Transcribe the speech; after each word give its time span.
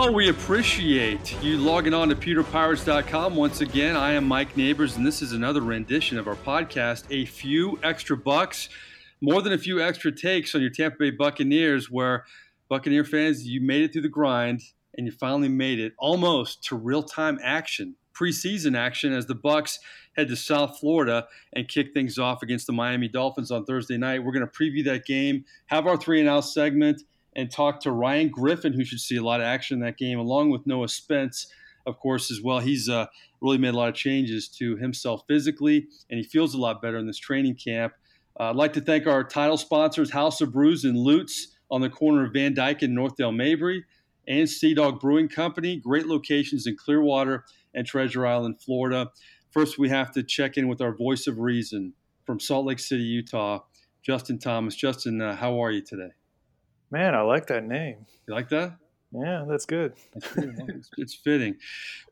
Oh, 0.00 0.12
we 0.12 0.28
appreciate 0.28 1.42
you 1.42 1.56
logging 1.56 1.92
on 1.92 2.08
to 2.10 2.14
pewterpirates.com 2.14 3.34
once 3.34 3.62
again. 3.62 3.96
I 3.96 4.12
am 4.12 4.28
Mike 4.28 4.56
Nabors, 4.56 4.96
and 4.96 5.04
this 5.04 5.22
is 5.22 5.32
another 5.32 5.60
rendition 5.60 6.20
of 6.20 6.28
our 6.28 6.36
podcast, 6.36 7.02
A 7.10 7.24
Few 7.24 7.80
Extra 7.82 8.16
Bucks. 8.16 8.68
More 9.20 9.42
than 9.42 9.52
a 9.52 9.58
few 9.58 9.82
extra 9.82 10.12
takes 10.12 10.54
on 10.54 10.60
your 10.60 10.70
Tampa 10.70 10.98
Bay 11.00 11.10
Buccaneers, 11.10 11.90
where 11.90 12.26
Buccaneer 12.68 13.02
fans, 13.02 13.44
you 13.44 13.60
made 13.60 13.82
it 13.82 13.92
through 13.92 14.02
the 14.02 14.08
grind 14.08 14.62
and 14.96 15.04
you 15.04 15.10
finally 15.10 15.48
made 15.48 15.80
it 15.80 15.94
almost 15.98 16.62
to 16.66 16.76
real 16.76 17.02
time 17.02 17.40
action, 17.42 17.96
preseason 18.14 18.78
action, 18.78 19.12
as 19.12 19.26
the 19.26 19.34
Bucs 19.34 19.78
head 20.16 20.28
to 20.28 20.36
South 20.36 20.78
Florida 20.78 21.26
and 21.54 21.66
kick 21.66 21.92
things 21.92 22.18
off 22.18 22.44
against 22.44 22.68
the 22.68 22.72
Miami 22.72 23.08
Dolphins 23.08 23.50
on 23.50 23.64
Thursday 23.64 23.98
night. 23.98 24.22
We're 24.22 24.32
going 24.32 24.46
to 24.48 24.52
preview 24.52 24.84
that 24.84 25.06
game, 25.06 25.44
have 25.66 25.88
our 25.88 25.96
three 25.96 26.20
and 26.20 26.28
out 26.28 26.44
segment 26.44 27.02
and 27.38 27.52
talk 27.52 27.78
to 27.78 27.92
Ryan 27.92 28.30
Griffin, 28.30 28.72
who 28.72 28.84
should 28.84 28.98
see 28.98 29.16
a 29.16 29.22
lot 29.22 29.38
of 29.40 29.46
action 29.46 29.76
in 29.76 29.84
that 29.84 29.96
game, 29.96 30.18
along 30.18 30.50
with 30.50 30.66
Noah 30.66 30.88
Spence, 30.88 31.46
of 31.86 31.96
course, 32.00 32.32
as 32.32 32.42
well. 32.42 32.58
He's 32.58 32.88
uh, 32.88 33.06
really 33.40 33.58
made 33.58 33.74
a 33.74 33.76
lot 33.76 33.88
of 33.88 33.94
changes 33.94 34.48
to 34.58 34.76
himself 34.76 35.22
physically, 35.28 35.86
and 36.10 36.18
he 36.18 36.24
feels 36.24 36.52
a 36.52 36.58
lot 36.58 36.82
better 36.82 36.98
in 36.98 37.06
this 37.06 37.16
training 37.16 37.54
camp. 37.54 37.92
Uh, 38.40 38.50
I'd 38.50 38.56
like 38.56 38.72
to 38.72 38.80
thank 38.80 39.06
our 39.06 39.22
title 39.22 39.56
sponsors, 39.56 40.10
House 40.10 40.40
of 40.40 40.52
Brews 40.52 40.82
and 40.82 40.96
Lutz 40.96 41.56
on 41.70 41.80
the 41.80 41.88
corner 41.88 42.24
of 42.24 42.32
Van 42.32 42.54
Dyke 42.54 42.82
and 42.82 42.92
North 42.92 43.14
Dale 43.14 43.30
Mabry, 43.30 43.84
and 44.26 44.50
Sea 44.50 44.74
Dog 44.74 44.98
Brewing 44.98 45.28
Company. 45.28 45.76
Great 45.76 46.06
locations 46.06 46.66
in 46.66 46.76
Clearwater 46.76 47.44
and 47.72 47.86
Treasure 47.86 48.26
Island, 48.26 48.60
Florida. 48.60 49.12
First, 49.52 49.78
we 49.78 49.88
have 49.90 50.10
to 50.14 50.24
check 50.24 50.56
in 50.56 50.66
with 50.66 50.80
our 50.80 50.92
voice 50.92 51.28
of 51.28 51.38
reason 51.38 51.92
from 52.26 52.40
Salt 52.40 52.66
Lake 52.66 52.80
City, 52.80 53.04
Utah, 53.04 53.60
Justin 54.02 54.40
Thomas. 54.40 54.74
Justin, 54.74 55.22
uh, 55.22 55.36
how 55.36 55.62
are 55.62 55.70
you 55.70 55.82
today? 55.82 56.10
Man, 56.90 57.14
I 57.14 57.20
like 57.22 57.46
that 57.48 57.64
name. 57.64 58.06
You 58.26 58.34
like 58.34 58.48
that? 58.48 58.76
Yeah, 59.12 59.44
that's 59.48 59.66
good. 59.66 59.94
it's, 60.14 60.90
it's, 60.98 61.14
fitting. 61.14 61.56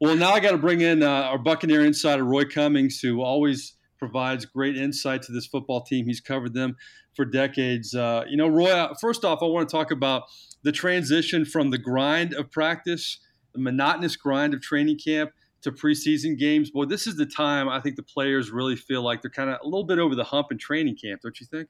Well, 0.01 0.17
now 0.17 0.33
I 0.33 0.41
got 0.41 0.53
to 0.53 0.59
bring 0.59 0.81
in 0.81 1.03
uh, 1.03 1.09
our 1.09 1.39
Buccaneer 1.39 1.85
insider, 1.85 2.25
Roy 2.25 2.45
Cummings, 2.45 3.01
who 3.01 3.23
always 3.23 3.75
provides 3.99 4.45
great 4.45 4.77
insight 4.77 5.23
to 5.23 5.33
this 5.33 5.47
football 5.47 5.83
team. 5.83 6.07
He's 6.07 6.21
covered 6.21 6.55
them 6.55 6.77
for 7.15 7.25
decades. 7.25 7.95
Uh, 7.95 8.25
you 8.29 8.37
know, 8.37 8.49
Roy, 8.49 8.71
uh, 8.71 8.95
first 9.01 9.25
off, 9.25 9.41
I 9.43 9.47
want 9.47 9.69
to 9.69 9.73
talk 9.75 9.91
about 9.91 10.25
the 10.63 10.73
transition 10.73 11.45
from 11.45 11.71
the 11.71 11.79
grind 11.79 12.35
of 12.35 12.51
practice, 12.51 13.19
the 13.53 13.61
monotonous 13.61 14.17
grind 14.17 14.55
of 14.55 14.63
training 14.63 14.99
camp, 14.99 15.33
to 15.63 15.73
preseason 15.73 16.39
games. 16.39 16.71
Boy, 16.71 16.85
this 16.85 17.07
is 17.07 17.17
the 17.17 17.27
time 17.27 17.69
I 17.69 17.81
think 17.81 17.97
the 17.97 18.03
players 18.03 18.51
really 18.51 18.77
feel 18.77 19.03
like 19.03 19.23
they're 19.23 19.31
kind 19.31 19.51
of 19.51 19.59
a 19.63 19.65
little 19.65 19.85
bit 19.85 19.99
over 19.99 20.15
the 20.15 20.25
hump 20.25 20.49
in 20.51 20.59
training 20.59 20.97
camp, 20.97 21.23
don't 21.23 21.39
you 21.41 21.47
think? 21.47 21.69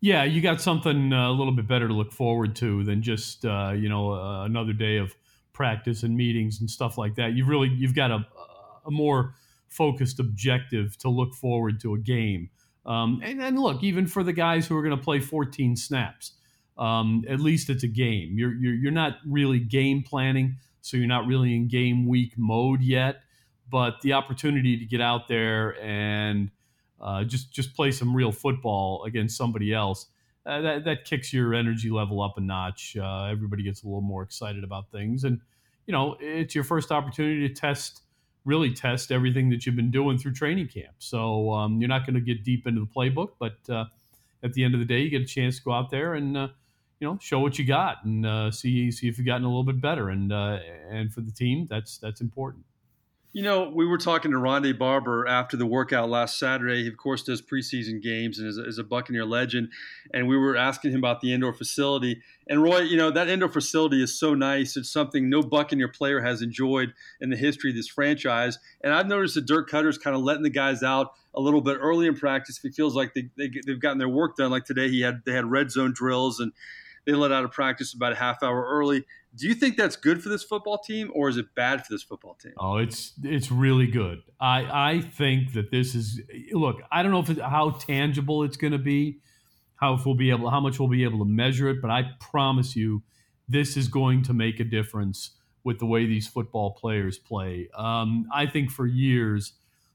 Yeah, 0.00 0.24
you 0.24 0.40
got 0.40 0.60
something 0.62 1.12
uh, 1.12 1.28
a 1.28 1.32
little 1.32 1.52
bit 1.52 1.68
better 1.68 1.86
to 1.86 1.92
look 1.92 2.12
forward 2.12 2.56
to 2.56 2.82
than 2.84 3.02
just 3.02 3.44
uh, 3.44 3.72
you 3.76 3.88
know 3.88 4.12
uh, 4.12 4.44
another 4.44 4.72
day 4.72 4.96
of 4.96 5.14
practice 5.52 6.02
and 6.02 6.16
meetings 6.16 6.60
and 6.60 6.70
stuff 6.70 6.96
like 6.96 7.16
that. 7.16 7.34
You've 7.34 7.48
really 7.48 7.68
you've 7.68 7.94
got 7.94 8.10
a, 8.10 8.26
a 8.86 8.90
more 8.90 9.34
focused 9.68 10.18
objective 10.18 10.96
to 10.98 11.08
look 11.08 11.34
forward 11.34 11.80
to 11.80 11.94
a 11.94 11.98
game. 11.98 12.50
Um, 12.86 13.20
and, 13.22 13.42
and 13.42 13.58
look, 13.58 13.82
even 13.82 14.06
for 14.06 14.22
the 14.22 14.32
guys 14.32 14.66
who 14.66 14.76
are 14.76 14.82
going 14.82 14.96
to 14.96 15.02
play 15.02 15.20
14 15.20 15.76
snaps, 15.76 16.32
um, 16.78 17.24
at 17.28 17.40
least 17.40 17.68
it's 17.68 17.84
a 17.84 17.88
game. 17.88 18.38
You're, 18.38 18.54
you're 18.54 18.74
you're 18.74 18.92
not 18.92 19.18
really 19.26 19.58
game 19.58 20.02
planning, 20.02 20.56
so 20.80 20.96
you're 20.96 21.06
not 21.06 21.26
really 21.26 21.54
in 21.54 21.68
game 21.68 22.06
week 22.06 22.34
mode 22.38 22.80
yet. 22.80 23.16
But 23.70 24.00
the 24.00 24.14
opportunity 24.14 24.78
to 24.78 24.84
get 24.84 25.00
out 25.00 25.28
there 25.28 25.80
and 25.80 26.50
uh, 27.00 27.24
just 27.24 27.52
just 27.52 27.74
play 27.74 27.90
some 27.90 28.14
real 28.14 28.32
football 28.32 29.04
against 29.04 29.36
somebody 29.36 29.72
else. 29.72 30.06
Uh, 30.46 30.60
that 30.60 30.84
that 30.84 31.04
kicks 31.04 31.32
your 31.32 31.54
energy 31.54 31.90
level 31.90 32.22
up 32.22 32.36
a 32.36 32.40
notch. 32.40 32.96
Uh, 32.96 33.24
everybody 33.24 33.62
gets 33.62 33.82
a 33.82 33.86
little 33.86 34.00
more 34.00 34.22
excited 34.22 34.64
about 34.64 34.90
things, 34.90 35.24
and 35.24 35.40
you 35.86 35.92
know 35.92 36.16
it's 36.20 36.54
your 36.54 36.64
first 36.64 36.90
opportunity 36.90 37.46
to 37.46 37.54
test, 37.54 38.02
really 38.44 38.72
test 38.72 39.12
everything 39.12 39.50
that 39.50 39.66
you've 39.66 39.76
been 39.76 39.90
doing 39.90 40.18
through 40.18 40.32
training 40.32 40.68
camp. 40.68 40.94
So 40.98 41.52
um, 41.52 41.80
you're 41.80 41.88
not 41.88 42.06
going 42.06 42.14
to 42.14 42.20
get 42.20 42.42
deep 42.44 42.66
into 42.66 42.80
the 42.80 42.86
playbook, 42.86 43.32
but 43.38 43.58
uh, 43.68 43.84
at 44.42 44.54
the 44.54 44.64
end 44.64 44.74
of 44.74 44.80
the 44.80 44.86
day, 44.86 45.00
you 45.00 45.10
get 45.10 45.22
a 45.22 45.26
chance 45.26 45.58
to 45.58 45.64
go 45.64 45.72
out 45.72 45.90
there 45.90 46.14
and 46.14 46.36
uh, 46.36 46.48
you 47.00 47.06
know 47.06 47.18
show 47.20 47.40
what 47.40 47.58
you 47.58 47.66
got 47.66 48.04
and 48.04 48.24
uh, 48.24 48.50
see 48.50 48.90
see 48.90 49.08
if 49.08 49.18
you've 49.18 49.26
gotten 49.26 49.44
a 49.44 49.48
little 49.48 49.64
bit 49.64 49.80
better. 49.80 50.08
And 50.08 50.32
and 50.32 51.12
for 51.12 51.20
the 51.20 51.32
team, 51.32 51.66
that's 51.68 51.98
that's 51.98 52.20
important. 52.22 52.64
You 53.32 53.44
know, 53.44 53.70
we 53.72 53.86
were 53.86 53.98
talking 53.98 54.32
to 54.32 54.38
Rondé 54.38 54.76
Barber 54.76 55.24
after 55.28 55.56
the 55.56 55.64
workout 55.64 56.10
last 56.10 56.36
Saturday. 56.36 56.82
He, 56.82 56.88
of 56.88 56.96
course, 56.96 57.22
does 57.22 57.40
preseason 57.40 58.02
games 58.02 58.40
and 58.40 58.48
is 58.48 58.58
a, 58.58 58.66
is 58.66 58.78
a, 58.78 58.82
Buccaneer 58.82 59.24
legend. 59.24 59.68
And 60.12 60.26
we 60.26 60.36
were 60.36 60.56
asking 60.56 60.90
him 60.90 60.98
about 60.98 61.20
the 61.20 61.32
indoor 61.32 61.52
facility. 61.52 62.22
And 62.48 62.60
Roy, 62.60 62.80
you 62.80 62.96
know, 62.96 63.12
that 63.12 63.28
indoor 63.28 63.48
facility 63.48 64.02
is 64.02 64.18
so 64.18 64.34
nice. 64.34 64.76
It's 64.76 64.90
something 64.90 65.30
no 65.30 65.42
Buccaneer 65.42 65.86
player 65.86 66.20
has 66.20 66.42
enjoyed 66.42 66.92
in 67.20 67.30
the 67.30 67.36
history 67.36 67.70
of 67.70 67.76
this 67.76 67.86
franchise. 67.86 68.58
And 68.82 68.92
I've 68.92 69.06
noticed 69.06 69.36
that 69.36 69.46
Dirk 69.46 69.70
Koetter's 69.70 69.98
kind 69.98 70.16
of 70.16 70.22
letting 70.22 70.42
the 70.42 70.50
guys 70.50 70.82
out 70.82 71.12
a 71.32 71.40
little 71.40 71.60
bit 71.60 71.78
early 71.80 72.08
in 72.08 72.16
practice 72.16 72.58
if 72.64 72.74
feels 72.74 72.96
like 72.96 73.14
they, 73.14 73.28
they, 73.38 73.48
they've 73.64 73.80
gotten 73.80 73.98
their 73.98 74.08
work 74.08 74.36
done. 74.36 74.50
Like 74.50 74.64
today, 74.64 74.88
he 74.88 75.02
had 75.02 75.22
they 75.24 75.32
had 75.32 75.48
red 75.48 75.70
zone 75.70 75.92
drills 75.92 76.40
and 76.40 76.50
they 77.06 77.12
let 77.12 77.32
out 77.32 77.44
of 77.44 77.52
practice 77.52 77.94
about 77.94 78.12
a 78.12 78.16
half 78.16 78.42
hour 78.42 78.66
early. 78.68 79.04
Do 79.36 79.46
you 79.46 79.54
think 79.54 79.76
that's 79.76 79.96
good 79.96 80.22
for 80.22 80.28
this 80.28 80.42
football 80.42 80.78
team, 80.78 81.10
or 81.14 81.28
is 81.28 81.36
it 81.36 81.54
bad 81.54 81.86
for 81.86 81.92
this 81.92 82.02
football 82.02 82.34
team? 82.34 82.52
Oh, 82.58 82.78
it's 82.78 83.12
it's 83.22 83.50
really 83.50 83.86
good. 83.86 84.22
I 84.40 84.94
I 84.96 85.00
think 85.00 85.52
that 85.52 85.70
this 85.70 85.94
is 85.94 86.20
look. 86.52 86.82
I 86.90 87.02
don't 87.02 87.12
know 87.12 87.20
if 87.20 87.30
it, 87.30 87.38
how 87.38 87.70
tangible 87.70 88.42
it's 88.42 88.56
going 88.56 88.72
to 88.72 88.78
be, 88.78 89.20
how 89.76 89.94
if 89.94 90.04
we'll 90.04 90.16
be 90.16 90.30
able, 90.30 90.50
how 90.50 90.60
much 90.60 90.80
we'll 90.80 90.88
be 90.88 91.04
able 91.04 91.20
to 91.20 91.24
measure 91.24 91.68
it. 91.68 91.80
But 91.80 91.90
I 91.90 92.10
promise 92.18 92.74
you, 92.74 93.02
this 93.48 93.76
is 93.76 93.86
going 93.86 94.22
to 94.24 94.32
make 94.32 94.58
a 94.58 94.64
difference 94.64 95.30
with 95.62 95.78
the 95.78 95.86
way 95.86 96.06
these 96.06 96.26
football 96.26 96.72
players 96.72 97.18
play. 97.18 97.68
Um, 97.76 98.26
I 98.32 98.46
think 98.46 98.70
for 98.70 98.86
years 98.86 99.52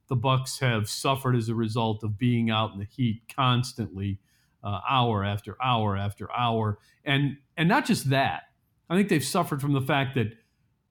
the 0.08 0.16
Bucs 0.16 0.60
have 0.60 0.88
suffered 0.88 1.36
as 1.36 1.50
a 1.50 1.56
result 1.56 2.04
of 2.04 2.18
being 2.18 2.50
out 2.52 2.74
in 2.74 2.80
the 2.80 2.86
heat 2.86 3.24
constantly, 3.36 4.20
uh, 4.64 4.80
hour 4.88 5.24
after 5.24 5.58
hour 5.62 5.98
after 5.98 6.32
hour, 6.32 6.80
and 7.04 7.38
and 7.58 7.68
not 7.68 7.86
just 7.86 8.10
that 8.12 8.44
I 8.90 8.96
think 8.96 9.10
they've 9.10 9.24
suffered 9.24 9.62
from 9.62 9.74
the 9.74 9.82
fact 9.82 10.16
that, 10.16 10.34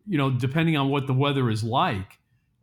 you 0.06 0.18
know, 0.18 0.30
depending 0.30 0.76
on 0.76 0.88
what 0.88 1.06
the 1.06 1.12
weather 1.12 1.50
is 1.50 1.62
like, 1.62 2.18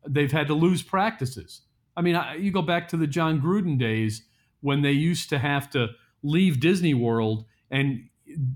they've 0.07 0.31
had 0.31 0.47
to 0.47 0.53
lose 0.53 0.81
practices. 0.81 1.61
I 1.95 2.01
mean, 2.01 2.19
you 2.39 2.51
go 2.51 2.61
back 2.61 2.87
to 2.89 2.97
the 2.97 3.07
Jon 3.07 3.41
Gruden 3.41 3.77
days 3.77 4.23
when 4.61 4.81
they 4.81 4.91
used 4.91 5.29
to 5.29 5.39
have 5.39 5.69
to 5.71 5.89
leave 6.23 6.59
Disney 6.59 6.93
World 6.93 7.45
and 7.69 8.07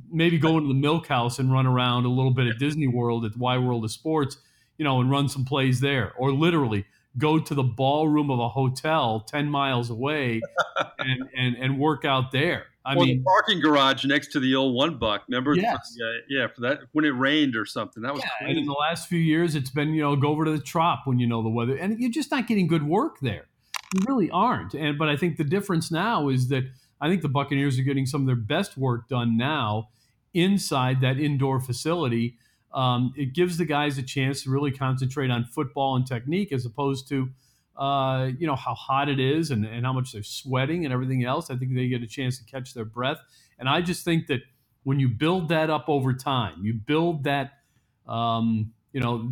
maybe 0.10 0.38
go 0.38 0.58
into 0.58 0.68
the 0.68 0.74
milk 0.74 1.08
house 1.08 1.40
and 1.40 1.52
run 1.52 1.66
around 1.66 2.06
a 2.06 2.10
little 2.10 2.32
bit 2.32 2.48
at 2.48 2.60
Disney 2.60 2.88
World 2.88 3.26
at 3.26 3.34
the 3.34 3.40
Wide 3.40 3.64
World 3.64 3.84
of 3.84 3.92
Sports, 3.92 4.38
you 4.78 4.86
know, 4.86 5.02
and 5.02 5.10
run 5.10 5.28
some 5.28 5.46
plays 5.46 5.80
there, 5.80 6.14
or 6.18 6.32
literally 6.32 6.86
go 7.18 7.40
to 7.40 7.54
the 7.54 7.64
ballroom 7.64 8.30
of 8.30 8.40
a 8.40 8.50
hotel 8.50 9.22
10 9.22 9.50
miles 9.50 9.90
away 9.90 10.42
and, 11.00 11.30
and, 11.36 11.56
and 11.56 11.80
work 11.80 12.06
out 12.06 12.32
there. 12.32 12.66
I 12.86 12.94
or 12.94 13.04
mean, 13.04 13.18
the 13.18 13.24
parking 13.24 13.62
garage 13.62 14.06
next 14.06 14.32
to 14.34 14.40
the 14.40 14.56
old 14.56 14.76
One 14.76 15.00
Buc. 15.00 15.22
Remember? 15.28 15.56
Yes. 15.56 15.98
Yeah, 15.98 16.40
yeah, 16.40 16.48
for 16.48 16.62
that 16.62 16.80
when 16.92 17.04
it 17.04 17.10
rained 17.10 17.56
or 17.56 17.66
something. 17.66 18.04
That 18.04 18.14
was 18.14 18.22
yeah, 18.24 18.30
crazy. 18.38 18.52
And 18.52 18.60
in 18.60 18.66
the 18.66 18.74
last 18.74 19.08
few 19.08 19.20
years, 19.20 19.56
it's 19.56 19.72
been 19.72 19.90
you 19.90 20.04
know 20.04 20.16
go 20.16 20.28
over 20.28 20.46
to 20.46 20.52
the 20.52 20.60
trop 20.60 21.02
when 21.06 21.18
you 21.18 21.26
know 21.26 21.42
the 21.42 21.50
weather, 21.50 21.76
and 21.76 22.00
you're 22.00 22.12
just 22.12 22.30
not 22.30 22.48
getting 22.48 22.68
good 22.68 22.84
work 22.84 23.20
there. 23.22 23.48
You 23.96 24.02
really 24.08 24.30
aren't. 24.30 24.76
And 24.76 25.00
but 25.00 25.10
I 25.10 25.18
think 25.18 25.38
the 25.38 25.44
difference 25.44 25.90
now 25.90 26.30
is 26.30 26.50
that 26.50 26.66
I 27.02 27.10
think 27.10 27.24
the 27.24 27.30
Buccaneers 27.30 27.80
are 27.80 27.84
getting 27.84 28.06
some 28.06 28.22
of 28.22 28.28
their 28.28 28.36
best 28.36 28.78
work 28.78 29.08
done 29.08 29.36
now 29.36 29.90
inside 30.36 31.02
that 31.02 31.20
indoor 31.20 31.60
facility. 31.60 32.38
Um, 32.76 33.14
it 33.18 33.34
gives 33.34 33.58
the 33.58 33.66
guys 33.66 33.98
a 33.98 34.04
chance 34.04 34.44
to 34.44 34.52
really 34.52 34.72
concentrate 34.72 35.32
on 35.32 35.46
football 35.46 35.96
and 35.96 36.06
technique 36.06 36.52
as 36.52 36.66
opposed 36.66 37.08
to 37.10 37.30
uh, 37.78 38.30
you 38.40 38.48
know, 38.48 38.56
how 38.56 38.74
hot 38.74 39.10
it 39.10 39.20
is 39.20 39.52
and, 39.52 39.66
and 39.66 39.86
how 39.86 39.94
much 39.94 40.14
they're 40.14 40.24
sweating 40.24 40.86
and 40.86 40.94
everything 40.94 41.26
else. 41.26 41.50
I 41.50 41.58
think 41.58 41.74
they 41.76 41.88
get 41.88 42.02
a 42.02 42.08
chance 42.08 42.38
to 42.38 42.46
catch 42.46 42.74
their 42.74 42.86
breath. 42.86 43.18
And 43.60 43.68
I 43.68 43.82
just 43.82 44.06
think 44.06 44.28
that 44.28 44.42
when 44.84 45.00
you 45.00 45.10
build 45.10 45.50
that 45.50 45.70
up 45.70 45.86
over 45.90 46.14
time, 46.14 46.64
you 46.64 46.74
build 46.74 47.24
that, 47.26 47.52
um, 48.08 48.72
you 48.94 49.02
know, 49.02 49.32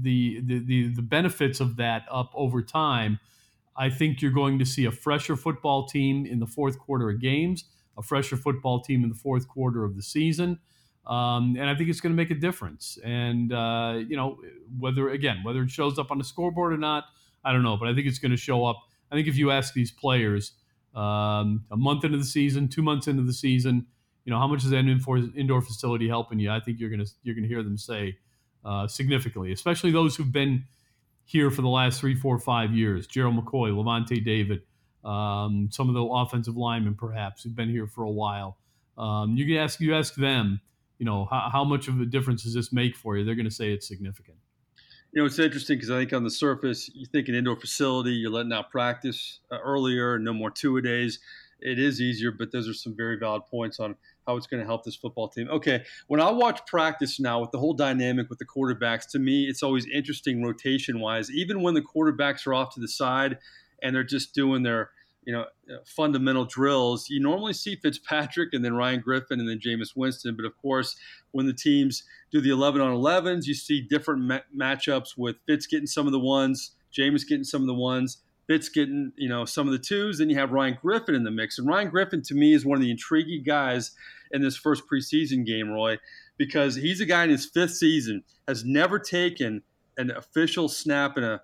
the, 0.00 0.40
the, 0.40 0.58
the, 0.60 0.88
the 0.94 1.02
benefits 1.02 1.60
of 1.60 1.76
that 1.76 2.04
up 2.10 2.30
over 2.34 2.62
time. 2.62 3.18
I 3.76 3.90
think 3.90 4.22
you're 4.22 4.32
going 4.32 4.58
to 4.58 4.64
see 4.64 4.84
a 4.86 4.90
fresher 4.90 5.36
football 5.36 5.86
team 5.86 6.26
in 6.26 6.38
the 6.38 6.46
fourth 6.46 6.78
quarter 6.78 7.10
of 7.10 7.20
games, 7.20 7.64
a 7.96 8.02
fresher 8.02 8.36
football 8.36 8.80
team 8.80 9.02
in 9.02 9.10
the 9.10 9.14
fourth 9.14 9.48
quarter 9.48 9.84
of 9.84 9.96
the 9.96 10.02
season. 10.02 10.58
Um, 11.10 11.56
and 11.58 11.68
I 11.68 11.74
think 11.74 11.90
it's 11.90 12.00
going 12.00 12.12
to 12.12 12.16
make 12.16 12.30
a 12.30 12.36
difference. 12.36 12.96
And, 13.04 13.52
uh, 13.52 13.98
you 14.08 14.16
know, 14.16 14.38
whether, 14.78 15.10
again, 15.10 15.40
whether 15.42 15.60
it 15.62 15.70
shows 15.70 15.98
up 15.98 16.12
on 16.12 16.18
the 16.18 16.24
scoreboard 16.24 16.72
or 16.72 16.78
not, 16.78 17.04
I 17.44 17.52
don't 17.52 17.64
know, 17.64 17.76
but 17.76 17.88
I 17.88 17.94
think 17.94 18.06
it's 18.06 18.20
going 18.20 18.30
to 18.30 18.36
show 18.36 18.64
up. 18.64 18.76
I 19.10 19.16
think 19.16 19.26
if 19.26 19.36
you 19.36 19.50
ask 19.50 19.74
these 19.74 19.90
players 19.90 20.52
um, 20.94 21.64
a 21.70 21.76
month 21.76 22.04
into 22.04 22.16
the 22.16 22.24
season, 22.24 22.68
two 22.68 22.82
months 22.82 23.08
into 23.08 23.24
the 23.24 23.32
season, 23.32 23.86
you 24.24 24.32
know 24.32 24.38
how 24.38 24.46
much 24.46 24.64
is 24.64 24.70
that 24.70 24.84
indoor 25.36 25.62
facility 25.62 26.06
helping 26.06 26.38
you? 26.38 26.50
I 26.50 26.60
think 26.60 26.78
you're 26.78 26.90
gonna 26.90 27.06
you're 27.22 27.34
gonna 27.34 27.48
hear 27.48 27.62
them 27.62 27.78
say 27.78 28.18
uh, 28.64 28.86
significantly, 28.86 29.50
especially 29.50 29.90
those 29.90 30.14
who've 30.14 30.30
been 30.30 30.64
here 31.24 31.50
for 31.50 31.62
the 31.62 31.68
last 31.68 32.00
three, 32.00 32.14
four, 32.14 32.38
five 32.38 32.72
years. 32.72 33.06
Gerald 33.06 33.36
McCoy, 33.36 33.72
Lavonte 33.72 34.24
David, 34.24 34.62
um, 35.04 35.68
some 35.72 35.88
of 35.88 35.94
the 35.94 36.02
offensive 36.02 36.56
linemen 36.56 36.94
perhaps 36.94 37.42
who've 37.42 37.56
been 37.56 37.70
here 37.70 37.86
for 37.86 38.04
a 38.04 38.10
while. 38.10 38.58
Um, 38.98 39.36
you 39.36 39.46
can 39.46 39.56
ask 39.56 39.80
you 39.80 39.94
ask 39.94 40.14
them 40.14 40.60
you 41.00 41.06
know, 41.06 41.26
how, 41.30 41.48
how 41.50 41.64
much 41.64 41.88
of 41.88 41.98
a 41.98 42.04
difference 42.04 42.44
does 42.44 42.52
this 42.52 42.72
make 42.72 42.94
for 42.94 43.16
you? 43.16 43.24
They're 43.24 43.34
going 43.34 43.48
to 43.48 43.50
say 43.50 43.72
it's 43.72 43.88
significant. 43.88 44.36
You 45.12 45.22
know, 45.22 45.26
it's 45.26 45.38
interesting 45.38 45.78
because 45.78 45.90
I 45.90 45.98
think 45.98 46.12
on 46.12 46.24
the 46.24 46.30
surface, 46.30 46.90
you 46.94 47.06
think 47.06 47.26
an 47.28 47.34
indoor 47.34 47.56
facility, 47.56 48.12
you're 48.12 48.30
letting 48.30 48.52
out 48.52 48.70
practice 48.70 49.40
uh, 49.50 49.58
earlier, 49.64 50.18
no 50.18 50.34
more 50.34 50.50
two 50.50 50.76
a 50.76 50.82
days. 50.82 51.18
It 51.58 51.78
is 51.78 52.02
easier, 52.02 52.30
but 52.30 52.52
those 52.52 52.68
are 52.68 52.74
some 52.74 52.94
very 52.94 53.18
valid 53.18 53.42
points 53.50 53.80
on 53.80 53.96
how 54.26 54.36
it's 54.36 54.46
going 54.46 54.60
to 54.60 54.66
help 54.66 54.84
this 54.84 54.94
football 54.94 55.28
team. 55.28 55.48
Okay, 55.48 55.84
when 56.06 56.20
I 56.20 56.30
watch 56.30 56.60
practice 56.66 57.18
now 57.18 57.40
with 57.40 57.50
the 57.50 57.58
whole 57.58 57.74
dynamic 57.74 58.28
with 58.28 58.38
the 58.38 58.44
quarterbacks, 58.44 59.08
to 59.12 59.18
me, 59.18 59.44
it's 59.44 59.62
always 59.62 59.86
interesting 59.86 60.42
rotation 60.42 61.00
wise. 61.00 61.30
Even 61.30 61.62
when 61.62 61.72
the 61.72 61.82
quarterbacks 61.82 62.46
are 62.46 62.52
off 62.52 62.74
to 62.74 62.80
the 62.80 62.88
side 62.88 63.38
and 63.82 63.96
they're 63.96 64.04
just 64.04 64.34
doing 64.34 64.62
their 64.62 64.90
you 65.24 65.32
know 65.32 65.42
uh, 65.42 65.78
fundamental 65.84 66.44
drills, 66.44 67.08
you 67.10 67.20
normally 67.20 67.52
see 67.52 67.76
Fitzpatrick 67.76 68.50
and 68.52 68.64
then 68.64 68.74
Ryan 68.74 69.00
Griffin 69.00 69.40
and 69.40 69.48
then 69.48 69.58
Jameis 69.58 69.94
Winston. 69.94 70.36
But 70.36 70.44
of 70.44 70.56
course, 70.58 70.96
when 71.32 71.46
the 71.46 71.52
teams 71.52 72.04
do 72.30 72.40
the 72.40 72.50
11 72.50 72.80
on 72.80 72.94
11s, 72.94 73.46
you 73.46 73.54
see 73.54 73.80
different 73.80 74.22
ma- 74.22 74.40
matchups 74.56 75.16
with 75.16 75.36
Fitz 75.46 75.66
getting 75.66 75.86
some 75.86 76.06
of 76.06 76.12
the 76.12 76.18
ones, 76.18 76.72
Jameis 76.92 77.26
getting 77.26 77.44
some 77.44 77.62
of 77.62 77.66
the 77.66 77.74
ones. 77.74 78.18
Fitz 78.46 78.68
getting, 78.68 79.12
you 79.14 79.28
know, 79.28 79.44
some 79.44 79.68
of 79.68 79.72
the 79.72 79.78
twos. 79.78 80.18
Then 80.18 80.28
you 80.28 80.36
have 80.36 80.50
Ryan 80.50 80.76
Griffin 80.82 81.14
in 81.14 81.22
the 81.22 81.30
mix. 81.30 81.56
And 81.56 81.68
Ryan 81.68 81.88
Griffin, 81.88 82.20
to 82.22 82.34
me, 82.34 82.52
is 82.52 82.66
one 82.66 82.74
of 82.74 82.82
the 82.82 82.90
intriguing 82.90 83.44
guys 83.44 83.92
in 84.32 84.42
this 84.42 84.56
first 84.56 84.82
preseason 84.92 85.46
game, 85.46 85.70
Roy, 85.70 85.98
because 86.36 86.74
he's 86.74 87.00
a 87.00 87.06
guy 87.06 87.22
in 87.22 87.30
his 87.30 87.46
fifth 87.46 87.74
season, 87.74 88.24
has 88.48 88.64
never 88.64 88.98
taken 88.98 89.62
an 89.96 90.10
official 90.10 90.68
snap 90.68 91.16
in 91.16 91.22
a, 91.22 91.40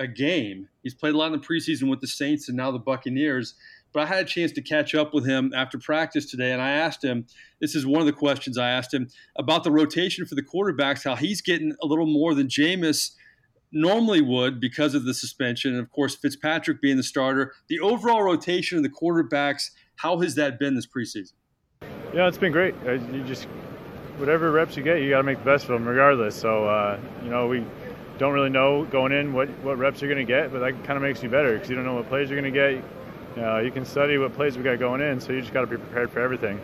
a 0.00 0.08
game. 0.08 0.66
He's 0.82 0.94
played 0.94 1.14
a 1.14 1.18
lot 1.18 1.26
in 1.26 1.32
the 1.32 1.46
preseason 1.46 1.88
with 1.88 2.00
the 2.00 2.08
Saints 2.08 2.48
and 2.48 2.56
now 2.56 2.70
the 2.72 2.78
Buccaneers. 2.78 3.54
But 3.92 4.04
I 4.04 4.06
had 4.06 4.24
a 4.24 4.28
chance 4.28 4.50
to 4.52 4.62
catch 4.62 4.94
up 4.94 5.12
with 5.12 5.26
him 5.26 5.52
after 5.54 5.78
practice 5.78 6.30
today, 6.30 6.52
and 6.52 6.62
I 6.62 6.70
asked 6.70 7.04
him 7.04 7.26
this 7.60 7.74
is 7.74 7.84
one 7.84 8.00
of 8.00 8.06
the 8.06 8.12
questions 8.12 8.56
I 8.56 8.70
asked 8.70 8.94
him 8.94 9.08
about 9.36 9.62
the 9.62 9.70
rotation 9.70 10.24
for 10.24 10.34
the 10.36 10.42
quarterbacks, 10.42 11.04
how 11.04 11.16
he's 11.16 11.42
getting 11.42 11.74
a 11.82 11.86
little 11.86 12.06
more 12.06 12.34
than 12.34 12.48
Jameis 12.48 13.10
normally 13.72 14.22
would 14.22 14.58
because 14.60 14.94
of 14.94 15.04
the 15.04 15.12
suspension. 15.12 15.72
And 15.72 15.80
of 15.80 15.90
course, 15.90 16.14
Fitzpatrick 16.14 16.80
being 16.80 16.96
the 16.96 17.02
starter. 17.02 17.52
The 17.68 17.80
overall 17.80 18.22
rotation 18.22 18.78
of 18.78 18.84
the 18.84 18.90
quarterbacks, 18.90 19.70
how 19.96 20.20
has 20.20 20.34
that 20.36 20.58
been 20.58 20.76
this 20.76 20.86
preseason? 20.86 21.32
Yeah, 22.14 22.26
it's 22.26 22.38
been 22.38 22.52
great. 22.52 22.74
Uh, 22.86 22.92
you 22.92 23.22
just 23.24 23.46
whatever 24.16 24.50
reps 24.52 24.76
you 24.76 24.82
get, 24.82 25.00
you 25.00 25.10
got 25.10 25.18
to 25.18 25.22
make 25.24 25.38
the 25.38 25.44
best 25.44 25.64
of 25.64 25.70
them, 25.70 25.86
regardless. 25.86 26.36
So 26.36 26.66
uh, 26.66 26.98
you 27.22 27.30
know 27.30 27.48
we 27.48 27.64
don't 28.20 28.34
really 28.34 28.50
know 28.50 28.84
going 28.84 29.12
in 29.12 29.32
what, 29.32 29.48
what 29.60 29.78
reps 29.78 30.02
you're 30.02 30.12
going 30.12 30.24
to 30.24 30.30
get, 30.30 30.52
but 30.52 30.58
that 30.58 30.84
kind 30.84 30.98
of 30.98 31.02
makes 31.02 31.22
you 31.22 31.30
better 31.30 31.54
because 31.54 31.70
you 31.70 31.74
don't 31.74 31.86
know 31.86 31.94
what 31.94 32.06
plays 32.10 32.28
you're 32.28 32.38
going 32.38 32.52
to 32.52 32.82
get. 33.32 33.42
Uh, 33.42 33.60
you 33.60 33.70
can 33.70 33.86
study 33.86 34.18
what 34.18 34.34
plays 34.34 34.58
we 34.58 34.62
got 34.62 34.78
going 34.78 35.00
in, 35.00 35.18
so 35.18 35.32
you 35.32 35.40
just 35.40 35.54
got 35.54 35.62
to 35.62 35.66
be 35.66 35.78
prepared 35.78 36.10
for 36.10 36.20
everything. 36.20 36.60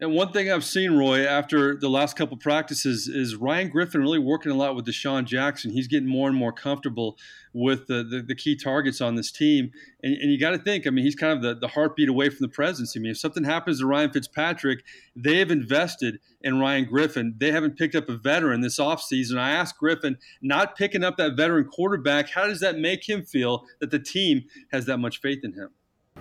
And 0.00 0.14
one 0.14 0.30
thing 0.30 0.48
I've 0.48 0.64
seen, 0.64 0.92
Roy, 0.92 1.26
after 1.26 1.74
the 1.74 1.88
last 1.88 2.16
couple 2.16 2.36
practices, 2.36 3.08
is 3.08 3.34
Ryan 3.34 3.68
Griffin 3.68 4.00
really 4.00 4.20
working 4.20 4.52
a 4.52 4.54
lot 4.54 4.76
with 4.76 4.86
DeSean 4.86 5.24
Jackson. 5.24 5.72
He's 5.72 5.88
getting 5.88 6.08
more 6.08 6.28
and 6.28 6.36
more 6.36 6.52
comfortable 6.52 7.18
with 7.52 7.88
the, 7.88 8.04
the, 8.04 8.22
the 8.22 8.36
key 8.36 8.54
targets 8.54 9.00
on 9.00 9.16
this 9.16 9.32
team. 9.32 9.72
And, 10.04 10.14
and 10.14 10.30
you 10.30 10.38
got 10.38 10.50
to 10.50 10.58
think, 10.58 10.86
I 10.86 10.90
mean, 10.90 11.04
he's 11.04 11.16
kind 11.16 11.32
of 11.32 11.42
the, 11.42 11.56
the 11.56 11.72
heartbeat 11.72 12.08
away 12.08 12.28
from 12.28 12.38
the 12.42 12.48
presidency. 12.48 13.00
I 13.00 13.02
mean, 13.02 13.10
if 13.10 13.18
something 13.18 13.42
happens 13.42 13.80
to 13.80 13.86
Ryan 13.86 14.12
Fitzpatrick, 14.12 14.84
they 15.16 15.38
have 15.38 15.50
invested 15.50 16.20
in 16.42 16.60
Ryan 16.60 16.84
Griffin. 16.84 17.34
They 17.36 17.50
haven't 17.50 17.76
picked 17.76 17.96
up 17.96 18.08
a 18.08 18.16
veteran 18.16 18.60
this 18.60 18.78
offseason. 18.78 19.36
I 19.36 19.50
asked 19.50 19.78
Griffin, 19.78 20.18
not 20.40 20.76
picking 20.76 21.02
up 21.02 21.16
that 21.16 21.36
veteran 21.36 21.64
quarterback, 21.64 22.28
how 22.28 22.46
does 22.46 22.60
that 22.60 22.78
make 22.78 23.08
him 23.08 23.24
feel 23.24 23.64
that 23.80 23.90
the 23.90 23.98
team 23.98 24.44
has 24.70 24.86
that 24.86 24.98
much 24.98 25.20
faith 25.20 25.40
in 25.42 25.54
him? 25.54 25.70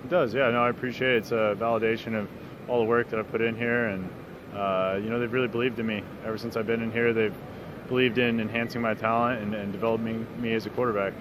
It 0.03 0.09
does, 0.09 0.33
yeah. 0.33 0.49
No, 0.49 0.63
I 0.63 0.69
appreciate 0.69 1.15
it. 1.15 1.17
It's 1.17 1.31
a 1.31 1.55
validation 1.59 2.15
of– 2.19 2.27
all 2.67 2.79
the 2.79 2.85
work 2.85 3.09
that 3.09 3.19
I've 3.19 3.29
put 3.29 3.41
in 3.41 3.55
here, 3.55 3.88
and 3.88 4.09
uh, 4.53 4.99
you 5.01 5.09
know 5.09 5.19
they've 5.19 5.31
really 5.31 5.47
believed 5.47 5.79
in 5.79 5.88
me 5.88 6.03
ever 6.25 6.38
since 6.38 6.55
I've 6.55 6.67
been 6.67 6.81
in 6.81 6.91
here. 6.91 7.13
They've 7.13 7.35
believed 7.88 8.17
in 8.17 8.39
enhancing 8.39 8.81
my 8.81 8.94
talent 8.94 9.41
and, 9.41 9.53
and 9.55 9.71
developing 9.71 10.27
me 10.41 10.53
as 10.53 10.65
a 10.65 10.69
quarterback. 10.69 11.13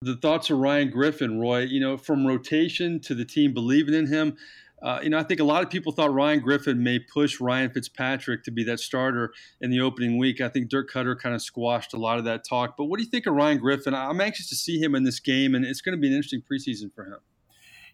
The 0.00 0.16
thoughts 0.16 0.50
of 0.50 0.58
Ryan 0.58 0.90
Griffin, 0.90 1.40
Roy. 1.40 1.60
You 1.60 1.80
know, 1.80 1.96
from 1.96 2.26
rotation 2.26 3.00
to 3.00 3.14
the 3.14 3.24
team 3.24 3.52
believing 3.54 3.94
in 3.94 4.06
him. 4.06 4.36
Uh, 4.82 5.00
you 5.02 5.08
know, 5.08 5.16
I 5.16 5.22
think 5.22 5.40
a 5.40 5.44
lot 5.44 5.62
of 5.62 5.70
people 5.70 5.92
thought 5.92 6.12
Ryan 6.12 6.40
Griffin 6.40 6.82
may 6.82 6.98
push 6.98 7.40
Ryan 7.40 7.70
Fitzpatrick 7.70 8.44
to 8.44 8.50
be 8.50 8.64
that 8.64 8.80
starter 8.80 9.32
in 9.62 9.70
the 9.70 9.80
opening 9.80 10.18
week. 10.18 10.42
I 10.42 10.50
think 10.50 10.68
Dirk 10.68 10.90
Koetter 10.92 11.18
kind 11.18 11.34
of 11.34 11.40
squashed 11.40 11.94
a 11.94 11.96
lot 11.96 12.18
of 12.18 12.26
that 12.26 12.46
talk. 12.46 12.76
But 12.76 12.86
what 12.86 12.98
do 12.98 13.04
you 13.04 13.08
think 13.08 13.24
of 13.24 13.32
Ryan 13.32 13.56
Griffin? 13.56 13.94
I'm 13.94 14.20
anxious 14.20 14.46
to 14.50 14.56
see 14.56 14.78
him 14.78 14.94
in 14.94 15.04
this 15.04 15.20
game, 15.20 15.54
and 15.54 15.64
it's 15.64 15.80
going 15.80 15.96
to 15.96 16.00
be 16.00 16.08
an 16.08 16.12
interesting 16.12 16.42
preseason 16.42 16.94
for 16.94 17.06
him. 17.06 17.20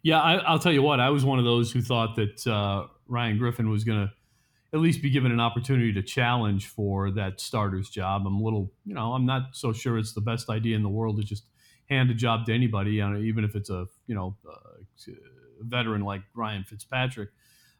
Yeah, 0.03 0.21
I, 0.21 0.53
will 0.53 0.59
tell 0.59 0.73
you 0.73 0.83
what. 0.83 1.01
I 1.01 1.11
was 1.11 1.25
one 1.25 1.39
of 1.39 1.45
those 1.45 1.73
who 1.73 1.83
thought 1.83 2.17
that 2.17 2.47
uh, 2.47 2.87
Ryan 3.07 3.39
Griffin 3.39 3.69
was 3.69 3.85
going 3.85 4.07
to 4.07 4.13
at 4.73 4.81
least 4.81 5.03
be 5.03 5.11
given 5.11 5.33
an 5.33 5.41
opportunity 5.41 5.93
to 5.93 6.03
challenge 6.03 6.69
for 6.69 7.11
that 7.11 7.41
starter's 7.41 7.91
job. 7.91 8.23
I'm 8.27 8.37
a 8.37 8.43
little, 8.43 8.73
you 8.85 8.95
know, 8.95 9.13
I'm 9.13 9.27
not 9.27 9.49
so 9.53 9.73
sure 9.73 9.99
it's 9.99 10.15
the 10.15 10.21
best 10.21 10.49
idea 10.49 10.77
in 10.77 10.83
the 10.83 10.89
world 10.89 11.17
to 11.17 11.23
just 11.23 11.45
hand 11.89 12.11
a 12.11 12.15
job 12.15 12.47
to 12.47 12.55
anybody, 12.55 12.99
know, 12.99 13.19
even 13.19 13.45
if 13.45 13.57
it's 13.57 13.69
a, 13.69 13.87
you 14.07 14.15
know, 14.15 14.37
a 14.47 15.65
veteran 15.65 16.03
like 16.03 16.23
Ryan 16.35 16.65
Fitzpatrick. 16.65 17.31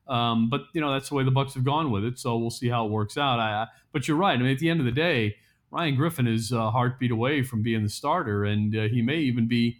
Um, 0.09 0.51
but 0.51 0.63
you 0.75 0.81
know 0.81 0.93
that's 0.93 1.09
the 1.09 1.15
way 1.15 1.23
the 1.23 1.31
Bucs 1.31 1.55
have 1.55 1.65
gone 1.65 1.91
with 1.93 2.05
it, 2.05 2.19
so 2.19 2.37
we'll 2.37 2.51
see 2.51 2.69
how 2.69 2.85
it 2.85 2.91
works 2.91 3.17
out. 3.17 3.39
I, 3.39 3.63
I, 3.63 3.67
but 3.93 4.09
you're 4.09 4.17
right. 4.17 4.37
I 4.37 4.43
mean, 4.43 4.51
at 4.51 4.59
the 4.59 4.69
end 4.69 4.81
of 4.81 4.87
the 4.87 4.93
day, 4.93 5.37
Ryan 5.71 5.95
Griffin 5.95 6.27
is 6.27 6.51
a 6.51 6.71
heartbeat 6.71 7.13
away 7.13 7.43
from 7.45 7.63
being 7.63 7.85
the 7.85 7.89
starter, 7.89 8.45
and 8.45 8.77
uh, 8.77 8.83
he 8.89 9.03
may 9.03 9.19
even 9.19 9.47
be, 9.47 9.79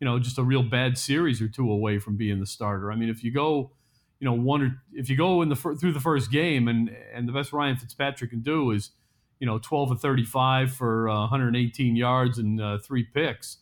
you 0.00 0.04
know, 0.04 0.18
just 0.18 0.38
a 0.38 0.42
real 0.42 0.62
bad 0.62 0.96
series 0.96 1.42
or 1.42 1.48
two 1.48 1.70
away 1.70 1.98
from 1.98 2.16
being 2.16 2.40
the 2.40 2.46
starter. 2.46 2.92
I 2.92 2.96
mean, 2.96 3.08
if 3.08 3.22
you 3.24 3.32
go 3.32 3.72
you 4.20 4.24
know 4.24 4.32
one 4.32 4.62
or 4.62 4.82
if 4.92 5.08
you 5.08 5.16
go 5.16 5.42
in 5.42 5.48
the 5.48 5.54
through 5.54 5.92
the 5.92 6.00
first 6.00 6.32
game 6.32 6.66
and 6.66 6.90
and 7.14 7.28
the 7.28 7.32
best 7.32 7.52
Ryan 7.52 7.76
Fitzpatrick 7.76 8.30
can 8.30 8.40
do 8.40 8.72
is 8.72 8.90
you 9.38 9.46
know 9.46 9.58
12 9.58 9.92
of 9.92 10.00
35 10.00 10.72
for 10.72 11.08
uh, 11.08 11.20
118 11.20 11.94
yards 11.94 12.38
and 12.38 12.60
uh, 12.60 12.78
three 12.78 13.04
picks 13.04 13.58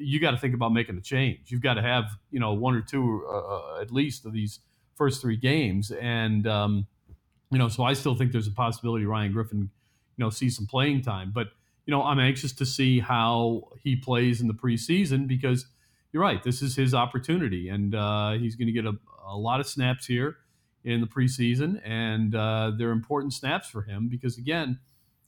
you 0.00 0.20
got 0.20 0.30
to 0.32 0.38
think 0.38 0.54
about 0.54 0.72
making 0.72 0.96
a 0.96 1.00
change. 1.00 1.50
You've 1.50 1.62
got 1.62 1.74
to 1.74 1.82
have 1.82 2.10
you 2.30 2.40
know 2.40 2.52
one 2.52 2.74
or 2.74 2.80
two 2.80 3.24
uh, 3.28 3.38
uh, 3.38 3.80
at 3.80 3.90
least 3.90 4.24
of 4.24 4.32
these 4.32 4.60
first 4.96 5.20
three 5.20 5.36
games. 5.36 5.90
And 5.90 6.46
um, 6.46 6.86
you 7.50 7.58
know 7.58 7.68
so 7.68 7.84
I 7.84 7.92
still 7.92 8.14
think 8.14 8.32
there's 8.32 8.46
a 8.46 8.52
possibility 8.52 9.04
Ryan 9.04 9.32
Griffin 9.32 9.70
you 10.16 10.24
know 10.24 10.30
sees 10.30 10.56
some 10.56 10.66
playing 10.66 11.02
time. 11.02 11.32
But 11.34 11.48
you 11.90 11.96
know 11.96 12.04
I'm 12.04 12.20
anxious 12.20 12.52
to 12.52 12.64
see 12.64 13.00
how 13.00 13.64
he 13.82 13.96
plays 13.96 14.40
in 14.40 14.46
the 14.46 14.54
preseason 14.54 15.26
because 15.26 15.66
you're 16.12 16.22
right. 16.22 16.40
This 16.40 16.62
is 16.62 16.76
his 16.76 16.94
opportunity, 16.94 17.68
and 17.68 17.96
uh, 17.96 18.34
he's 18.34 18.54
going 18.54 18.68
to 18.68 18.72
get 18.72 18.86
a, 18.86 18.92
a 19.26 19.36
lot 19.36 19.58
of 19.58 19.66
snaps 19.66 20.06
here 20.06 20.36
in 20.84 21.00
the 21.00 21.08
preseason, 21.08 21.80
and 21.84 22.32
uh, 22.36 22.70
they're 22.78 22.92
important 22.92 23.32
snaps 23.32 23.68
for 23.68 23.82
him 23.82 24.06
because, 24.08 24.38
again, 24.38 24.78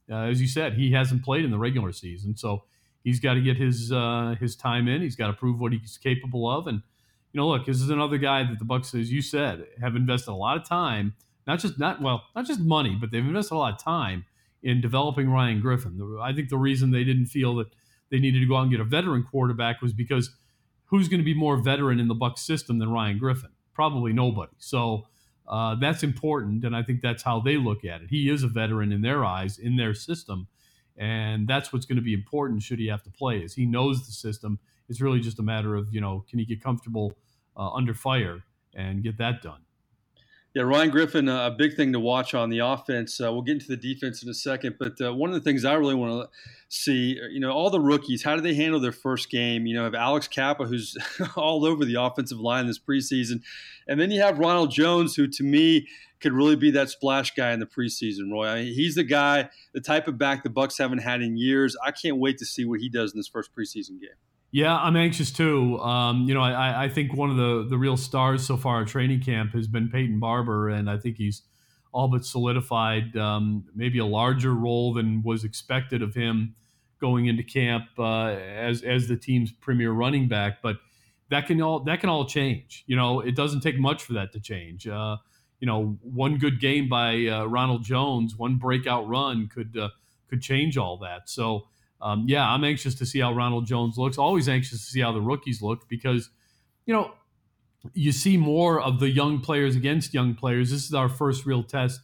uh, 0.09 0.19
as 0.19 0.41
you 0.41 0.47
said, 0.47 0.75
he 0.75 0.93
hasn't 0.93 1.25
played 1.25 1.45
in 1.45 1.51
the 1.51 1.59
regular 1.59 1.91
season, 1.91 2.37
so 2.37 2.63
he's 3.03 3.19
got 3.19 3.35
to 3.35 3.41
get 3.41 3.57
his 3.57 3.91
uh, 3.91 4.37
his 4.39 4.55
time 4.55 4.87
in. 4.87 5.03
He's 5.03 5.17
got 5.17 5.27
to 5.27 5.33
prove 5.33 5.59
what 5.59 5.73
he's 5.73 5.99
capable 5.99 6.49
of, 6.49 6.69
and 6.69 6.81
you 7.33 7.41
know, 7.41 7.49
look, 7.49 7.67
this 7.67 7.81
is 7.81 7.91
another 7.91 8.19
guy 8.19 8.45
that 8.45 8.61
the 8.61 8.65
Bucs, 8.65 8.97
as 8.99 9.11
you 9.11 9.21
said, 9.21 9.67
have 9.81 9.97
invested 9.97 10.31
a 10.31 10.35
lot 10.35 10.57
of 10.57 10.65
time, 10.65 11.15
not 11.45 11.59
just 11.59 11.77
not 11.81 12.01
well, 12.01 12.23
not 12.37 12.47
just 12.47 12.61
money, 12.61 12.97
but 13.01 13.11
they've 13.11 13.27
invested 13.27 13.57
a 13.57 13.59
lot 13.59 13.73
of 13.73 13.83
time 13.83 14.27
in 14.63 14.81
developing 14.81 15.31
Ryan 15.31 15.61
Griffin. 15.61 16.01
I 16.21 16.33
think 16.33 16.49
the 16.49 16.57
reason 16.57 16.91
they 16.91 17.05
didn't 17.05 17.27
feel 17.27 17.57
that 17.57 17.69
they 18.11 18.19
needed 18.19 18.41
to 18.41 18.47
go 18.47 18.57
out 18.57 18.63
and 18.63 18.71
get 18.71 18.81
a 18.81 18.85
veteran 18.85 19.25
quarterback 19.25 19.83
was 19.83 19.93
because 19.93 20.31
who's 20.87 21.09
going 21.09 21.21
to 21.21 21.25
be 21.25 21.35
more 21.35 21.57
veteran 21.57 21.99
in 21.99 22.09
the 22.09 22.15
Bucs 22.15 22.41
system 22.41 22.79
than 22.79 22.91
Ryan 22.91 23.19
Griffin? 23.19 23.51
Probably 23.75 24.13
nobody. 24.13 24.53
So 24.59 25.07
uh, 25.49 25.75
that's 25.77 26.03
important, 26.03 26.65
and 26.65 26.77
I 26.77 26.83
think 26.83 27.01
that's 27.01 27.23
how 27.23 27.41
they 27.41 27.57
look 27.57 27.85
at 27.85 28.03
it. 28.03 28.09
He 28.11 28.29
is 28.29 28.43
a 28.43 28.49
veteran 28.49 28.93
in 28.93 29.03
their 29.03 29.25
eyes, 29.25 29.59
in 29.59 29.77
their 29.77 29.95
system, 29.95 30.47
and 30.97 31.49
that's 31.49 31.73
what's 31.73 31.87
going 31.87 31.97
to 31.97 32.03
be 32.03 32.13
important 32.13 32.63
should 32.63 32.79
he 32.79 32.87
have 32.87 33.03
to 33.05 33.11
play. 33.11 33.39
Is 33.39 33.55
he 33.55 33.67
knows 33.67 34.07
the 34.07 34.13
system. 34.13 34.59
It's 34.89 35.01
really 35.01 35.21
just 35.21 35.39
a 35.39 35.43
matter 35.43 35.75
of 35.75 35.93
you 35.93 36.01
know 36.01 36.25
can 36.29 36.39
he 36.39 36.45
get 36.45 36.63
comfortable 36.63 37.15
uh, 37.57 37.71
under 37.71 37.95
fire 37.95 38.45
and 38.75 39.03
get 39.03 39.19
that 39.19 39.43
done. 39.43 39.63
Yeah, 40.55 40.65
Ryan 40.65 40.91
Griffin, 40.91 41.29
uh, 41.31 41.47
a 41.47 41.51
big 41.51 41.77
thing 41.77 41.95
to 41.95 42.01
watch 42.01 42.35
on 42.35 42.51
the 42.51 42.59
offense. 42.59 43.19
Uh, 43.19 43.33
we'll 43.33 43.41
get 43.41 43.53
into 43.53 43.69
the 43.69 43.77
defense 43.77 44.23
in 44.23 44.29
a 44.29 44.35
second, 44.35 44.77
but 44.79 45.01
uh, 45.01 45.15
one 45.15 45.31
of 45.31 45.35
the 45.35 45.41
things 45.41 45.65
I 45.65 45.73
really 45.75 45.95
want 45.95 46.13
to 46.13 46.39
see, 46.69 47.19
uh, 47.19 47.29
you 47.29 47.41
know, 47.41 47.53
all 47.53 47.71
the 47.71 47.81
rookies, 47.81 48.23
how 48.23 48.37
do 48.37 48.43
they 48.43 48.53
handle 48.53 48.79
their 48.79 48.93
first 48.93 49.31
game? 49.31 49.65
You 49.65 49.75
know, 49.75 49.85
have 49.85 49.95
Alex 49.95 50.29
Cappa, 50.29 50.67
who's 50.67 50.95
all 51.37 51.65
over 51.65 51.87
the 51.87 51.95
offensive 51.95 52.39
line 52.39 52.67
this 52.67 52.79
preseason, 52.79 53.41
and 53.89 53.99
then 53.99 54.11
you 54.11 54.21
have 54.21 54.39
Ronald 54.39 54.71
Jones, 54.71 55.17
who 55.17 55.27
to 55.27 55.43
me 55.43 55.89
could 56.21 56.35
really 56.35 56.57
be 56.57 56.71
that 56.73 56.91
splash 56.91 57.35
guy 57.35 57.53
in 57.53 57.61
the 57.61 57.67
preseason. 57.67 58.31
Roy, 58.31 58.47
I 58.47 58.63
mean, 58.63 58.75
he's 58.75 58.97
the 58.97 59.05
guy, 59.05 59.49
the 59.73 59.81
type 59.81 60.07
of 60.07 60.19
back 60.19 60.43
the 60.43 60.51
Bucs 60.51 60.77
haven't 60.77 60.99
had 60.99 61.23
in 61.23 61.39
years. 61.39 61.77
I 61.83 61.93
can't 61.93 62.19
wait 62.19 62.37
to 62.39 62.45
see 62.45 62.67
what 62.67 62.81
he 62.81 62.91
does 62.91 63.15
in 63.15 63.19
this 63.19 63.29
first 63.29 63.51
preseason 63.57 64.01
game. 64.01 64.11
Yeah, 64.53 64.77
I'm 64.77 64.97
anxious 64.97 65.31
too. 65.31 65.79
Um, 65.81 66.29
you 66.29 66.35
know, 66.35 66.43
I, 66.43 66.85
I 66.85 66.89
think 66.91 67.15
one 67.15 67.31
of 67.31 67.37
the, 67.39 67.67
the 67.71 67.79
real 67.79 67.97
stars 67.97 68.47
so 68.47 68.59
far 68.59 68.83
at 68.83 68.89
training 68.89 69.21
camp 69.21 69.53
has 69.53 69.67
been 69.67 69.89
Peyton 69.89 70.21
Barber, 70.21 70.69
and 70.69 70.91
I 70.91 70.99
think 70.99 71.17
he's 71.17 71.43
all 71.91 72.09
but 72.09 72.25
solidified 72.25 73.17
um, 73.17 73.65
maybe 73.75 73.99
a 73.99 74.07
larger 74.07 74.55
role 74.55 74.93
than 74.93 75.23
was 75.23 75.45
expected 75.45 76.03
of 76.03 76.15
him 76.15 76.55
going 77.01 77.27
into 77.27 77.43
camp 77.43 77.85
uh, 77.99 78.27
as 78.27 78.83
as 78.83 79.09
the 79.09 79.17
team's 79.17 79.53
premier 79.53 79.91
running 79.93 80.29
back. 80.29 80.61
But 80.63 80.77
that 81.31 81.47
can 81.47 81.63
all 81.63 81.81
that 81.81 82.01
can 82.01 82.11
all 82.11 82.27
change. 82.27 82.85
You 82.87 82.97
know, 82.97 83.21
it 83.21 83.35
doesn't 83.35 83.61
take 83.61 83.79
much 83.79 84.05
for 84.05 84.13
that 84.15 84.33
to 84.33 84.41
change. 84.41 84.87
Uh, 84.87 85.17
you 85.61 85.67
know, 85.67 85.99
one 86.03 86.37
good 86.37 86.61
game 86.61 86.91
by 86.91 87.27
uh, 87.27 87.45
Ronald 87.47 87.85
Jones, 87.85 88.37
one 88.37 88.57
breakout 88.57 89.09
run 89.09 89.49
could 89.49 89.79
uh, 89.79 89.89
could 90.29 90.43
change 90.43 90.77
all 90.77 90.99
that. 90.99 91.31
So, 91.31 91.69
um, 92.03 92.25
yeah, 92.27 92.47
I'm 92.49 92.65
anxious 92.65 92.97
to 92.97 93.07
see 93.07 93.21
how 93.21 93.33
Ronald 93.33 93.67
Jones 93.67 93.97
looks. 93.97 94.19
Always 94.19 94.49
anxious 94.49 94.85
to 94.85 94.91
see 94.91 95.01
how 95.01 95.13
the 95.13 95.21
rookies 95.21 95.63
look 95.63 95.89
because, 95.89 96.31
you 96.85 96.93
know, 96.93 97.13
you 97.95 98.11
see 98.11 98.37
more 98.37 98.81
of 98.81 98.99
the 98.99 99.09
young 99.09 99.41
players 99.41 99.77
against 99.77 100.13
young 100.13 100.35
players. 100.35 100.71
This 100.71 100.85
is 100.85 100.95
our 100.95 101.09
first 101.09 101.47
real 101.47 101.63
test 101.63 102.01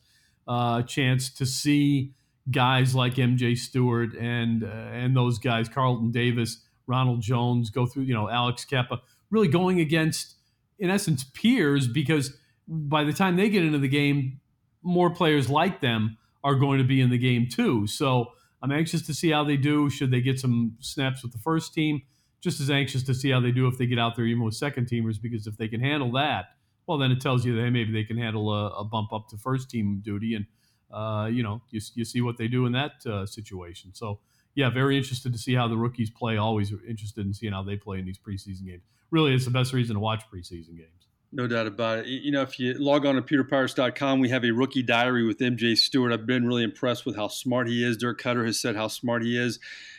uh, 0.46 0.82
chance 0.82 1.30
to 1.34 1.44
see 1.44 2.12
guys 2.50 2.94
like 2.94 3.14
MJ 3.14 3.56
Stewart 3.58 4.14
and 4.14 4.64
uh, 4.64 4.66
and 4.66 5.16
those 5.16 5.38
guys, 5.38 5.68
Carlton 5.68 6.12
Davis, 6.12 6.62
Ronald 6.86 7.20
Jones, 7.20 7.70
go 7.70 7.84
through. 7.84 8.04
You 8.04 8.14
know, 8.14 8.28
Alex 8.28 8.64
Cappa, 8.64 9.00
really 9.30 9.48
going 9.48 9.80
against, 9.80 10.36
in 10.78 10.90
essence, 10.90 11.24
peers 11.24 11.88
because 11.88 12.36
by 12.66 13.04
the 13.04 13.12
time 13.12 13.36
they 13.36 13.48
get 13.48 13.64
into 13.64 13.78
the 13.78 13.88
game, 13.88 14.40
more 14.82 15.10
players 15.10 15.50
like 15.50 15.80
them 15.80 16.18
are 16.44 16.54
going 16.54 16.78
to 16.78 16.84
be 16.84 17.00
in 17.00 17.10
the 17.10 17.18
game 17.18 17.48
too. 17.50 17.86
So 17.86 18.32
I'm 18.62 18.72
anxious 18.72 19.02
to 19.06 19.14
see 19.14 19.30
how 19.30 19.44
they 19.44 19.56
do. 19.56 19.88
Should 19.88 20.10
they 20.10 20.20
get 20.20 20.40
some 20.40 20.76
snaps 20.80 21.22
with 21.22 21.32
the 21.32 21.38
first 21.38 21.72
team? 21.74 22.02
Just 22.40 22.60
as 22.60 22.70
anxious 22.70 23.02
to 23.04 23.14
see 23.14 23.30
how 23.30 23.40
they 23.40 23.50
do 23.50 23.66
if 23.66 23.78
they 23.78 23.86
get 23.86 23.98
out 23.98 24.16
there 24.16 24.24
even 24.24 24.44
with 24.44 24.54
second 24.54 24.86
teamers, 24.86 25.20
because 25.20 25.46
if 25.46 25.56
they 25.56 25.68
can 25.68 25.80
handle 25.80 26.12
that, 26.12 26.46
well, 26.86 26.98
then 26.98 27.10
it 27.10 27.20
tells 27.20 27.44
you 27.44 27.54
that 27.56 27.62
hey, 27.62 27.70
maybe 27.70 27.92
they 27.92 28.04
can 28.04 28.16
handle 28.16 28.52
a, 28.52 28.68
a 28.70 28.84
bump 28.84 29.12
up 29.12 29.28
to 29.28 29.36
first 29.36 29.70
team 29.70 30.00
duty, 30.04 30.34
and 30.34 30.46
uh, 30.92 31.26
you 31.26 31.42
know 31.42 31.62
you, 31.70 31.80
you 31.94 32.04
see 32.04 32.20
what 32.20 32.38
they 32.38 32.48
do 32.48 32.64
in 32.66 32.72
that 32.72 32.92
uh, 33.06 33.26
situation. 33.26 33.92
So 33.94 34.20
yeah, 34.54 34.70
very 34.70 34.96
interested 34.96 35.32
to 35.32 35.38
see 35.38 35.54
how 35.54 35.68
the 35.68 35.76
rookies 35.76 36.10
play. 36.10 36.36
Always 36.36 36.72
interested 36.88 37.26
in 37.26 37.34
seeing 37.34 37.52
how 37.52 37.62
they 37.62 37.76
play 37.76 37.98
in 37.98 38.06
these 38.06 38.18
preseason 38.18 38.66
games. 38.66 38.82
Really, 39.10 39.34
it's 39.34 39.44
the 39.44 39.50
best 39.50 39.72
reason 39.72 39.94
to 39.94 40.00
watch 40.00 40.22
preseason 40.32 40.76
games. 40.76 41.07
No 41.30 41.46
doubt 41.46 41.66
about 41.66 42.00
it. 42.00 42.06
You 42.06 42.30
know, 42.30 42.40
if 42.40 42.58
you 42.58 42.72
log 42.74 43.04
on 43.04 43.16
to 43.16 43.22
pewterpirates.com, 43.22 44.18
we 44.18 44.30
have 44.30 44.44
a 44.44 44.50
rookie 44.50 44.82
diary 44.82 45.26
with 45.26 45.38
MJ 45.38 45.76
Stewart. 45.76 46.10
I've 46.10 46.26
been 46.26 46.46
really 46.46 46.64
impressed 46.64 47.04
with 47.04 47.16
how 47.16 47.28
smart 47.28 47.68
he 47.68 47.84
is. 47.84 47.98
Dirk 47.98 48.20
Koetter 48.20 48.46
has 48.46 48.58
said 48.58 48.76
how 48.76 48.88
smart 48.88 49.22
he 49.22 49.36
is. 49.36 49.58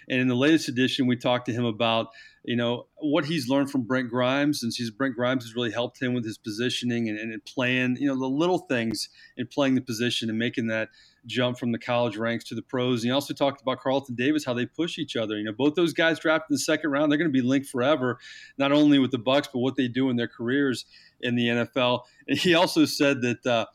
And 0.09 0.19
in 0.19 0.27
the 0.27 0.35
latest 0.35 0.69
edition, 0.69 1.05
we 1.05 1.15
talked 1.15 1.45
to 1.45 1.53
him 1.53 1.65
about, 1.65 2.07
you 2.43 2.55
know, 2.55 2.87
what 2.97 3.25
he's 3.25 3.47
learned 3.47 3.69
from 3.69 3.83
Brent 3.83 4.09
Grimes. 4.09 4.63
And 4.63 4.73
he's, 4.75 4.89
Brent 4.89 5.15
Grimes 5.15 5.43
has 5.43 5.53
really 5.55 5.71
helped 5.71 6.01
him 6.01 6.15
with 6.15 6.25
his 6.25 6.39
positioning 6.39 7.07
and, 7.09 7.19
and 7.19 7.45
playing, 7.45 7.97
you 7.99 8.07
know, 8.07 8.17
the 8.17 8.25
little 8.25 8.59
things 8.59 9.09
in 9.37 9.45
playing 9.45 9.75
the 9.75 9.81
position 9.81 10.29
and 10.29 10.39
making 10.39 10.65
that 10.67 10.89
jump 11.25 11.57
from 11.57 11.71
the 11.71 11.79
college 11.79 12.17
ranks 12.17 12.45
to 12.45 12.55
the 12.55 12.61
pros. 12.61 13.03
And 13.03 13.09
he 13.09 13.11
also 13.11 13.33
talked 13.33 13.61
about 13.61 13.79
Carlton 13.79 14.15
Davis, 14.15 14.45
how 14.45 14.53
they 14.53 14.65
push 14.65 14.97
each 14.97 15.15
other. 15.15 15.37
You 15.37 15.45
know, 15.45 15.51
both 15.51 15.75
those 15.75 15.93
guys 15.93 16.19
drafted 16.19 16.51
in 16.51 16.55
the 16.55 16.59
second 16.59 16.91
round, 16.91 17.11
they're 17.11 17.17
going 17.17 17.31
to 17.31 17.41
be 17.41 17.45
linked 17.45 17.67
forever, 17.67 18.19
not 18.57 18.71
only 18.71 18.99
with 18.99 19.11
the 19.11 19.19
Bucs, 19.19 19.47
but 19.51 19.59
what 19.59 19.75
they 19.75 19.87
do 19.87 20.09
in 20.09 20.15
their 20.15 20.27
careers 20.27 20.85
in 21.21 21.35
the 21.35 21.47
NFL. 21.47 22.01
And 22.27 22.37
he 22.37 22.53
also 22.53 22.85
said 22.85 23.21
that, 23.21 23.45
uh, 23.45 23.65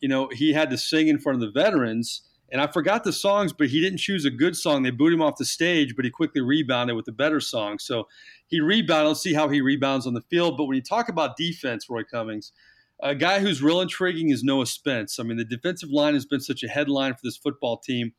you 0.00 0.08
know, 0.08 0.28
he 0.32 0.52
had 0.52 0.70
to 0.70 0.78
sing 0.78 1.08
in 1.08 1.18
front 1.18 1.36
of 1.36 1.40
the 1.40 1.60
veterans. 1.60 2.22
And 2.50 2.60
I 2.60 2.66
forgot 2.66 3.02
the 3.04 3.12
songs, 3.12 3.52
but 3.52 3.68
he 3.68 3.80
didn't 3.80 3.98
choose 3.98 4.26
a 4.26 4.30
good 4.30 4.54
song. 4.54 4.82
They 4.82 4.90
booed 4.90 5.14
him 5.14 5.22
off 5.22 5.38
the 5.38 5.44
stage, 5.46 5.96
but 5.96 6.04
he 6.04 6.10
quickly 6.10 6.42
rebounded 6.42 6.94
with 6.94 7.08
a 7.08 7.12
better 7.12 7.40
song. 7.40 7.78
So 7.78 8.08
he 8.46 8.60
rebounded. 8.60 9.08
Let's 9.08 9.22
see 9.22 9.32
how 9.32 9.48
he 9.48 9.62
rebounds 9.62 10.06
on 10.06 10.12
the 10.12 10.20
field. 10.20 10.58
But 10.58 10.64
when 10.66 10.76
you 10.76 10.82
talk 10.82 11.08
about 11.08 11.38
defense, 11.38 11.88
Roy 11.88 12.02
Cummings, 12.04 12.52
a 13.02 13.14
guy 13.14 13.40
who's 13.40 13.62
real 13.62 13.80
intriguing 13.80 14.30
is 14.30 14.42
Noah 14.42 14.66
Spence. 14.66 15.18
I 15.18 15.24
mean, 15.24 15.36
the 15.36 15.44
defensive 15.44 15.90
line 15.90 16.14
has 16.14 16.24
been 16.24 16.40
such 16.40 16.62
a 16.62 16.68
headline 16.68 17.14
for 17.14 17.20
this 17.24 17.36
football 17.36 17.78
team 17.78 18.12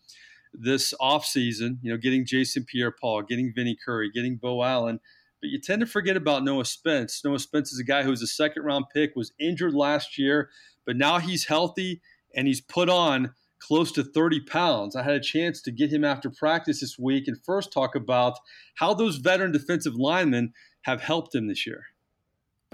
this 0.53 0.93
offseason, 1.01 1.77
you 1.81 1.91
know, 1.91 1.97
getting 1.97 2.27
Jason 2.27 2.63
Pierre 2.63 2.91
Paul, 2.91 3.23
getting 3.23 3.51
Vinny 3.55 3.75
Curry, 3.83 4.11
getting 4.13 4.37
Beau 4.37 4.63
Allen 4.63 4.99
but 5.43 5.49
you 5.49 5.59
tend 5.59 5.81
to 5.81 5.85
forget 5.85 6.15
about 6.15 6.45
Noah 6.45 6.63
Spence. 6.63 7.21
Noah 7.25 7.37
Spence 7.37 7.73
is 7.73 7.79
a 7.79 7.83
guy 7.83 8.03
who 8.03 8.11
was 8.11 8.21
a 8.21 8.27
second 8.27 8.63
round 8.63 8.85
pick, 8.93 9.11
was 9.13 9.33
injured 9.37 9.73
last 9.73 10.17
year, 10.17 10.49
but 10.85 10.95
now 10.95 11.19
he's 11.19 11.47
healthy 11.47 12.01
and 12.33 12.47
he's 12.47 12.61
put 12.61 12.89
on 12.89 13.33
close 13.59 13.91
to 13.91 14.05
30 14.05 14.39
pounds. 14.45 14.95
I 14.95 15.03
had 15.03 15.15
a 15.15 15.19
chance 15.19 15.61
to 15.63 15.71
get 15.71 15.91
him 15.91 16.05
after 16.05 16.29
practice 16.29 16.79
this 16.79 16.97
week 16.97 17.27
and 17.27 17.35
first 17.43 17.73
talk 17.73 17.93
about 17.93 18.39
how 18.75 18.93
those 18.93 19.17
veteran 19.17 19.51
defensive 19.51 19.95
linemen 19.95 20.53
have 20.83 21.01
helped 21.01 21.35
him 21.35 21.49
this 21.49 21.67
year. 21.67 21.87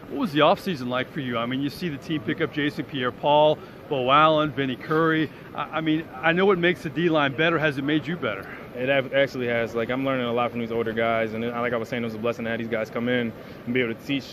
What 0.09 0.19
was 0.19 0.31
the 0.31 0.39
offseason 0.39 0.87
like 0.87 1.11
for 1.11 1.19
you? 1.19 1.37
I 1.37 1.45
mean, 1.45 1.61
you 1.61 1.69
see 1.69 1.89
the 1.89 1.97
team 1.97 2.21
pick 2.21 2.41
up 2.41 2.51
Jason 2.51 2.85
Pierre 2.85 3.11
Paul, 3.11 3.57
Beau 3.89 4.09
Allen, 4.09 4.51
Vinny 4.51 4.75
Curry. 4.75 5.29
I 5.55 5.81
mean, 5.81 6.07
I 6.15 6.31
know 6.31 6.45
what 6.45 6.57
makes 6.57 6.81
the 6.81 6.89
D 6.89 7.09
line 7.09 7.35
better. 7.35 7.59
Has 7.59 7.77
it 7.77 7.83
made 7.83 8.07
you 8.07 8.15
better? 8.15 8.49
It 8.75 8.89
actually 8.89 9.47
has. 9.47 9.75
Like, 9.75 9.89
I'm 9.89 10.05
learning 10.05 10.25
a 10.25 10.33
lot 10.33 10.51
from 10.51 10.61
these 10.61 10.71
older 10.71 10.93
guys. 10.93 11.33
And 11.33 11.45
like 11.47 11.73
I 11.73 11.77
was 11.77 11.89
saying, 11.89 12.03
it 12.03 12.05
was 12.05 12.15
a 12.15 12.19
blessing 12.19 12.45
to 12.45 12.51
have 12.51 12.59
these 12.59 12.67
guys 12.67 12.89
come 12.89 13.09
in 13.09 13.31
and 13.65 13.73
be 13.73 13.81
able 13.81 13.93
to 13.93 14.05
teach 14.05 14.25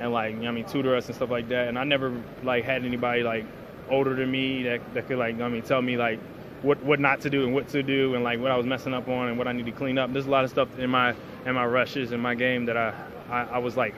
and, 0.00 0.12
like, 0.12 0.34
you 0.34 0.42
know, 0.42 0.48
I 0.48 0.52
mean, 0.52 0.64
tutor 0.64 0.96
us 0.96 1.06
and 1.06 1.14
stuff 1.14 1.30
like 1.30 1.48
that. 1.48 1.68
And 1.68 1.78
I 1.78 1.84
never, 1.84 2.12
like, 2.42 2.64
had 2.64 2.84
anybody, 2.84 3.22
like, 3.22 3.46
older 3.88 4.14
than 4.14 4.30
me 4.30 4.64
that, 4.64 4.94
that 4.94 5.06
could, 5.06 5.18
like, 5.18 5.40
I 5.40 5.48
mean, 5.48 5.62
tell 5.62 5.80
me, 5.80 5.96
like, 5.96 6.18
what, 6.64 6.82
what 6.82 6.98
not 6.98 7.20
to 7.20 7.30
do 7.30 7.44
and 7.44 7.54
what 7.54 7.68
to 7.68 7.82
do 7.82 8.14
and 8.14 8.24
like 8.24 8.40
what 8.40 8.50
I 8.50 8.56
was 8.56 8.66
messing 8.66 8.94
up 8.94 9.06
on 9.06 9.28
and 9.28 9.38
what 9.38 9.46
I 9.46 9.52
need 9.52 9.66
to 9.66 9.72
clean 9.72 9.98
up. 9.98 10.12
There's 10.12 10.26
a 10.26 10.30
lot 10.30 10.44
of 10.44 10.50
stuff 10.50 10.78
in 10.78 10.88
my 10.88 11.14
in 11.44 11.54
my 11.54 11.66
rushes 11.66 12.12
in 12.12 12.20
my 12.20 12.34
game 12.34 12.64
that 12.66 12.76
I, 12.76 12.94
I, 13.28 13.42
I 13.42 13.58
was 13.58 13.76
like 13.76 13.94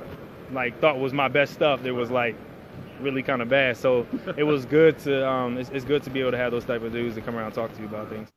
like 0.53 0.81
thought 0.81 0.99
was 0.99 1.13
my 1.13 1.29
best 1.29 1.53
stuff 1.53 1.83
that 1.83 1.95
was 1.95 2.11
like 2.11 2.37
really 3.01 3.23
kind 3.23 3.43
of 3.43 3.49
bad. 3.49 3.77
So 3.77 4.07
it 4.37 4.43
was 4.43 4.65
good 4.65 4.99
to 5.01 5.29
um, 5.29 5.59
it's, 5.59 5.71
it's, 5.71 5.85
good 5.85 6.03
to 6.05 6.11
be 6.11 6.21
able 6.21 6.33
to 6.33 6.39
have 6.39 6.53
those 6.53 6.65
type 6.65 6.83
of 6.83 6.93
dudes 6.93 7.15
to 7.17 7.21
come 7.21 7.37
around 7.37 7.47
and 7.47 7.55
talk 7.55 7.75
to 7.75 7.81
you 7.81 7.87
about 7.87 8.09
things. 8.09 8.29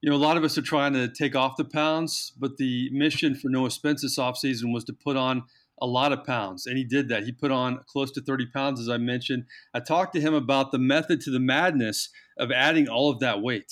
You 0.00 0.10
know, 0.10 0.16
a 0.16 0.18
lot 0.18 0.36
of 0.36 0.44
us 0.44 0.56
are 0.56 0.62
trying 0.62 0.92
to 0.92 1.08
take 1.08 1.34
off 1.34 1.56
the 1.56 1.64
pounds, 1.64 2.32
but 2.38 2.56
the 2.56 2.88
mission 2.92 3.34
for 3.34 3.48
Noah 3.48 3.70
Spence 3.70 4.02
this 4.02 4.18
offseason 4.18 4.72
was 4.72 4.84
to 4.84 4.92
put 4.92 5.16
on 5.16 5.42
a 5.80 5.86
lot 5.86 6.12
of 6.12 6.24
pounds, 6.24 6.66
and 6.66 6.76
he 6.76 6.84
did 6.84 7.08
that. 7.08 7.24
He 7.24 7.32
put 7.32 7.50
on 7.50 7.80
close 7.86 8.10
to 8.12 8.20
30 8.20 8.46
pounds, 8.46 8.80
as 8.80 8.88
I 8.88 8.96
mentioned. 8.96 9.44
I 9.74 9.80
talked 9.80 10.12
to 10.14 10.20
him 10.20 10.34
about 10.34 10.70
the 10.70 10.78
method 10.78 11.20
to 11.22 11.30
the 11.30 11.40
madness 11.40 12.10
of 12.36 12.50
adding 12.52 12.88
all 12.88 13.10
of 13.10 13.20
that 13.20 13.42
weight. 13.42 13.70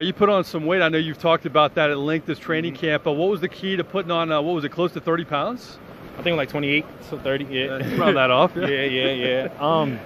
You 0.00 0.12
put 0.12 0.28
on 0.28 0.44
some 0.44 0.66
weight. 0.66 0.82
I 0.82 0.88
know 0.88 0.98
you've 0.98 1.20
talked 1.20 1.46
about 1.46 1.76
that 1.76 1.90
at 1.90 1.98
length 1.98 2.26
this 2.26 2.38
training 2.38 2.74
mm-hmm. 2.74 2.80
camp, 2.80 3.04
but 3.04 3.12
what 3.12 3.30
was 3.30 3.40
the 3.40 3.48
key 3.48 3.76
to 3.76 3.84
putting 3.84 4.10
on, 4.10 4.32
uh, 4.32 4.42
what 4.42 4.54
was 4.54 4.64
it, 4.64 4.70
close 4.70 4.92
to 4.92 5.00
30 5.00 5.24
pounds? 5.24 5.78
I 6.18 6.22
think 6.22 6.36
like 6.36 6.48
28 6.48 6.84
to 7.10 7.18
30. 7.18 7.44
Yeah, 7.44 7.96
round 7.98 8.16
that 8.16 8.30
off. 8.30 8.52
Yeah, 8.56 8.66
yeah, 8.66 9.10
yeah. 9.10 9.48
Um, 9.58 9.98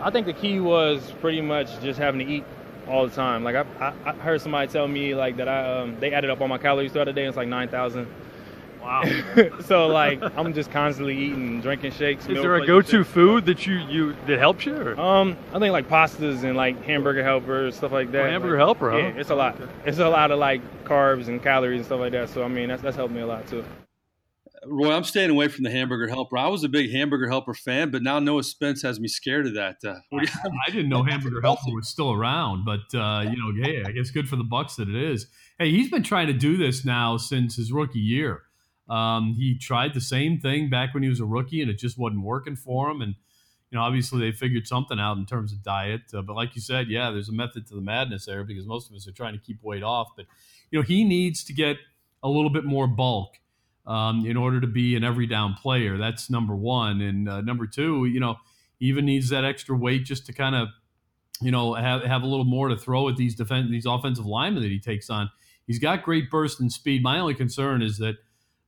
I 0.00 0.10
think 0.10 0.26
the 0.26 0.32
key 0.32 0.60
was 0.60 1.12
pretty 1.20 1.40
much 1.40 1.80
just 1.80 1.98
having 1.98 2.24
to 2.26 2.32
eat 2.32 2.44
all 2.88 3.06
the 3.06 3.14
time. 3.14 3.44
Like 3.44 3.56
I, 3.56 3.64
I, 3.80 4.10
I 4.10 4.12
heard 4.12 4.40
somebody 4.40 4.70
tell 4.70 4.86
me 4.86 5.14
like 5.14 5.36
that 5.38 5.48
I 5.48 5.80
um, 5.80 5.98
they 6.00 6.12
added 6.12 6.30
up 6.30 6.40
all 6.40 6.48
my 6.48 6.58
calories 6.58 6.92
throughout 6.92 7.06
the 7.06 7.12
day. 7.12 7.22
And 7.22 7.28
it's 7.28 7.36
like 7.36 7.48
9,000. 7.48 8.06
Wow. 8.82 9.02
so 9.64 9.86
like 9.86 10.22
I'm 10.36 10.52
just 10.52 10.70
constantly 10.70 11.16
eating, 11.16 11.62
drinking 11.62 11.92
shakes. 11.92 12.26
Is 12.26 12.42
there 12.42 12.54
a 12.56 12.66
go-to 12.66 13.02
food 13.02 13.46
that 13.46 13.66
you 13.66 13.76
you 13.76 14.16
that 14.26 14.38
helps 14.38 14.66
you? 14.66 14.76
Or? 14.76 15.00
Um, 15.00 15.38
I 15.54 15.58
think 15.58 15.72
like 15.72 15.88
pastas 15.88 16.44
and 16.44 16.54
like 16.54 16.82
hamburger 16.82 17.24
helpers, 17.24 17.76
stuff 17.76 17.92
like 17.92 18.12
that. 18.12 18.26
Oh, 18.26 18.30
hamburger 18.30 18.58
like, 18.58 18.66
helper, 18.66 18.90
huh? 18.90 18.98
Yeah, 18.98 19.08
it's 19.16 19.30
a 19.30 19.34
lot. 19.34 19.56
It's 19.86 19.98
a 19.98 20.08
lot 20.08 20.30
of 20.30 20.38
like 20.38 20.84
carbs 20.84 21.28
and 21.28 21.42
calories 21.42 21.78
and 21.78 21.86
stuff 21.86 22.00
like 22.00 22.12
that. 22.12 22.28
So 22.28 22.44
I 22.44 22.48
mean 22.48 22.68
that's 22.68 22.82
that's 22.82 22.96
helped 22.96 23.14
me 23.14 23.22
a 23.22 23.26
lot 23.26 23.46
too. 23.48 23.64
Roy, 24.66 24.92
I'm 24.92 25.04
staying 25.04 25.30
away 25.30 25.48
from 25.48 25.64
the 25.64 25.70
hamburger 25.70 26.08
helper. 26.08 26.36
I 26.36 26.48
was 26.48 26.64
a 26.64 26.68
big 26.68 26.90
hamburger 26.90 27.28
helper 27.28 27.54
fan, 27.54 27.90
but 27.90 28.02
now 28.02 28.18
Noah 28.18 28.42
Spence 28.42 28.82
has 28.82 29.00
me 29.00 29.08
scared 29.08 29.46
of 29.46 29.54
that. 29.54 29.76
Uh, 29.84 29.94
I, 30.12 30.26
I, 30.66 30.70
didn't 30.70 30.88
know 30.88 31.02
hamburger 31.02 31.40
helper 31.40 31.70
was 31.72 31.88
still 31.88 32.12
around, 32.12 32.64
but 32.64 32.96
uh, 32.96 33.22
you 33.22 33.36
know, 33.36 33.52
hey, 33.62 33.82
I 33.84 33.92
guess 33.92 34.10
good 34.10 34.28
for 34.28 34.36
the 34.36 34.44
Bucs 34.44 34.76
that 34.76 34.88
it 34.88 34.94
is. 34.94 35.26
Hey, 35.58 35.70
he's 35.70 35.90
been 35.90 36.02
trying 36.02 36.26
to 36.28 36.32
do 36.32 36.56
this 36.56 36.84
now 36.84 37.16
since 37.16 37.56
his 37.56 37.72
rookie 37.72 37.98
year. 37.98 38.42
Um, 38.88 39.34
he 39.34 39.56
tried 39.58 39.94
the 39.94 40.00
same 40.00 40.38
thing 40.38 40.68
back 40.68 40.94
when 40.94 41.02
he 41.02 41.08
was 41.08 41.20
a 41.20 41.24
rookie, 41.24 41.62
and 41.62 41.70
it 41.70 41.78
just 41.78 41.98
wasn't 41.98 42.22
working 42.22 42.56
for 42.56 42.90
him. 42.90 43.00
And 43.00 43.14
you 43.70 43.78
know, 43.78 43.82
obviously 43.82 44.20
they 44.20 44.36
figured 44.36 44.66
something 44.66 45.00
out 45.00 45.16
in 45.16 45.26
terms 45.26 45.52
of 45.52 45.62
diet. 45.62 46.02
Uh, 46.14 46.22
but 46.22 46.36
like 46.36 46.54
you 46.54 46.60
said, 46.60 46.88
yeah, 46.88 47.10
there's 47.10 47.28
a 47.28 47.32
method 47.32 47.66
to 47.68 47.74
the 47.74 47.80
madness 47.80 48.26
there 48.26 48.44
because 48.44 48.66
most 48.66 48.90
of 48.90 48.94
us 48.94 49.08
are 49.08 49.12
trying 49.12 49.34
to 49.34 49.40
keep 49.40 49.62
weight 49.62 49.82
off. 49.82 50.08
But 50.16 50.26
you 50.70 50.78
know, 50.78 50.84
he 50.84 51.04
needs 51.04 51.42
to 51.44 51.52
get 51.52 51.76
a 52.22 52.28
little 52.28 52.50
bit 52.50 52.64
more 52.64 52.86
bulk 52.86 53.34
um, 53.86 54.24
in 54.26 54.36
order 54.36 54.60
to 54.60 54.66
be 54.66 54.96
an 54.96 55.04
every 55.04 55.26
down 55.26 55.54
player. 55.54 55.98
That's 55.98 56.30
number 56.30 56.54
one. 56.54 57.00
And 57.00 57.28
uh, 57.28 57.40
number 57.40 57.66
two, 57.66 58.06
you 58.06 58.20
know, 58.20 58.36
even 58.80 59.04
needs 59.04 59.28
that 59.30 59.44
extra 59.44 59.76
weight 59.76 60.04
just 60.04 60.26
to 60.26 60.32
kind 60.32 60.54
of, 60.54 60.68
you 61.40 61.50
know, 61.50 61.74
have, 61.74 62.02
have 62.02 62.22
a 62.22 62.26
little 62.26 62.44
more 62.44 62.68
to 62.68 62.76
throw 62.76 63.08
at 63.08 63.16
these 63.16 63.34
defense 63.34 63.70
these 63.70 63.86
offensive 63.86 64.26
linemen 64.26 64.62
that 64.62 64.70
he 64.70 64.78
takes 64.78 65.10
on. 65.10 65.30
He's 65.66 65.78
got 65.78 66.02
great 66.02 66.30
burst 66.30 66.60
and 66.60 66.70
speed. 66.70 67.02
My 67.02 67.18
only 67.18 67.34
concern 67.34 67.82
is 67.82 67.98
that, 67.98 68.16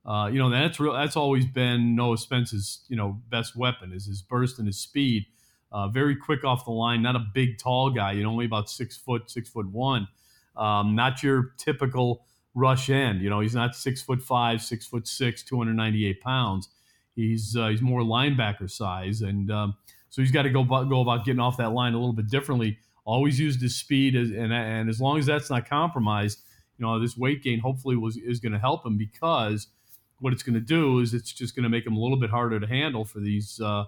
uh, 0.05 0.29
you 0.31 0.39
know, 0.39 0.49
that's 0.49 0.79
real. 0.79 0.93
That's 0.93 1.15
always 1.15 1.45
been 1.45 1.95
Noah 1.95 2.17
Spence's, 2.17 2.85
you 2.87 2.95
know, 2.95 3.21
best 3.29 3.55
weapon 3.55 3.93
is 3.93 4.05
his 4.05 4.21
burst 4.21 4.57
and 4.57 4.67
his 4.67 4.77
speed. 4.77 5.25
Uh, 5.71 5.87
very 5.89 6.15
quick 6.15 6.43
off 6.43 6.63
the 6.65 6.71
line, 6.71 7.01
not 7.01 7.15
a 7.15 7.25
big, 7.33 7.57
tall 7.57 7.89
guy. 7.89 8.13
You 8.13 8.23
know, 8.23 8.29
only 8.29 8.45
about 8.45 8.69
six 8.69 8.95
foot, 8.95 9.29
six 9.29 9.49
foot 9.49 9.67
one. 9.67 10.07
Um, 10.55 10.95
not 10.95 11.21
your 11.21 11.51
typical 11.57 12.25
rush 12.57 12.89
end. 12.89 13.21
You 13.21 13.29
know, 13.29 13.39
he's 13.39 13.55
not 13.55 13.75
six 13.75 14.01
foot 14.01 14.21
five, 14.21 14.61
six 14.61 14.85
foot 14.85 15.07
six, 15.07 15.43
298 15.43 16.19
pounds. 16.21 16.69
He's 17.15 17.55
uh, 17.55 17.67
he's 17.69 17.81
more 17.81 18.01
linebacker 18.01 18.69
size, 18.69 19.21
and 19.21 19.49
um, 19.51 19.75
so 20.09 20.21
he's 20.21 20.31
got 20.31 20.43
to 20.43 20.49
go 20.49 20.63
go 20.63 21.01
about 21.01 21.23
getting 21.23 21.39
off 21.39 21.57
that 21.57 21.71
line 21.71 21.93
a 21.93 21.97
little 21.97 22.13
bit 22.13 22.29
differently. 22.29 22.77
Always 23.05 23.39
used 23.39 23.61
his 23.61 23.75
speed, 23.75 24.15
as, 24.15 24.29
and 24.31 24.51
and 24.51 24.89
as 24.89 24.99
long 24.99 25.17
as 25.17 25.25
that's 25.25 25.49
not 25.49 25.67
compromised, 25.67 26.39
you 26.77 26.85
know, 26.85 26.99
this 26.99 27.17
weight 27.17 27.41
gain 27.41 27.59
hopefully 27.59 27.95
was 27.95 28.17
is 28.17 28.39
going 28.39 28.51
to 28.51 28.59
help 28.59 28.85
him 28.85 28.97
because 28.97 29.67
what 30.19 30.33
it's 30.33 30.43
going 30.43 30.55
to 30.55 30.59
do 30.59 30.99
is 30.99 31.13
it's 31.13 31.31
just 31.31 31.55
going 31.55 31.63
to 31.63 31.69
make 31.69 31.85
him 31.85 31.95
a 31.95 31.99
little 31.99 32.17
bit 32.19 32.29
harder 32.29 32.59
to 32.59 32.67
handle 32.67 33.05
for 33.05 33.19
these 33.19 33.59
uh, 33.63 33.85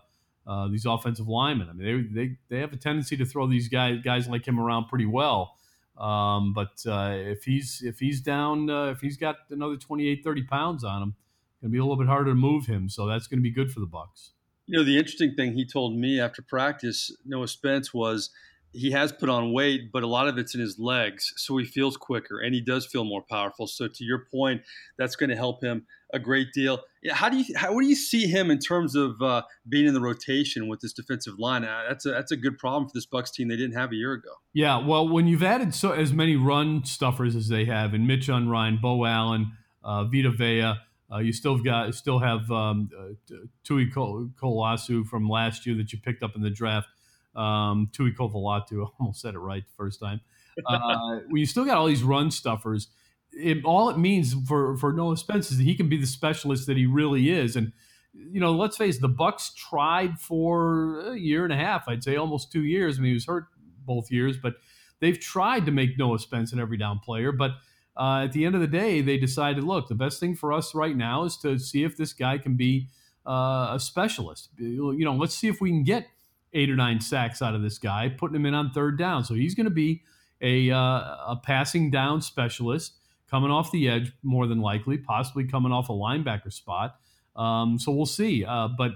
uh, 0.47 0.67
these 0.67 0.85
offensive 0.85 1.27
linemen. 1.27 1.69
I 1.69 1.73
mean, 1.73 2.13
they, 2.13 2.25
they 2.25 2.35
they 2.49 2.61
have 2.61 2.73
a 2.73 2.77
tendency 2.77 3.17
to 3.17 3.25
throw 3.25 3.47
these 3.47 3.67
guys 3.67 3.99
guys 4.03 4.27
like 4.27 4.47
him 4.47 4.59
around 4.59 4.87
pretty 4.87 5.05
well. 5.05 5.55
Um, 5.99 6.53
but 6.53 6.81
uh, 6.87 7.11
if 7.13 7.43
he's 7.43 7.81
if 7.83 7.99
he's 7.99 8.21
down, 8.21 8.69
uh, 8.69 8.85
if 8.85 9.01
he's 9.01 9.17
got 9.17 9.35
another 9.49 9.75
28, 9.75 10.21
30 10.23 10.43
pounds 10.43 10.83
on 10.83 11.03
him, 11.03 11.15
it's 11.51 11.61
gonna 11.61 11.71
be 11.71 11.77
a 11.77 11.83
little 11.83 11.97
bit 11.97 12.07
harder 12.07 12.31
to 12.31 12.35
move 12.35 12.65
him. 12.65 12.89
So 12.89 13.05
that's 13.05 13.27
gonna 13.27 13.41
be 13.41 13.51
good 13.51 13.71
for 13.71 13.79
the 13.79 13.87
Bucs. 13.87 14.31
You 14.65 14.77
know, 14.77 14.83
the 14.83 14.97
interesting 14.97 15.33
thing 15.35 15.53
he 15.53 15.65
told 15.65 15.97
me 15.97 16.19
after 16.19 16.41
practice, 16.41 17.11
Noah 17.25 17.47
Spence, 17.47 17.93
was 17.93 18.29
he 18.71 18.91
has 18.91 19.11
put 19.11 19.29
on 19.29 19.51
weight, 19.51 19.91
but 19.91 20.03
a 20.03 20.07
lot 20.07 20.27
of 20.27 20.37
it's 20.37 20.53
in 20.53 20.61
his 20.61 20.77
legs, 20.77 21.33
so 21.37 21.57
he 21.57 21.65
feels 21.65 21.97
quicker 21.97 22.39
and 22.39 22.53
he 22.53 22.61
does 22.61 22.85
feel 22.85 23.03
more 23.03 23.23
powerful. 23.23 23.67
So 23.67 23.87
to 23.87 24.03
your 24.03 24.25
point, 24.31 24.61
that's 24.97 25.15
going 25.15 25.29
to 25.31 25.35
help 25.35 25.63
him 25.63 25.85
a 26.13 26.19
great 26.19 26.53
deal. 26.53 26.79
How 27.11 27.29
do 27.29 27.37
you 27.37 27.45
how 27.55 27.69
do 27.69 27.85
you 27.85 27.95
see 27.95 28.27
him 28.27 28.51
in 28.51 28.59
terms 28.59 28.95
of 28.95 29.21
uh, 29.21 29.43
being 29.67 29.87
in 29.87 29.93
the 29.93 30.01
rotation 30.01 30.67
with 30.67 30.81
this 30.81 30.93
defensive 30.93 31.39
line? 31.39 31.63
Uh, 31.63 31.83
that's 31.87 32.05
a 32.05 32.09
that's 32.11 32.31
a 32.31 32.37
good 32.37 32.57
problem 32.57 32.87
for 32.87 32.93
this 32.93 33.05
Bucs 33.05 33.31
team 33.31 33.47
they 33.47 33.55
didn't 33.55 33.75
have 33.75 33.91
a 33.91 33.95
year 33.95 34.13
ago. 34.13 34.29
Yeah, 34.53 34.85
well, 34.85 35.07
when 35.07 35.27
you've 35.27 35.43
added 35.43 35.73
so 35.73 35.91
as 35.91 36.13
many 36.13 36.35
run 36.35 36.85
stuffers 36.85 37.35
as 37.35 37.47
they 37.47 37.65
have, 37.65 37.93
and 37.93 38.07
Mitch 38.07 38.27
Unrein, 38.27 38.79
Beau 38.81 39.05
Allen, 39.05 39.53
uh, 39.83 40.05
Vita 40.05 40.31
Vea. 40.31 40.73
Uh, 41.11 41.17
you 41.17 41.33
still 41.33 41.57
got 41.57 41.95
still 41.95 42.19
have 42.19 42.51
um, 42.51 42.87
uh, 42.95 43.35
Tui 43.63 43.89
Kolasu 43.89 45.03
from 45.07 45.27
last 45.27 45.65
year 45.65 45.75
that 45.77 45.91
you 45.91 45.97
picked 45.97 46.21
up 46.21 46.35
in 46.35 46.43
the 46.43 46.51
draft 46.51 46.87
um, 47.35 47.89
Tui 47.93 48.11
Kovalatu. 48.11 48.89
almost 48.99 49.21
said 49.21 49.35
it 49.35 49.39
right 49.39 49.63
the 49.65 49.73
first 49.75 49.99
time. 49.99 50.21
Uh, 50.65 51.19
you 51.31 51.45
still 51.45 51.65
got 51.65 51.77
all 51.77 51.87
these 51.87 52.03
run 52.03 52.31
stuffers, 52.31 52.89
it, 53.33 53.63
all 53.63 53.89
it 53.89 53.97
means 53.97 54.33
for 54.47 54.75
for 54.77 54.91
Noah 54.93 55.17
Spence 55.17 55.51
is 55.51 55.57
that 55.57 55.63
he 55.63 55.75
can 55.75 55.89
be 55.89 55.97
the 55.97 56.07
specialist 56.07 56.67
that 56.67 56.77
he 56.77 56.85
really 56.85 57.29
is. 57.29 57.55
And 57.55 57.71
you 58.13 58.39
know, 58.39 58.53
let's 58.53 58.77
face 58.77 58.97
it, 58.97 59.01
the 59.01 59.09
Bucs 59.09 59.53
tried 59.55 60.19
for 60.19 61.11
a 61.11 61.15
year 61.15 61.43
and 61.43 61.53
a 61.53 61.57
half. 61.57 61.87
I'd 61.87 62.03
say 62.03 62.15
almost 62.15 62.51
two 62.51 62.63
years. 62.63 62.97
I 62.97 63.01
mean, 63.01 63.09
he 63.09 63.13
was 63.13 63.25
hurt 63.25 63.45
both 63.85 64.11
years, 64.11 64.37
but 64.37 64.55
they've 64.99 65.19
tried 65.19 65.65
to 65.67 65.71
make 65.71 65.97
Noah 65.97 66.19
Spence 66.19 66.51
an 66.51 66.59
every 66.59 66.77
down 66.77 66.99
player. 66.99 67.31
But 67.31 67.51
uh, 67.95 68.23
at 68.23 68.31
the 68.31 68.45
end 68.45 68.55
of 68.55 68.61
the 68.61 68.67
day, 68.67 69.01
they 69.01 69.17
decided, 69.17 69.63
look, 69.63 69.87
the 69.87 69.95
best 69.95 70.19
thing 70.19 70.35
for 70.35 70.51
us 70.51 70.73
right 70.73 70.95
now 70.95 71.23
is 71.23 71.37
to 71.37 71.59
see 71.59 71.83
if 71.83 71.97
this 71.97 72.13
guy 72.13 72.37
can 72.37 72.55
be 72.55 72.87
uh, 73.27 73.71
a 73.73 73.79
specialist. 73.79 74.49
You 74.57 75.05
know, 75.05 75.15
let's 75.15 75.35
see 75.35 75.47
if 75.47 75.61
we 75.61 75.69
can 75.69 75.83
get 75.83 76.07
eight 76.53 76.69
or 76.69 76.75
nine 76.75 76.99
sacks 76.99 77.41
out 77.41 77.55
of 77.55 77.61
this 77.61 77.77
guy, 77.77 78.09
putting 78.09 78.35
him 78.35 78.45
in 78.45 78.53
on 78.53 78.71
third 78.71 78.97
down. 78.97 79.23
So 79.23 79.33
he's 79.33 79.55
going 79.55 79.65
to 79.65 79.71
be 79.71 80.03
a, 80.41 80.71
uh, 80.71 80.77
a 80.77 81.39
passing 81.43 81.91
down 81.91 82.21
specialist 82.21 82.93
coming 83.29 83.51
off 83.51 83.71
the 83.71 83.87
edge, 83.87 84.11
more 84.23 84.47
than 84.47 84.59
likely, 84.59 84.97
possibly 84.97 85.45
coming 85.45 85.71
off 85.71 85.89
a 85.89 85.93
linebacker 85.93 86.51
spot. 86.51 86.95
Um, 87.35 87.77
so 87.77 87.91
we'll 87.91 88.05
see. 88.05 88.43
Uh, 88.43 88.69
but 88.69 88.93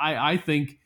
I, 0.00 0.32
I, 0.32 0.36
think 0.36 0.78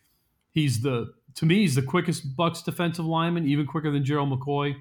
he's 0.52 0.82
the, 0.82 1.12
to 1.36 1.46
me, 1.46 1.60
he's 1.60 1.74
the 1.74 1.82
quickest 1.82 2.36
Bucs 2.36 2.62
defensive 2.62 3.06
lineman, 3.06 3.48
even 3.48 3.66
quicker 3.66 3.90
than 3.90 4.04
Gerald 4.04 4.30
McCoy. 4.30 4.76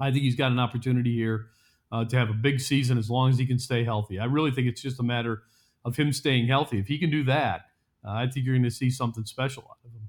I 0.00 0.10
think 0.10 0.22
he's 0.22 0.36
got 0.36 0.50
an 0.50 0.58
opportunity 0.58 1.14
here 1.14 1.48
uh, 1.92 2.04
to 2.06 2.16
have 2.16 2.30
a 2.30 2.34
big 2.34 2.60
season 2.60 2.98
as 2.98 3.10
long 3.10 3.30
as 3.30 3.38
he 3.38 3.46
can 3.46 3.58
stay 3.58 3.84
healthy. 3.84 4.18
I 4.18 4.24
really 4.24 4.50
think 4.50 4.66
it's 4.66 4.82
just 4.82 4.98
a 4.98 5.04
matter 5.04 5.42
of 5.84 5.96
him 5.96 6.12
staying 6.12 6.48
healthy. 6.48 6.78
If 6.78 6.88
he 6.88 6.98
can 6.98 7.10
do 7.10 7.22
that, 7.24 7.66
uh, 8.04 8.12
I 8.12 8.26
think 8.26 8.46
you're 8.46 8.54
going 8.54 8.64
to 8.64 8.70
see 8.70 8.90
something 8.90 9.24
special 9.24 9.64
out 9.64 9.78
of 9.84 9.92
him. 9.92 10.03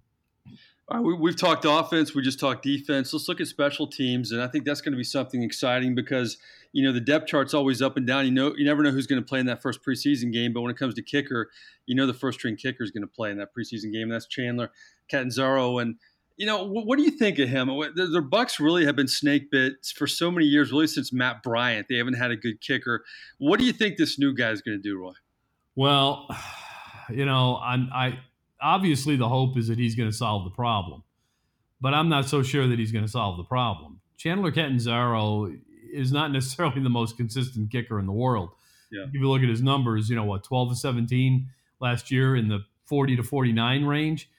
Right, 0.91 0.99
we, 0.99 1.31
have 1.31 1.39
talked 1.39 1.65
offense, 1.67 2.13
we 2.13 2.21
just 2.21 2.39
talked 2.39 2.61
defense. 2.61 3.11
Let's 3.11 3.27
look 3.27 3.41
at 3.41 3.47
special 3.47 3.87
teams, 3.87 4.31
and 4.31 4.39
I 4.39 4.47
think 4.47 4.65
that's 4.65 4.81
going 4.81 4.91
to 4.91 4.97
be 4.97 5.03
something 5.03 5.41
exciting 5.41 5.95
because 5.95 6.37
you 6.73 6.83
know 6.83 6.91
the 6.91 6.99
depth 6.99 7.25
chart's 7.25 7.55
always 7.55 7.81
up 7.81 7.97
and 7.97 8.05
down. 8.05 8.25
You 8.25 8.31
know, 8.31 8.53
you 8.55 8.65
never 8.65 8.83
know 8.83 8.91
who's 8.91 9.07
going 9.07 9.19
to 9.19 9.27
play 9.27 9.39
in 9.39 9.47
that 9.47 9.63
first 9.63 9.83
preseason 9.83 10.31
game, 10.31 10.53
but 10.53 10.61
when 10.61 10.69
it 10.69 10.77
comes 10.77 10.93
to 10.93 11.01
kicker, 11.01 11.49
you 11.87 11.95
know 11.95 12.05
the 12.05 12.13
first 12.13 12.37
string 12.37 12.55
kicker 12.55 12.83
is 12.83 12.91
going 12.91 13.01
to 13.01 13.07
play 13.07 13.31
in 13.31 13.37
that 13.39 13.49
preseason 13.57 13.91
game. 13.91 14.03
And 14.03 14.11
that's 14.11 14.27
Chandler 14.27 14.69
Catanzaro, 15.09 15.79
and 15.79 15.95
you 16.37 16.45
know 16.45 16.63
what, 16.63 16.85
what, 16.85 16.99
do 16.99 17.03
you 17.03 17.11
think 17.11 17.39
of 17.39 17.49
him? 17.49 17.67
The, 17.67 18.05
the 18.05 18.21
Bucs 18.21 18.59
really 18.59 18.85
have 18.85 18.95
been 18.95 19.07
snake 19.07 19.49
bit 19.49 19.73
for 19.95 20.05
so 20.05 20.29
many 20.29 20.45
years, 20.45 20.71
really 20.71 20.85
since 20.85 21.11
Matt 21.11 21.41
Bryant. 21.41 21.87
They 21.89 21.95
haven't 21.97 22.13
had 22.13 22.29
a 22.29 22.35
good 22.35 22.61
kicker. 22.61 23.03
What 23.39 23.59
do 23.59 23.65
you 23.65 23.73
think 23.73 23.97
this 23.97 24.19
new 24.19 24.35
guy 24.35 24.51
is 24.51 24.61
going 24.61 24.77
to 24.77 24.83
do, 24.83 24.99
Roy? 24.99 25.13
Well, 25.75 26.27
you 27.09 27.25
know, 27.25 27.57
I'm, 27.57 27.89
I 27.91 28.19
obviously 28.61 29.15
the 29.15 29.29
hope 29.29 29.57
is 29.57 29.67
that 29.67 29.77
he's 29.77 29.95
going 29.95 30.09
to 30.09 30.15
solve 30.15 30.43
the 30.43 30.51
problem, 30.51 31.03
but 31.81 31.93
I'm 31.93 32.09
not 32.09 32.27
so 32.27 32.43
sure 32.43 32.67
that 32.67 32.79
he's 32.79 32.91
going 32.91 33.05
to 33.05 33.11
solve 33.11 33.37
the 33.37 33.43
problem. 33.43 33.99
Chandler 34.17 34.51
Catanzaro 34.51 35.51
is 35.91 36.11
not 36.11 36.31
necessarily 36.31 36.81
the 36.81 36.89
most 36.89 37.17
consistent 37.17 37.71
kicker 37.71 37.99
in 37.99 38.05
the 38.05 38.13
world. 38.13 38.49
Yeah. 38.91 39.03
If 39.03 39.13
you 39.13 39.29
look 39.29 39.41
at 39.41 39.49
his 39.49 39.61
numbers, 39.61 40.09
you 40.09 40.15
know 40.15 40.23
what, 40.23 40.43
12 40.43 40.69
to 40.69 40.75
17 40.75 41.47
last 41.79 42.11
year 42.11 42.35
in 42.35 42.47
the 42.47 42.59
40 42.85 43.17
to 43.17 43.23
49 43.23 43.85
range, 43.85 44.29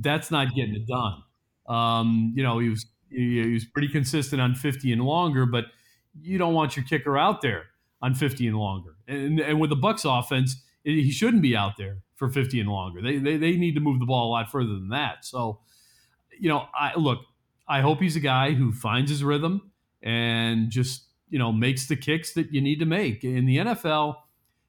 that's 0.00 0.30
not 0.30 0.54
getting 0.54 0.74
it 0.74 0.86
done. 0.86 1.22
Um, 1.66 2.32
you 2.36 2.42
know, 2.42 2.58
he 2.58 2.68
was 2.68 2.86
he, 3.08 3.52
was 3.52 3.64
pretty 3.64 3.88
consistent 3.88 4.40
on 4.40 4.54
50 4.54 4.92
and 4.92 5.02
longer, 5.02 5.46
but 5.46 5.66
you 6.20 6.38
don't 6.38 6.54
want 6.54 6.76
your 6.76 6.84
kicker 6.84 7.16
out 7.18 7.42
there 7.42 7.64
on 8.00 8.14
50 8.14 8.46
and 8.48 8.56
longer. 8.56 8.96
And, 9.06 9.38
and 9.40 9.60
with 9.60 9.70
the 9.70 9.76
Bucs 9.76 10.04
offense, 10.04 10.56
he 10.82 11.10
shouldn't 11.10 11.42
be 11.42 11.56
out 11.56 11.76
there 11.76 11.98
for 12.22 12.30
50 12.30 12.60
and 12.60 12.68
longer. 12.68 13.02
They, 13.02 13.18
they, 13.18 13.36
they 13.36 13.56
need 13.56 13.74
to 13.74 13.80
move 13.80 13.98
the 13.98 14.06
ball 14.06 14.28
a 14.28 14.30
lot 14.30 14.48
further 14.48 14.74
than 14.74 14.90
that. 14.90 15.24
So, 15.24 15.58
you 16.38 16.48
know, 16.48 16.66
I 16.72 16.96
look, 16.96 17.18
I 17.66 17.80
hope 17.80 18.00
he's 18.00 18.14
a 18.14 18.20
guy 18.20 18.52
who 18.52 18.72
finds 18.72 19.10
his 19.10 19.24
rhythm 19.24 19.72
and 20.02 20.70
just, 20.70 21.02
you 21.30 21.38
know, 21.40 21.50
makes 21.50 21.88
the 21.88 21.96
kicks 21.96 22.32
that 22.34 22.52
you 22.52 22.60
need 22.60 22.78
to 22.78 22.86
make. 22.86 23.24
In 23.24 23.44
the 23.44 23.56
NFL, 23.56 24.14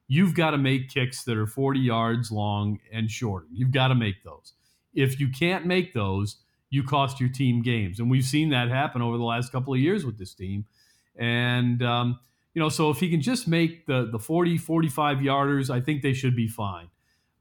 you've 0.07 0.33
got 0.33 0.51
to 0.51 0.57
make 0.57 0.89
kicks 0.89 1.23
that 1.25 1.37
are 1.37 1.45
40 1.45 1.79
yards 1.79 2.31
long 2.31 2.79
and 2.91 3.11
shorter. 3.11 3.45
You've 3.53 3.71
got 3.71 3.89
to 3.89 3.95
make 3.95 4.23
those. 4.23 4.53
If 4.95 5.19
you 5.19 5.29
can't 5.29 5.67
make 5.67 5.93
those, 5.93 6.37
you 6.71 6.81
cost 6.81 7.19
your 7.19 7.29
team 7.29 7.61
games. 7.61 7.99
And 7.99 8.09
we've 8.09 8.25
seen 8.25 8.49
that 8.49 8.69
happen 8.69 9.03
over 9.03 9.15
the 9.15 9.23
last 9.23 9.51
couple 9.51 9.75
of 9.75 9.79
years 9.79 10.07
with 10.07 10.17
this 10.17 10.33
team. 10.33 10.65
And, 11.15 11.83
um, 11.83 12.19
you 12.55 12.61
know, 12.61 12.69
so 12.69 12.89
if 12.89 12.97
he 12.99 13.11
can 13.11 13.21
just 13.21 13.47
make 13.47 13.85
the 13.85 14.09
the 14.11 14.19
40, 14.19 14.57
45 14.57 15.17
yarders, 15.19 15.69
I 15.69 15.81
think 15.81 16.01
they 16.01 16.13
should 16.13 16.35
be 16.35 16.47
fine. 16.47 16.87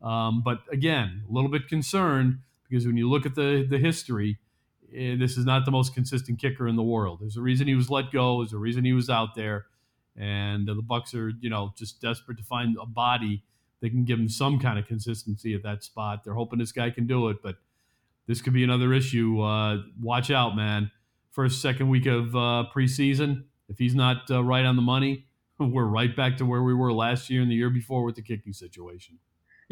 Um, 0.03 0.43
but 0.45 0.63
again, 0.71 1.23
a 1.29 1.33
little 1.33 1.51
bit 1.51 1.69
concerned 1.69 2.39
because 2.69 2.87
when 2.87 2.97
you 2.97 3.09
look 3.09 3.27
at 3.27 3.35
the 3.35 3.67
the 3.69 3.79
history, 3.79 4.39
eh, 4.95 5.17
this 5.17 5.37
is 5.37 5.45
not 5.45 5.65
the 5.65 5.71
most 5.71 5.95
consistent 5.95 6.41
kicker 6.41 6.67
in 6.67 6.77
the 6.77 6.83
world. 6.83 7.21
There's 7.21 7.37
a 7.37 7.43
reason 7.43 7.67
he 7.69 7.75
was 7.75 7.91
let 7.91 8.11
go. 8.11 8.43
There's 8.43 8.53
a 8.53 8.59
reason 8.59 8.85
he 8.85 8.93
was 8.93 9.09
out 9.09 9.35
there, 9.35 9.67
and 10.17 10.69
uh, 10.69 10.75
the 10.75 10.83
Bucs 10.83 11.15
are 11.15 11.33
you 11.41 11.51
know 11.51 11.73
just 11.77 12.01
desperate 12.01 12.39
to 12.39 12.45
find 12.45 12.77
a 12.81 12.87
body 12.87 13.45
that 13.81 13.91
can 13.91 14.05
give 14.05 14.19
him 14.19 14.29
some 14.29 14.59
kind 14.59 14.79
of 14.79 14.87
consistency 14.87 15.55
at 15.55 15.63
that 15.63 15.83
spot. 15.83 16.25
They're 16.25 16.35
hoping 16.35 16.59
this 16.59 16.73
guy 16.73 16.91
can 16.91 17.07
do 17.07 17.29
it, 17.29 17.43
but 17.43 17.57
this 18.27 18.41
could 18.41 18.53
be 18.53 18.63
another 18.63 18.93
issue. 18.93 19.41
Uh, 19.41 19.83
watch 20.01 20.31
out, 20.31 20.55
man. 20.55 20.91
First, 21.31 21.61
second 21.61 21.89
week 21.89 22.07
of 22.07 22.35
uh, 22.37 22.65
preseason 22.75 23.45
if 23.73 23.79
he's 23.79 23.95
not 23.95 24.31
uh, 24.31 24.45
right 24.45 24.65
on 24.65 24.77
the 24.77 24.83
money, 24.83 25.27
we're 25.59 25.87
right 25.87 26.15
back 26.15 26.37
to 26.37 26.47
where 26.47 26.63
we 26.63 26.75
were 26.75 26.93
last 26.93 27.31
year 27.31 27.43
and 27.43 27.51
the 27.51 27.55
year 27.55 27.71
before 27.71 28.05
with 28.05 28.17
the 28.17 28.23
kicking 28.23 28.53
situation. 28.53 29.19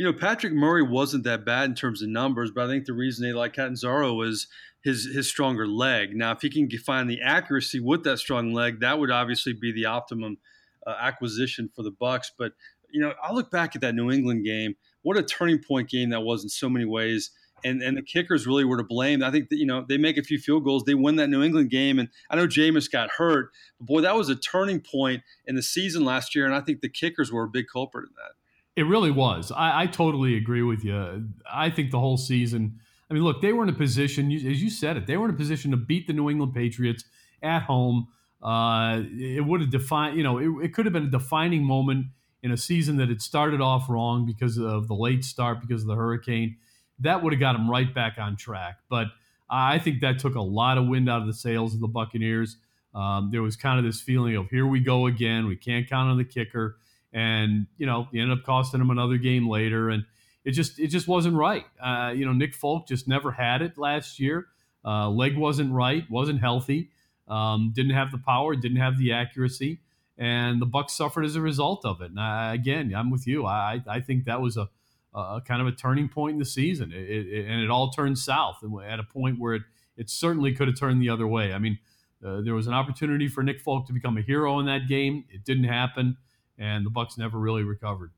You 0.01 0.07
know, 0.07 0.15
Patrick 0.15 0.55
Murray 0.55 0.83
wasn't 0.83 1.25
that 1.25 1.45
bad 1.45 1.69
in 1.69 1.75
terms 1.75 2.01
of 2.01 2.09
numbers, 2.09 2.51
but 2.51 2.65
I 2.65 2.69
think 2.69 2.87
the 2.87 2.95
reason 2.95 3.23
they 3.23 3.35
like 3.35 3.53
Catanzaro 3.53 4.15
was 4.15 4.47
his 4.83 5.05
his 5.05 5.29
stronger 5.29 5.67
leg. 5.67 6.17
Now, 6.17 6.33
if 6.33 6.41
he 6.41 6.49
can 6.49 6.71
find 6.79 7.11
the 7.11 7.21
accuracy 7.21 7.81
with 7.81 8.03
that 8.05 8.17
strong 8.17 8.55
leg, 8.55 8.81
that 8.81 8.99
would 8.99 9.11
obviously 9.11 9.53
be 9.53 9.73
the 9.73 9.85
optimum 9.85 10.39
uh, 10.87 10.95
acquisition 10.99 11.69
for 11.77 11.83
the 11.83 11.93
Bucs. 11.93 12.29
But 12.39 12.53
you 12.91 13.03
know, 13.03 13.13
I 13.23 13.35
look 13.35 13.51
back 13.51 13.75
at 13.75 13.83
that 13.83 13.95
New 13.95 14.11
England 14.11 14.43
game. 14.43 14.75
What 15.03 15.19
a 15.19 15.23
turning 15.23 15.59
point 15.63 15.91
game 15.91 16.09
that 16.09 16.23
was 16.23 16.45
in 16.45 16.49
so 16.49 16.71
many 16.71 16.87
ways 16.87 17.31
and 17.63 17.83
and 17.83 17.95
the 17.95 18.03
kickers 18.03 18.47
really 18.47 18.65
were 18.65 18.79
to 18.79 18.83
blame. 18.83 19.23
I 19.23 19.31
think 19.31 19.51
that 19.51 19.59
you 19.59 19.67
know 19.67 19.85
they 19.87 19.99
make 19.99 20.17
a 20.17 20.23
few 20.23 20.39
field 20.39 20.65
goals, 20.65 20.85
they 20.85 20.95
win 20.95 21.17
that 21.17 21.29
New 21.29 21.43
England 21.43 21.69
game, 21.69 21.99
and 21.99 22.09
I 22.31 22.37
know 22.37 22.47
Jameis 22.47 22.91
got 22.91 23.11
hurt, 23.19 23.51
but 23.79 23.87
boy, 23.87 24.01
that 24.01 24.17
was 24.17 24.31
a 24.31 24.35
turning 24.35 24.81
point 24.81 25.23
in 25.47 25.57
the 25.57 25.63
season 25.63 26.07
last 26.07 26.35
year, 26.35 26.47
and 26.47 26.55
I 26.55 26.63
think 26.63 26.81
the 26.81 26.89
kickers 26.89 27.31
were 27.31 27.45
a 27.45 27.49
big 27.51 27.67
culprit 27.71 28.09
in 28.09 28.15
that. 28.17 28.40
It 28.77 28.83
really 28.83 29.11
was. 29.11 29.53
I, 29.53 29.83
I 29.83 29.87
totally 29.87 30.37
agree 30.37 30.63
with 30.63 30.85
you. 30.85 31.29
I 31.51 31.71
think 31.71 31.91
the 31.91 31.99
whole 31.99 32.17
season. 32.17 32.79
I 33.11 33.15
mean, 33.15 33.25
look, 33.25 33.43
they 33.43 33.53
were 33.53 33.65
in 33.65 33.69
a 33.69 33.75
position, 33.75 34.31
as 34.33 34.63
you 34.63 34.71
said 34.71 34.97
it, 34.97 35.07
they 35.07 35.17
were 35.17 35.29
in 35.29 35.35
a 35.35 35.37
position 35.37 35.73
to 35.73 35.77
beat 35.77 36.07
the 36.07 36.13
New 36.13 36.31
England 36.31 36.55
Patriots 36.55 37.05
at 37.43 37.63
home. 37.63 38.09
Uh, 38.41 39.03
it 39.19 39.45
would 39.45 39.61
have 39.61 39.71
defined, 39.71 40.17
you 40.17 40.23
know, 40.23 40.39
it, 40.39 40.65
it 40.65 40.75
could 40.75 40.87
have 40.87 40.93
been 40.93 41.07
a 41.07 41.11
defining 41.11 41.65
moment 41.65 42.07
in 42.43 42.53
a 42.53 42.57
season 42.57 42.97
that 42.97 43.09
had 43.09 43.21
started 43.21 43.61
off 43.61 43.91
wrong 43.91 44.25
because 44.25 44.57
of 44.57 44.87
the 44.89 44.95
late 44.95 45.25
start, 45.25 45.61
because 45.61 45.83
of 45.83 45.89
the 45.89 45.97
hurricane 45.97 46.57
that 47.01 47.23
would 47.23 47.33
have 47.33 47.41
got 47.41 47.55
them 47.55 47.69
right 47.69 47.93
back 47.93 48.19
on 48.19 48.37
track. 48.37 48.79
But 48.89 49.09
I 49.49 49.79
think 49.79 50.01
that 50.01 50.19
took 50.19 50.35
a 50.35 50.41
lot 50.41 50.79
of 50.79 50.87
wind 50.87 51.09
out 51.09 51.21
of 51.21 51.27
the 51.27 51.35
sails 51.35 51.75
of 51.75 51.81
the 51.81 51.89
Buccaneers. 51.89 52.57
Um, 52.95 53.31
there 53.33 53.43
was 53.43 53.57
kind 53.57 53.79
of 53.79 53.85
this 53.85 54.01
feeling 54.01 54.37
of 54.37 54.49
here 54.51 54.67
we 54.67 54.81
go 54.81 55.07
again. 55.07 55.47
We 55.47 55.57
can't 55.57 55.89
count 55.89 56.11
on 56.11 56.19
the 56.19 56.25
kicker, 56.25 56.77
and 57.13 57.67
you 57.77 57.87
know, 57.87 58.09
you 58.13 58.23
ended 58.23 58.39
up 58.39 58.45
costing 58.45 58.81
them 58.81 58.91
another 58.91 59.17
game 59.17 59.49
later, 59.49 59.91
and 59.91 60.05
it 60.45 60.53
just 60.53 60.79
it 60.79 60.89
just 60.89 61.09
wasn't 61.09 61.35
right. 61.37 61.65
Uh, 61.83 62.13
you 62.15 62.25
know, 62.25 62.33
Nick 62.33 62.55
Folk 62.55 62.89
just 62.89 63.09
never 63.09 63.33
had 63.33 63.63
it 63.63 63.77
last 63.79 64.19
year. 64.21 64.47
Uh, 64.85 65.11
leg 65.11 65.37
wasn't 65.37 65.73
right, 65.73 66.11
wasn't 66.11 66.41
healthy, 66.41 66.91
um, 67.29 67.73
didn't 67.75 67.93
have 67.93 68.11
the 68.11 68.19
power, 68.19 68.55
didn't 68.55 68.79
have 68.79 68.99
the 68.99 69.13
accuracy, 69.13 69.81
and 70.17 70.61
the 70.61 70.67
Bucs 70.67 70.91
suffered 70.91 71.25
as 71.25 71.37
a 71.37 71.41
result 71.41 71.85
of 71.85 72.01
it. 72.01 72.11
And 72.11 72.21
I, 72.21 72.55
again, 72.55 72.95
I'm 72.95 73.11
with 73.11 73.27
you. 73.27 73.47
I 73.47 73.83
I 73.87 74.01
think 74.01 74.25
that 74.25 74.41
was 74.41 74.57
a 74.57 74.69
uh, 75.15 75.41
kind 75.41 75.61
of 75.61 75.67
a 75.67 75.73
turning 75.73 76.09
point 76.09 76.35
in 76.35 76.39
the 76.39 76.45
season, 76.45 76.93
it, 76.93 77.11
it, 77.11 77.47
and 77.47 77.63
it 77.63 77.71
all 77.71 77.91
turned 77.91 78.19
south 78.19 78.63
at 78.87 79.01
a 79.01 79.05
point 79.05 79.39
where 79.39 79.55
it 79.55 79.63
it 79.97 80.09
certainly 80.09 80.55
could 80.55 80.69
have 80.69 80.79
turned 80.79 81.03
the 81.03 81.11
other 81.11 81.27
way. 81.27 81.53
I 81.53 81.59
mean, 81.59 81.79
uh, 82.25 82.41
there 82.41 82.55
was 82.55 82.67
an 82.67 82.73
opportunity 82.73 83.29
for 83.29 83.43
Nick 83.43 83.61
Folk 83.61 83.87
to 83.89 83.93
become 83.93 84.17
a 84.17 84.23
hero 84.23 84.59
in 84.59 84.67
that 84.67 84.89
game. 84.89 85.25
It 85.29 85.45
didn't 85.45 85.65
happen, 85.65 86.17
and 86.61 86.87
the 86.87 86.91
Bucs 86.91 87.19
never 87.19 87.39
really 87.39 87.65
recovered. 87.65 88.13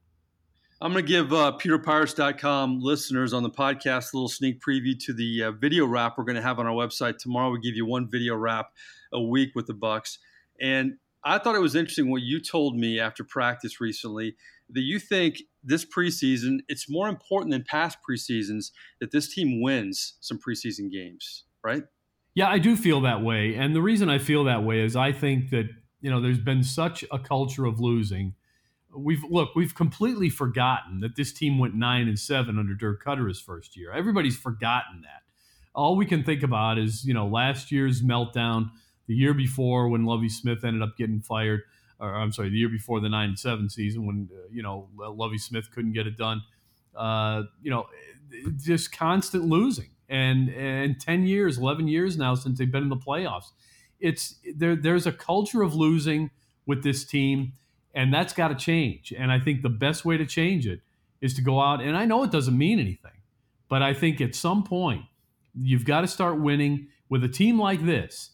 I'm 0.82 0.92
going 0.92 1.06
to 1.06 1.08
give 1.08 1.32
uh, 1.32 1.56
PewterPirates.com 1.62 2.80
listeners 2.80 3.32
on 3.32 3.44
the 3.44 3.50
podcast 3.50 4.12
a 4.12 4.16
little 4.16 4.28
sneak 4.28 4.60
preview 4.60 4.98
to 5.04 5.12
the 5.12 5.44
uh, 5.44 5.52
video 5.52 5.86
wrap 5.86 6.18
we're 6.18 6.24
going 6.24 6.36
to 6.36 6.42
have 6.42 6.58
on 6.58 6.66
our 6.66 6.72
website 6.72 7.18
tomorrow. 7.18 7.52
We 7.52 7.60
give 7.60 7.76
you 7.76 7.86
one 7.86 8.10
video 8.10 8.34
wrap 8.34 8.72
a 9.12 9.22
week 9.22 9.54
with 9.54 9.68
the 9.68 9.74
Bucs, 9.74 10.18
and 10.60 10.94
I 11.24 11.38
thought 11.38 11.54
it 11.54 11.60
was 11.60 11.76
interesting 11.76 12.10
what 12.10 12.22
you 12.22 12.40
told 12.40 12.76
me 12.76 12.98
after 12.98 13.22
practice 13.22 13.80
recently 13.80 14.34
that 14.70 14.80
you 14.80 14.98
think 14.98 15.42
this 15.62 15.84
preseason 15.84 16.58
it's 16.66 16.90
more 16.90 17.08
important 17.08 17.52
than 17.52 17.62
past 17.62 17.98
preseasons 18.08 18.72
that 19.00 19.12
this 19.12 19.32
team 19.32 19.62
wins 19.62 20.14
some 20.18 20.40
preseason 20.40 20.90
games, 20.90 21.44
right? 21.62 21.84
Yeah, 22.34 22.48
I 22.48 22.58
do 22.58 22.74
feel 22.74 23.02
that 23.02 23.22
way, 23.22 23.54
and 23.54 23.76
the 23.76 23.82
reason 23.82 24.10
I 24.10 24.18
feel 24.18 24.42
that 24.44 24.64
way 24.64 24.80
is 24.80 24.96
I 24.96 25.12
think 25.12 25.50
that 25.50 25.68
you 26.02 26.10
know 26.10 26.20
there's 26.20 26.38
been 26.38 26.62
such 26.62 27.04
a 27.10 27.18
culture 27.18 27.64
of 27.64 27.80
losing 27.80 28.34
we've 28.94 29.24
look 29.24 29.54
we've 29.54 29.74
completely 29.74 30.28
forgotten 30.28 31.00
that 31.00 31.16
this 31.16 31.32
team 31.32 31.58
went 31.58 31.74
nine 31.74 32.08
and 32.08 32.18
seven 32.18 32.58
under 32.58 32.74
Dirk 32.74 33.04
Koetter 33.04 33.28
his 33.28 33.40
first 33.40 33.76
year. 33.76 33.92
Everybody's 33.92 34.36
forgotten 34.36 35.02
that. 35.02 35.22
All 35.74 35.96
we 35.96 36.06
can 36.06 36.22
think 36.22 36.42
about 36.42 36.78
is 36.78 37.04
you 37.04 37.14
know 37.14 37.26
last 37.26 37.72
year's 37.72 38.02
meltdown, 38.02 38.70
the 39.06 39.14
year 39.14 39.34
before 39.34 39.88
when 39.88 40.04
Lovie 40.04 40.28
Smith 40.28 40.64
ended 40.64 40.82
up 40.82 40.96
getting 40.96 41.20
fired, 41.20 41.62
or 41.98 42.14
I'm 42.14 42.32
sorry, 42.32 42.50
the 42.50 42.58
year 42.58 42.68
before 42.68 43.00
the 43.00 43.08
nine 43.08 43.30
and 43.30 43.38
seven 43.38 43.70
season 43.70 44.06
when 44.06 44.28
uh, 44.32 44.48
you 44.50 44.62
know 44.62 44.88
Lovie 44.96 45.38
Smith 45.38 45.70
couldn't 45.70 45.92
get 45.92 46.06
it 46.06 46.16
done. 46.16 46.42
Uh, 46.94 47.44
you 47.62 47.70
know, 47.70 47.86
just 48.58 48.92
constant 48.92 49.44
losing, 49.44 49.90
and 50.08 50.50
and 50.50 51.00
ten 51.00 51.26
years, 51.26 51.56
eleven 51.56 51.88
years 51.88 52.18
now 52.18 52.34
since 52.34 52.58
they've 52.58 52.70
been 52.70 52.82
in 52.82 52.90
the 52.90 52.96
playoffs. 52.96 53.52
It's 54.02 54.34
there. 54.56 54.76
There's 54.76 55.06
a 55.06 55.12
culture 55.12 55.62
of 55.62 55.74
losing 55.74 56.30
with 56.66 56.82
this 56.82 57.04
team 57.04 57.54
and 57.94 58.12
that's 58.12 58.32
got 58.32 58.48
to 58.48 58.54
change. 58.54 59.12
And 59.16 59.30
I 59.30 59.38
think 59.38 59.62
the 59.62 59.68
best 59.68 60.04
way 60.04 60.16
to 60.16 60.26
change 60.26 60.66
it 60.66 60.80
is 61.20 61.34
to 61.34 61.42
go 61.42 61.60
out. 61.60 61.82
And 61.82 61.96
I 61.96 62.04
know 62.04 62.22
it 62.22 62.30
doesn't 62.30 62.56
mean 62.56 62.78
anything, 62.78 63.20
but 63.68 63.82
I 63.82 63.94
think 63.94 64.20
at 64.20 64.34
some 64.34 64.64
point 64.64 65.04
you've 65.54 65.84
got 65.84 66.00
to 66.00 66.08
start 66.08 66.40
winning 66.40 66.88
with 67.08 67.22
a 67.24 67.28
team 67.28 67.60
like 67.60 67.84
this. 67.84 68.30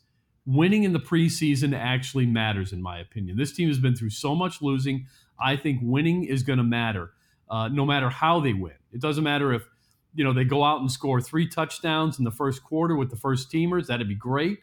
Winning 0.46 0.84
in 0.84 0.92
the 0.92 1.00
preseason 1.00 1.76
actually 1.76 2.24
matters, 2.24 2.72
in 2.72 2.80
my 2.80 2.98
opinion. 2.98 3.36
This 3.36 3.52
team 3.52 3.68
has 3.68 3.78
been 3.78 3.94
through 3.94 4.10
so 4.10 4.34
much 4.34 4.62
losing. 4.62 5.06
I 5.38 5.56
think 5.56 5.80
winning 5.82 6.24
is 6.24 6.42
going 6.42 6.56
to 6.56 6.64
matter, 6.64 7.10
uh, 7.50 7.68
no 7.68 7.84
matter 7.84 8.08
how 8.08 8.40
they 8.40 8.54
win. 8.54 8.72
It 8.92 9.00
doesn't 9.00 9.24
matter 9.24 9.52
if 9.52 9.68
you 10.14 10.24
know 10.24 10.32
they 10.32 10.44
go 10.44 10.64
out 10.64 10.80
and 10.80 10.90
score 10.90 11.20
three 11.20 11.46
touchdowns 11.46 12.18
in 12.18 12.24
the 12.24 12.30
first 12.30 12.64
quarter 12.64 12.96
with 12.96 13.10
the 13.10 13.16
first 13.16 13.52
teamers. 13.52 13.88
That'd 13.88 14.08
be 14.08 14.14
great. 14.14 14.60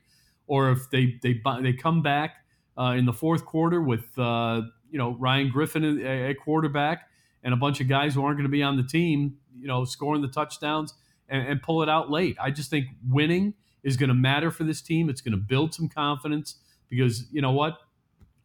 Or 0.47 0.71
if 0.71 0.89
they 0.89 1.19
they 1.21 1.41
they 1.61 1.73
come 1.73 2.01
back 2.01 2.37
uh, 2.77 2.95
in 2.97 3.05
the 3.05 3.13
fourth 3.13 3.45
quarter 3.45 3.81
with 3.81 4.05
uh, 4.17 4.61
you 4.89 4.97
know 4.97 5.15
Ryan 5.19 5.49
Griffin 5.49 6.01
at 6.05 6.39
quarterback 6.39 7.09
and 7.43 7.53
a 7.53 7.57
bunch 7.57 7.79
of 7.79 7.87
guys 7.87 8.15
who 8.15 8.23
aren't 8.23 8.37
going 8.37 8.49
to 8.49 8.51
be 8.51 8.63
on 8.63 8.75
the 8.75 8.83
team, 8.83 9.37
you 9.57 9.67
know, 9.67 9.85
scoring 9.85 10.21
the 10.21 10.27
touchdowns 10.27 10.95
and, 11.29 11.47
and 11.47 11.61
pull 11.61 11.83
it 11.83 11.89
out 11.89 12.09
late. 12.09 12.35
I 12.41 12.51
just 12.51 12.69
think 12.69 12.87
winning 13.07 13.53
is 13.83 13.97
going 13.97 14.09
to 14.09 14.15
matter 14.15 14.49
for 14.51 14.63
this 14.63 14.81
team. 14.81 15.09
It's 15.09 15.21
going 15.21 15.33
to 15.33 15.37
build 15.37 15.73
some 15.73 15.87
confidence 15.87 16.55
because 16.89 17.31
you 17.31 17.41
know 17.41 17.51
what, 17.51 17.77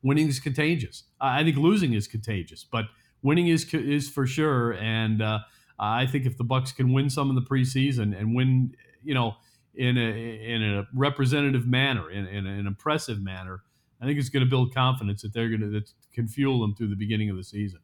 winning 0.03 0.29
is 0.29 0.39
contagious. 0.39 1.05
I 1.21 1.43
think 1.43 1.57
losing 1.57 1.95
is 1.95 2.07
contagious, 2.07 2.65
but 2.65 2.87
winning 3.23 3.49
is 3.49 3.73
is 3.75 4.09
for 4.09 4.27
sure. 4.27 4.73
And 4.75 5.23
uh, 5.23 5.41
I 5.79 6.07
think 6.07 6.27
if 6.27 6.37
the 6.37 6.45
Bucs 6.45 6.75
can 6.75 6.93
win 6.93 7.11
some 7.11 7.31
in 7.31 7.35
the 7.35 7.43
preseason 7.43 8.19
and 8.19 8.35
win, 8.35 8.75
you 9.03 9.15
know, 9.15 9.37
in 9.75 9.97
a 9.97 10.01
in 10.01 10.63
a 10.63 10.87
representative 10.95 11.67
manner, 11.67 12.11
in, 12.11 12.27
in 12.27 12.47
an 12.47 12.67
impressive 12.67 13.23
manner, 13.23 13.63
I 14.01 14.07
think 14.07 14.19
it's 14.19 14.29
going 14.29 14.45
to 14.45 14.51
build 14.51 14.75
confidence 14.75 15.23
that 15.23 15.33
they're 15.33 15.49
going 15.49 15.61
to 15.61 15.71
that 15.71 15.91
can 16.13 16.27
fuel 16.27 16.61
them 16.61 16.75
through 16.75 16.89
the 16.89 16.97
beginning 16.97 17.31
of 17.31 17.37
the 17.37 17.45
season. 17.45 17.81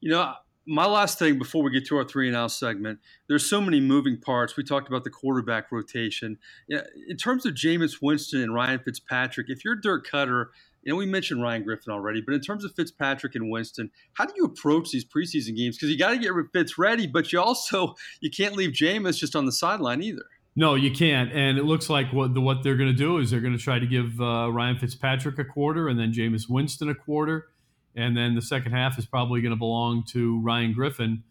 You 0.00 0.10
know, 0.10 0.34
my 0.66 0.86
last 0.86 1.18
thing 1.18 1.38
before 1.38 1.62
we 1.62 1.70
get 1.70 1.86
to 1.86 1.96
our 1.96 2.04
three 2.04 2.26
and 2.26 2.36
out 2.36 2.50
segment, 2.50 2.98
there's 3.28 3.48
so 3.48 3.60
many 3.60 3.80
moving 3.80 4.20
parts. 4.20 4.56
We 4.56 4.64
talked 4.64 4.88
about 4.88 5.04
the 5.04 5.10
quarterback 5.10 5.70
rotation. 5.70 6.38
In 6.68 7.16
terms 7.16 7.46
of 7.46 7.54
Jameis 7.54 8.02
Winston 8.02 8.42
and 8.42 8.52
Ryan 8.52 8.80
Fitzpatrick, 8.80 9.46
if 9.48 9.64
you're 9.64 9.76
Dirk 9.76 10.08
Koetter, 10.08 10.46
you 10.82 10.92
know 10.92 10.96
we 10.96 11.06
mentioned 11.06 11.42
Ryan 11.42 11.62
Griffin 11.62 11.92
already, 11.92 12.20
but 12.20 12.34
in 12.34 12.40
terms 12.40 12.64
of 12.64 12.74
Fitzpatrick 12.74 13.34
and 13.34 13.50
Winston, 13.50 13.90
how 14.14 14.26
do 14.26 14.32
you 14.36 14.44
approach 14.44 14.90
these 14.90 15.04
preseason 15.04 15.56
games? 15.56 15.76
Because 15.76 15.90
you 15.90 15.98
got 15.98 16.10
to 16.10 16.18
get 16.18 16.32
Fitz 16.52 16.78
ready, 16.78 17.06
but 17.06 17.32
you 17.32 17.40
also 17.40 17.94
you 18.20 18.30
can't 18.30 18.56
leave 18.56 18.70
Jameis 18.70 19.18
just 19.18 19.36
on 19.36 19.46
the 19.46 19.52
sideline 19.52 20.02
either. 20.02 20.26
No, 20.58 20.74
you 20.74 20.90
can't. 20.90 21.30
And 21.32 21.58
it 21.58 21.64
looks 21.64 21.90
like 21.90 22.12
what 22.14 22.32
the, 22.32 22.40
what 22.40 22.62
they're 22.62 22.76
going 22.76 22.90
to 22.90 22.96
do 22.96 23.18
is 23.18 23.30
they're 23.30 23.40
going 23.40 23.56
to 23.56 23.62
try 23.62 23.78
to 23.78 23.86
give 23.86 24.18
uh, 24.20 24.50
Ryan 24.50 24.78
Fitzpatrick 24.78 25.38
a 25.38 25.44
quarter 25.44 25.86
and 25.88 26.00
then 26.00 26.12
Jameis 26.12 26.48
Winston 26.48 26.88
a 26.88 26.94
quarter. 26.94 27.48
And 27.94 28.16
then 28.16 28.34
the 28.34 28.42
second 28.42 28.72
half 28.72 28.98
is 28.98 29.04
probably 29.04 29.42
going 29.42 29.50
to 29.50 29.58
belong 29.58 30.04
to 30.08 30.40
Ryan 30.40 30.72
Griffin. 30.72 31.24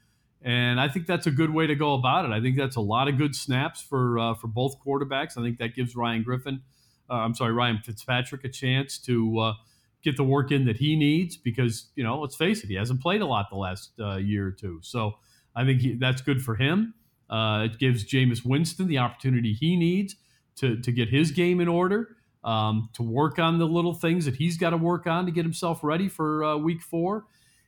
And 0.43 0.79
I 0.79 0.87
think 0.89 1.07
that's 1.07 1.25
a 1.25 1.31
good 1.31 1.51
way 1.51 1.65
to 1.65 1.73
go 1.73 1.95
about 1.95 2.25
it. 2.25 2.31
I 2.31 2.39
think 2.39 2.55
that's 2.55 2.75
a 2.75 2.81
lot 2.81 3.07
of 3.07 3.17
good 3.17 3.35
snaps 3.35 3.81
for 3.81 4.19
uh, 4.19 4.35
for 4.35 4.47
both 4.47 4.75
quarterbacks. 4.85 5.39
I 5.39 5.41
think 5.41 5.57
that 5.57 5.73
gives 5.73 5.95
Ryan 5.95 6.21
Griffin, 6.21 6.61
uh, 7.09 7.15
I'm 7.15 7.33
sorry, 7.33 7.51
Ryan 7.51 7.79
Fitzpatrick 7.83 8.43
a 8.43 8.49
chance 8.49 8.99
to 8.99 9.39
uh, 9.39 9.53
get 10.03 10.17
the 10.17 10.23
work 10.23 10.51
in 10.51 10.65
that 10.65 10.77
he 10.77 10.95
needs 10.95 11.35
because, 11.35 11.87
you 11.95 12.03
know, 12.03 12.19
let's 12.19 12.35
face 12.35 12.63
it, 12.63 12.67
he 12.67 12.75
hasn't 12.75 13.01
played 13.01 13.21
a 13.21 13.25
lot 13.25 13.47
the 13.49 13.57
last 13.57 13.91
uh, 13.99 14.17
year 14.17 14.45
or 14.45 14.51
two. 14.51 14.79
So 14.83 15.15
I 15.55 15.65
think 15.65 15.81
he, 15.81 15.95
that's 15.95 16.21
good 16.21 16.43
for 16.43 16.55
him. 16.55 16.93
Uh, 17.29 17.63
it 17.65 17.79
gives 17.79 18.05
Jameis 18.05 18.45
Winston 18.45 18.87
the 18.87 18.99
opportunity 18.99 19.53
he 19.53 19.75
needs 19.75 20.15
to, 20.57 20.79
to 20.81 20.91
get 20.91 21.09
his 21.09 21.31
game 21.31 21.59
in 21.59 21.67
order, 21.67 22.17
um, 22.43 22.89
to 22.93 23.03
work 23.03 23.39
on 23.39 23.57
the 23.57 23.65
little 23.65 23.93
things 23.93 24.25
that 24.25 24.35
he's 24.35 24.57
got 24.57 24.69
to 24.69 24.77
work 24.77 25.07
on 25.07 25.25
to 25.25 25.31
get 25.31 25.43
himself 25.43 25.83
ready 25.83 26.07
for 26.07 26.43
uh, 26.43 26.55
week 26.55 26.81
four. 26.81 27.25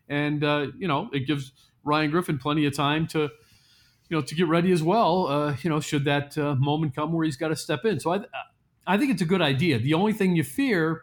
And, 0.07 0.43
uh, 0.43 0.67
you 0.77 0.87
know, 0.87 1.09
it 1.11 1.27
gives 1.27 1.51
Ryan 1.83 2.11
Griffin 2.11 2.37
plenty 2.37 2.65
of 2.65 2.75
time 2.75 3.07
to, 3.07 3.19
you 3.19 4.15
know, 4.15 4.21
to 4.21 4.35
get 4.35 4.47
ready 4.47 4.71
as 4.71 4.83
well, 4.83 5.27
uh, 5.27 5.55
you 5.61 5.69
know, 5.69 5.79
should 5.79 6.05
that 6.05 6.37
uh, 6.37 6.55
moment 6.55 6.95
come 6.95 7.11
where 7.11 7.25
he's 7.25 7.35
got 7.35 7.49
to 7.49 7.55
step 7.55 7.83
in. 7.83 7.99
So 7.99 8.13
I, 8.13 8.19
I 8.85 8.97
think 8.97 9.11
it's 9.11 9.21
a 9.21 9.25
good 9.25 9.41
idea. 9.41 9.79
The 9.79 9.95
only 9.95 10.13
thing 10.13 10.35
you 10.35 10.43
fear, 10.43 11.01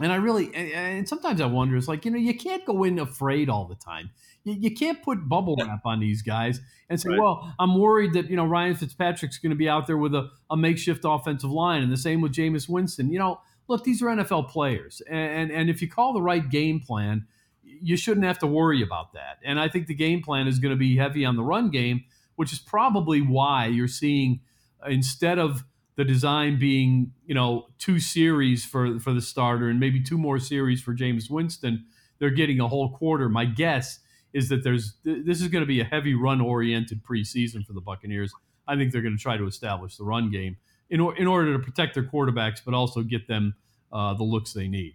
and 0.00 0.12
I 0.12 0.16
really, 0.16 0.54
and 0.54 1.08
sometimes 1.08 1.40
I 1.40 1.46
wonder, 1.46 1.76
is 1.76 1.88
like, 1.88 2.04
you 2.04 2.10
know, 2.10 2.18
you 2.18 2.36
can't 2.36 2.66
go 2.66 2.84
in 2.84 2.98
afraid 2.98 3.48
all 3.48 3.64
the 3.64 3.76
time 3.76 4.10
you, 4.52 4.74
can't 4.74 5.02
put 5.02 5.28
bubble 5.28 5.56
wrap 5.60 5.80
on 5.84 6.00
these 6.00 6.22
guys 6.22 6.60
and 6.88 7.00
say, 7.00 7.10
right. 7.10 7.20
well, 7.20 7.54
I'm 7.58 7.78
worried 7.78 8.14
that, 8.14 8.30
you 8.30 8.36
know, 8.36 8.46
Ryan 8.46 8.74
Fitzpatrick's 8.74 9.38
going 9.38 9.50
to 9.50 9.56
be 9.56 9.68
out 9.68 9.86
there 9.86 9.96
with 9.96 10.14
a, 10.14 10.30
a 10.50 10.56
makeshift 10.56 11.02
offensive 11.04 11.50
line. 11.50 11.82
And 11.82 11.92
the 11.92 11.96
same 11.96 12.20
with 12.20 12.32
Jameis 12.32 12.68
Winston. 12.68 13.10
You 13.10 13.18
know, 13.18 13.40
look, 13.68 13.84
these 13.84 14.02
are 14.02 14.06
NFL 14.06 14.48
players. 14.48 15.02
And, 15.08 15.18
and, 15.18 15.50
and 15.50 15.70
if 15.70 15.82
you 15.82 15.88
call 15.88 16.12
the 16.12 16.22
right 16.22 16.48
game 16.48 16.80
plan, 16.80 17.26
you 17.62 17.96
shouldn't 17.96 18.26
have 18.26 18.38
to 18.40 18.46
worry 18.46 18.82
about 18.82 19.12
that. 19.12 19.38
And 19.44 19.60
I 19.60 19.68
think 19.68 19.86
the 19.86 19.94
game 19.94 20.22
plan 20.22 20.48
is 20.48 20.58
going 20.58 20.72
to 20.72 20.78
be 20.78 20.96
heavy 20.96 21.24
on 21.24 21.36
the 21.36 21.42
run 21.42 21.70
game, 21.70 22.04
which 22.36 22.52
is 22.52 22.58
probably 22.58 23.20
why 23.20 23.66
you're 23.66 23.88
seeing 23.88 24.40
instead 24.86 25.38
of 25.38 25.64
the 25.96 26.04
design 26.04 26.58
being, 26.58 27.12
you 27.26 27.34
know, 27.34 27.66
two 27.78 27.98
series 27.98 28.64
for 28.64 29.00
for 29.00 29.12
the 29.12 29.20
starter 29.20 29.68
and 29.68 29.80
maybe 29.80 30.00
two 30.00 30.16
more 30.16 30.38
series 30.38 30.80
for 30.80 30.94
Jameis 30.94 31.28
Winston, 31.28 31.84
they're 32.18 32.30
getting 32.30 32.60
a 32.60 32.68
whole 32.68 32.90
quarter. 32.96 33.28
My 33.28 33.44
guess 33.44 33.98
is 34.38 34.48
that 34.50 34.62
there's 34.62 34.94
this 35.02 35.42
is 35.42 35.48
going 35.48 35.62
to 35.62 35.66
be 35.66 35.80
a 35.80 35.84
heavy 35.84 36.14
run 36.14 36.40
oriented 36.40 37.02
preseason 37.02 37.66
for 37.66 37.72
the 37.72 37.80
Buccaneers. 37.80 38.32
I 38.68 38.76
think 38.76 38.92
they're 38.92 39.02
going 39.02 39.16
to 39.16 39.22
try 39.22 39.36
to 39.36 39.46
establish 39.46 39.96
the 39.96 40.04
run 40.04 40.30
game 40.30 40.58
in, 40.90 41.00
or, 41.00 41.16
in 41.16 41.26
order 41.26 41.52
to 41.54 41.58
protect 41.58 41.94
their 41.94 42.04
quarterbacks, 42.04 42.60
but 42.64 42.72
also 42.72 43.02
get 43.02 43.26
them 43.26 43.54
uh, 43.92 44.14
the 44.14 44.22
looks 44.22 44.52
they 44.52 44.68
need. 44.68 44.94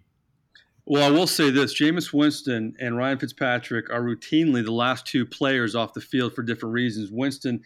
Well, 0.86 1.02
I 1.02 1.10
will 1.10 1.26
say 1.26 1.50
this: 1.50 1.78
Jameis 1.78 2.10
Winston 2.12 2.74
and 2.80 2.96
Ryan 2.96 3.18
Fitzpatrick 3.18 3.90
are 3.90 4.00
routinely 4.00 4.64
the 4.64 4.72
last 4.72 5.06
two 5.06 5.26
players 5.26 5.74
off 5.74 5.92
the 5.92 6.00
field 6.00 6.34
for 6.34 6.42
different 6.42 6.72
reasons. 6.72 7.10
Winston, 7.12 7.60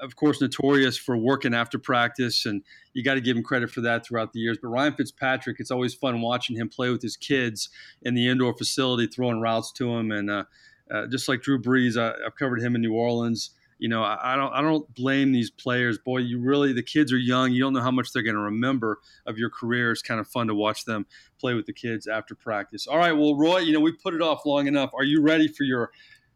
of 0.00 0.14
course, 0.14 0.40
notorious 0.40 0.96
for 0.96 1.16
working 1.16 1.54
after 1.54 1.76
practice, 1.76 2.46
and 2.46 2.62
you 2.92 3.02
got 3.02 3.14
to 3.14 3.20
give 3.20 3.36
him 3.36 3.42
credit 3.42 3.70
for 3.70 3.80
that 3.80 4.06
throughout 4.06 4.32
the 4.32 4.40
years. 4.40 4.58
But 4.62 4.68
Ryan 4.68 4.94
Fitzpatrick, 4.94 5.58
it's 5.58 5.72
always 5.72 5.94
fun 5.94 6.20
watching 6.20 6.56
him 6.56 6.68
play 6.68 6.90
with 6.90 7.02
his 7.02 7.16
kids 7.16 7.68
in 8.02 8.14
the 8.14 8.28
indoor 8.28 8.56
facility, 8.56 9.08
throwing 9.08 9.40
routes 9.40 9.72
to 9.72 9.92
him, 9.96 10.12
and 10.12 10.30
uh, 10.30 10.44
uh, 10.90 11.06
just 11.06 11.28
like 11.28 11.42
Drew 11.42 11.60
Brees, 11.60 11.96
I, 11.96 12.22
have 12.24 12.36
covered 12.36 12.60
him 12.60 12.74
in 12.74 12.80
New 12.80 12.94
Orleans. 12.94 13.50
You 13.78 13.88
know, 13.88 14.02
I, 14.02 14.32
I, 14.32 14.36
don't 14.36 14.52
I 14.52 14.62
don't 14.62 14.92
blame 14.94 15.32
these 15.32 15.50
players. 15.50 15.98
Boy, 15.98 16.18
you 16.18 16.38
really 16.38 16.72
the 16.72 16.82
kids 16.82 17.12
are 17.12 17.18
young. 17.18 17.52
You 17.52 17.62
don't 17.62 17.74
know 17.74 17.82
how 17.82 17.90
much 17.90 18.12
they're 18.12 18.22
going 18.22 18.36
to 18.36 18.42
remember 18.42 19.00
of 19.26 19.36
your 19.36 19.50
career. 19.50 19.92
It's 19.92 20.00
kind 20.00 20.18
of 20.18 20.26
fun 20.26 20.46
to 20.46 20.54
watch 20.54 20.86
them 20.86 21.06
play 21.38 21.52
with 21.52 21.66
the 21.66 21.74
kids 21.74 22.06
after 22.06 22.34
practice. 22.34 22.86
All 22.86 22.96
right, 22.96 23.12
well, 23.12 23.36
Roy, 23.36 23.58
you 23.58 23.72
know 23.72 23.80
we 23.80 23.92
put 23.92 24.14
it 24.14 24.22
off 24.22 24.46
long 24.46 24.66
enough. 24.66 24.90
Are 24.94 25.04
you 25.04 25.20
ready 25.20 25.46
for 25.46 25.64
your 25.64 25.90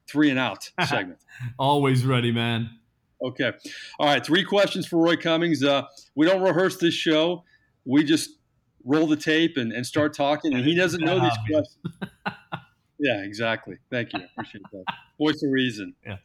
three 0.06 0.28
and 0.28 0.38
out 0.38 0.70
segment? 0.86 1.20
Always 1.58 2.04
ready, 2.04 2.30
man. 2.30 2.70
Okay. 3.22 3.52
All 3.98 4.06
right. 4.06 4.24
Three 4.24 4.44
questions 4.44 4.86
for 4.86 4.96
Roy 4.96 5.16
Cummings. 5.16 5.62
Uh, 5.62 5.82
we 6.14 6.26
don't 6.26 6.42
rehearse 6.42 6.78
this 6.78 6.94
show. 6.94 7.44
We 7.84 8.02
just 8.04 8.30
roll 8.84 9.06
the 9.06 9.16
tape 9.16 9.56
and, 9.56 9.72
and 9.72 9.86
start 9.86 10.14
talking, 10.14 10.54
and 10.54 10.64
he 10.64 10.74
doesn't 10.74 11.04
know 11.04 11.20
these 11.20 11.38
questions. 11.50 11.78
Yeah, 13.00 13.22
exactly. 13.22 13.76
Thank 13.90 14.12
you. 14.12 14.20
Appreciate 14.32 14.62
that. 14.72 14.84
Voice 15.18 15.42
of 15.42 15.50
reason. 15.50 15.94
Yeah. 16.06 16.16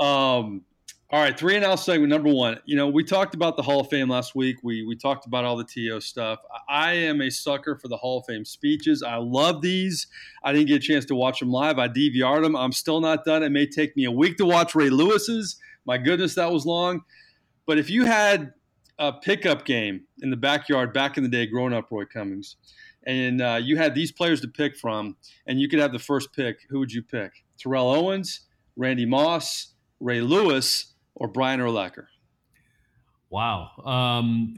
Um, 0.00 0.64
all 1.10 1.20
right, 1.20 1.38
three 1.38 1.56
and 1.56 1.64
out 1.64 1.78
segment 1.78 2.08
number 2.08 2.32
one. 2.32 2.58
You 2.64 2.74
know, 2.74 2.88
we 2.88 3.04
talked 3.04 3.34
about 3.34 3.58
the 3.58 3.62
Hall 3.62 3.80
of 3.80 3.88
Fame 3.90 4.08
last 4.08 4.34
week. 4.34 4.56
We 4.62 4.82
we 4.82 4.96
talked 4.96 5.26
about 5.26 5.44
all 5.44 5.58
the 5.58 5.64
TO 5.64 6.00
stuff. 6.00 6.38
I 6.70 6.92
am 6.92 7.20
a 7.20 7.28
sucker 7.28 7.76
for 7.76 7.88
the 7.88 7.98
Hall 7.98 8.20
of 8.20 8.24
Fame 8.26 8.46
speeches. 8.46 9.02
I 9.02 9.16
love 9.16 9.60
these. 9.60 10.06
I 10.42 10.52
didn't 10.54 10.68
get 10.68 10.76
a 10.76 10.86
chance 10.86 11.04
to 11.06 11.14
watch 11.14 11.40
them 11.40 11.50
live. 11.50 11.78
I 11.78 11.88
DVR'd 11.88 12.42
them. 12.42 12.56
I'm 12.56 12.72
still 12.72 13.02
not 13.02 13.26
done. 13.26 13.42
It 13.42 13.52
may 13.52 13.66
take 13.66 13.94
me 13.94 14.06
a 14.06 14.10
week 14.10 14.38
to 14.38 14.46
watch 14.46 14.74
Ray 14.74 14.88
Lewis's. 14.88 15.58
My 15.84 15.98
goodness, 15.98 16.34
that 16.36 16.50
was 16.50 16.64
long. 16.64 17.02
But 17.66 17.78
if 17.78 17.90
you 17.90 18.06
had 18.06 18.54
a 18.98 19.12
pickup 19.12 19.66
game 19.66 20.04
in 20.22 20.30
the 20.30 20.36
backyard 20.36 20.94
back 20.94 21.18
in 21.18 21.24
the 21.24 21.28
day, 21.28 21.46
growing 21.46 21.74
up, 21.74 21.90
Roy 21.90 22.06
Cummings, 22.06 22.56
and 23.06 23.40
uh, 23.40 23.58
you 23.62 23.76
had 23.76 23.94
these 23.94 24.12
players 24.12 24.40
to 24.42 24.48
pick 24.48 24.76
from, 24.76 25.16
and 25.46 25.60
you 25.60 25.68
could 25.68 25.78
have 25.78 25.92
the 25.92 25.98
first 25.98 26.32
pick, 26.32 26.58
who 26.68 26.78
would 26.78 26.92
you 26.92 27.02
pick? 27.02 27.32
Terrell 27.58 27.90
Owens, 27.90 28.40
Randy 28.76 29.06
Moss, 29.06 29.74
Ray 30.00 30.20
Lewis, 30.20 30.94
or 31.14 31.28
Brian 31.28 31.60
Urlacher? 31.60 32.06
Wow. 33.30 33.70
Um, 33.84 34.54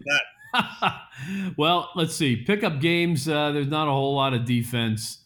well, 1.57 1.91
let's 1.95 2.15
see. 2.15 2.37
Pickup 2.37 2.81
games, 2.81 3.29
uh, 3.29 3.53
there's 3.53 3.69
not 3.69 3.89
a 3.89 3.91
whole 3.91 4.15
lot 4.15 4.35
of 4.35 4.45
defense. 4.45 5.25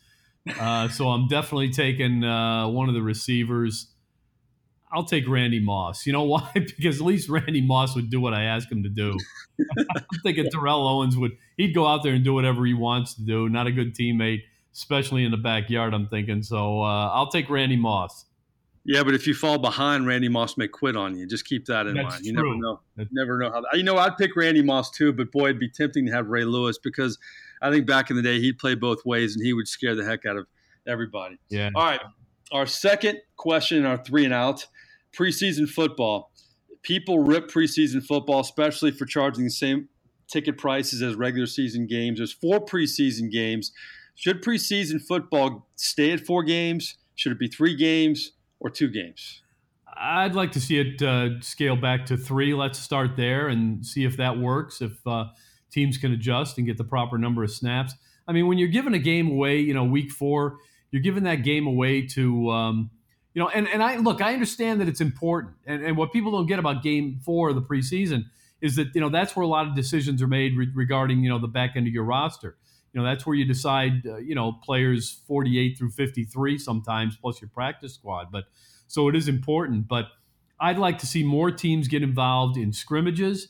Uh, 0.59 0.89
so 0.89 1.09
I'm 1.09 1.29
definitely 1.29 1.71
taking 1.71 2.25
uh, 2.25 2.69
one 2.69 2.89
of 2.89 2.95
the 2.95 3.03
receivers. 3.03 3.89
I'll 4.93 5.05
take 5.05 5.29
Randy 5.29 5.61
Moss. 5.61 6.07
You 6.07 6.13
know 6.13 6.25
why? 6.25 6.51
because 6.55 7.01
at 7.01 7.07
least 7.07 7.29
Randy 7.29 7.61
Moss 7.61 7.95
would 7.95 8.11
do 8.11 8.21
what 8.21 8.35
I 8.35 8.45
ask 8.45 8.71
him 8.71 8.83
to 8.83 8.89
do. 8.89 9.17
I'm 9.97 10.05
thinking 10.23 10.49
Terrell 10.51 10.87
Owens 10.87 11.17
would. 11.17 11.33
He'd 11.57 11.75
go 11.75 11.87
out 11.87 12.03
there 12.03 12.15
and 12.15 12.25
do 12.25 12.33
whatever 12.33 12.65
he 12.65 12.75
wants 12.75 13.15
to 13.15 13.23
do. 13.23 13.49
Not 13.49 13.67
a 13.67 13.73
good 13.73 13.95
teammate, 13.95 14.43
especially 14.73 15.25
in 15.25 15.31
the 15.31 15.37
backyard. 15.37 15.95
I'm 15.95 16.09
thinking. 16.09 16.43
So 16.43 16.83
uh, 16.83 17.11
I'll 17.13 17.31
take 17.31 17.51
Randy 17.51 17.77
Moss. 17.77 18.25
Yeah, 18.85 19.03
but 19.03 19.13
if 19.13 19.27
you 19.27 19.35
fall 19.35 19.59
behind, 19.59 20.07
Randy 20.07 20.31
Moss 20.31 20.57
may 20.57 20.67
quit 20.67 20.97
on 20.97 21.15
you. 21.15 21.27
Just 21.27 21.45
keep 21.45 21.67
that 21.67 21.87
in 21.87 21.95
That's 21.95 22.15
mind. 22.15 22.25
You 22.25 22.33
true. 22.33 22.43
never 22.43 22.57
know. 22.59 22.81
That's- 22.97 23.13
never 23.13 23.39
know 23.39 23.51
how. 23.51 23.77
You 23.77 23.83
know, 23.83 23.99
I'd 23.99 24.17
pick 24.17 24.35
Randy 24.35 24.63
Moss 24.63 24.91
too, 24.91 25.13
but 25.13 25.31
boy, 25.31 25.47
it'd 25.49 25.59
be 25.61 25.69
tempting 25.69 26.07
to 26.07 26.13
have 26.13 26.29
Ray 26.29 26.45
Lewis 26.45 26.79
because 26.79 27.19
I 27.61 27.71
think 27.71 27.87
back 27.87 28.09
in 28.09 28.17
the 28.17 28.23
day 28.23 28.41
he'd 28.41 28.57
play 28.59 28.75
both 28.75 29.05
ways 29.05 29.37
and 29.37 29.45
he 29.45 29.53
would 29.53 29.69
scare 29.69 29.95
the 29.95 30.05
heck 30.05 30.25
out 30.25 30.39
of 30.39 30.47
everybody. 30.87 31.39
Yeah. 31.51 31.69
All 31.75 31.85
right, 31.85 32.01
our 32.53 32.67
second 32.67 33.19
question 33.37 33.79
in 33.79 33.87
our 33.87 33.99
three 33.99 34.25
and 34.25 34.35
out 34.35 34.67
preseason 35.17 35.69
football. 35.69 36.31
People 36.83 37.21
rip 37.21 37.51
preseason 37.51 38.05
football, 38.05 38.41
especially 38.41 38.91
for 38.91 39.05
charging 39.05 39.45
the 39.45 39.51
same 39.51 39.89
ticket 40.29 40.59
prices 40.59 41.03
as 41.03 41.15
regular 41.15 41.47
season 41.47 41.87
games. 41.87 42.19
There's 42.19 42.33
four 42.33 42.65
preseason 42.65 43.31
games. 43.31 43.73
Should 44.15 44.43
preseason 44.43 45.01
football 45.01 45.67
stay 45.77 46.13
at 46.13 46.21
four 46.21 46.43
games? 46.43 46.97
Should 47.15 47.33
it 47.33 47.39
be 47.39 47.49
three 47.49 47.75
games 47.75 48.33
or 48.61 48.71
two 48.71 48.89
games? 48.89 49.43
I'd 50.01 50.35
like 50.35 50.53
to 50.53 50.61
see 50.61 50.79
it 50.79 51.03
uh, 51.03 51.41
scale 51.41 51.77
back 51.77 52.07
to 52.07 52.17
three. 52.17 52.55
Let's 52.55 52.79
start 52.79 53.17
there 53.17 53.49
and 53.49 53.85
see 53.85 54.05
if 54.05 54.17
that 54.17 54.39
works. 54.39 54.81
If 54.81 55.05
uh, 55.07 55.27
teams 55.71 55.99
can 55.99 56.13
adjust 56.13 56.59
and 56.59 56.67
get 56.67 56.77
the 56.77 56.85
proper 56.85 57.19
number 57.19 57.43
of 57.43 57.51
snaps. 57.51 57.95
I 58.27 58.33
mean, 58.33 58.47
when 58.47 58.59
you're 58.59 58.69
giving 58.69 58.95
a 58.95 58.99
game 58.99 59.31
away, 59.31 59.59
you 59.59 59.75
know, 59.75 59.85
week 59.85 60.11
four, 60.11 60.59
you're 60.91 61.03
giving 61.03 61.25
that 61.25 61.43
game 61.43 61.67
away 61.67 62.07
to, 62.09 62.51
um, 62.51 62.91
you 63.35 63.43
know, 63.43 63.49
and, 63.49 63.69
and 63.69 63.83
I 63.83 63.97
look, 63.97 64.21
I 64.21 64.33
understand 64.33 64.81
that 64.81 64.89
it's 64.89 65.01
important. 65.01 65.55
And, 65.67 65.85
and 65.85 65.97
what 65.97 66.13
people 66.13 66.33
don't 66.33 66.47
get 66.47 66.59
about 66.59 66.83
game 66.83 67.21
four 67.25 67.51
of 67.51 67.55
the 67.55 67.63
preseason 67.63 68.25
is 68.61 68.77
that, 68.77 68.89
you 68.95 69.01
know, 69.01 69.09
that's 69.09 69.37
where 69.37 69.45
a 69.45 69.49
lot 69.49 69.67
of 69.67 69.75
decisions 69.75 70.23
are 70.23 70.27
made 70.27 70.57
re- 70.57 70.71
regarding, 70.75 71.23
you 71.23 71.29
know, 71.29 71.39
the 71.39 71.49
back 71.49 71.73
end 71.77 71.87
of 71.87 71.93
your 71.93 72.05
roster. 72.05 72.57
You 72.93 73.01
know, 73.01 73.07
that's 73.07 73.27
where 73.27 73.37
you 73.37 73.45
decide, 73.45 74.07
uh, 74.07 74.17
you 74.17 74.35
know, 74.35 74.53
players 74.65 75.21
48 75.29 75.77
through 75.79 75.91
53 75.91 76.59
sometimes, 76.59 77.17
plus 77.17 77.41
your 77.41 77.51
practice 77.51 77.95
squad. 77.95 78.33
But 78.33 78.45
so 78.87 79.09
it 79.09 79.15
is 79.15 79.29
important. 79.29 79.87
But 79.87 80.07
I'd 80.59 80.79
like 80.79 80.99
to 80.99 81.07
see 81.07 81.23
more 81.23 81.51
teams 81.51 81.87
get 81.87 82.03
involved 82.03 82.57
in 82.57 82.73
scrimmages, 82.73 83.49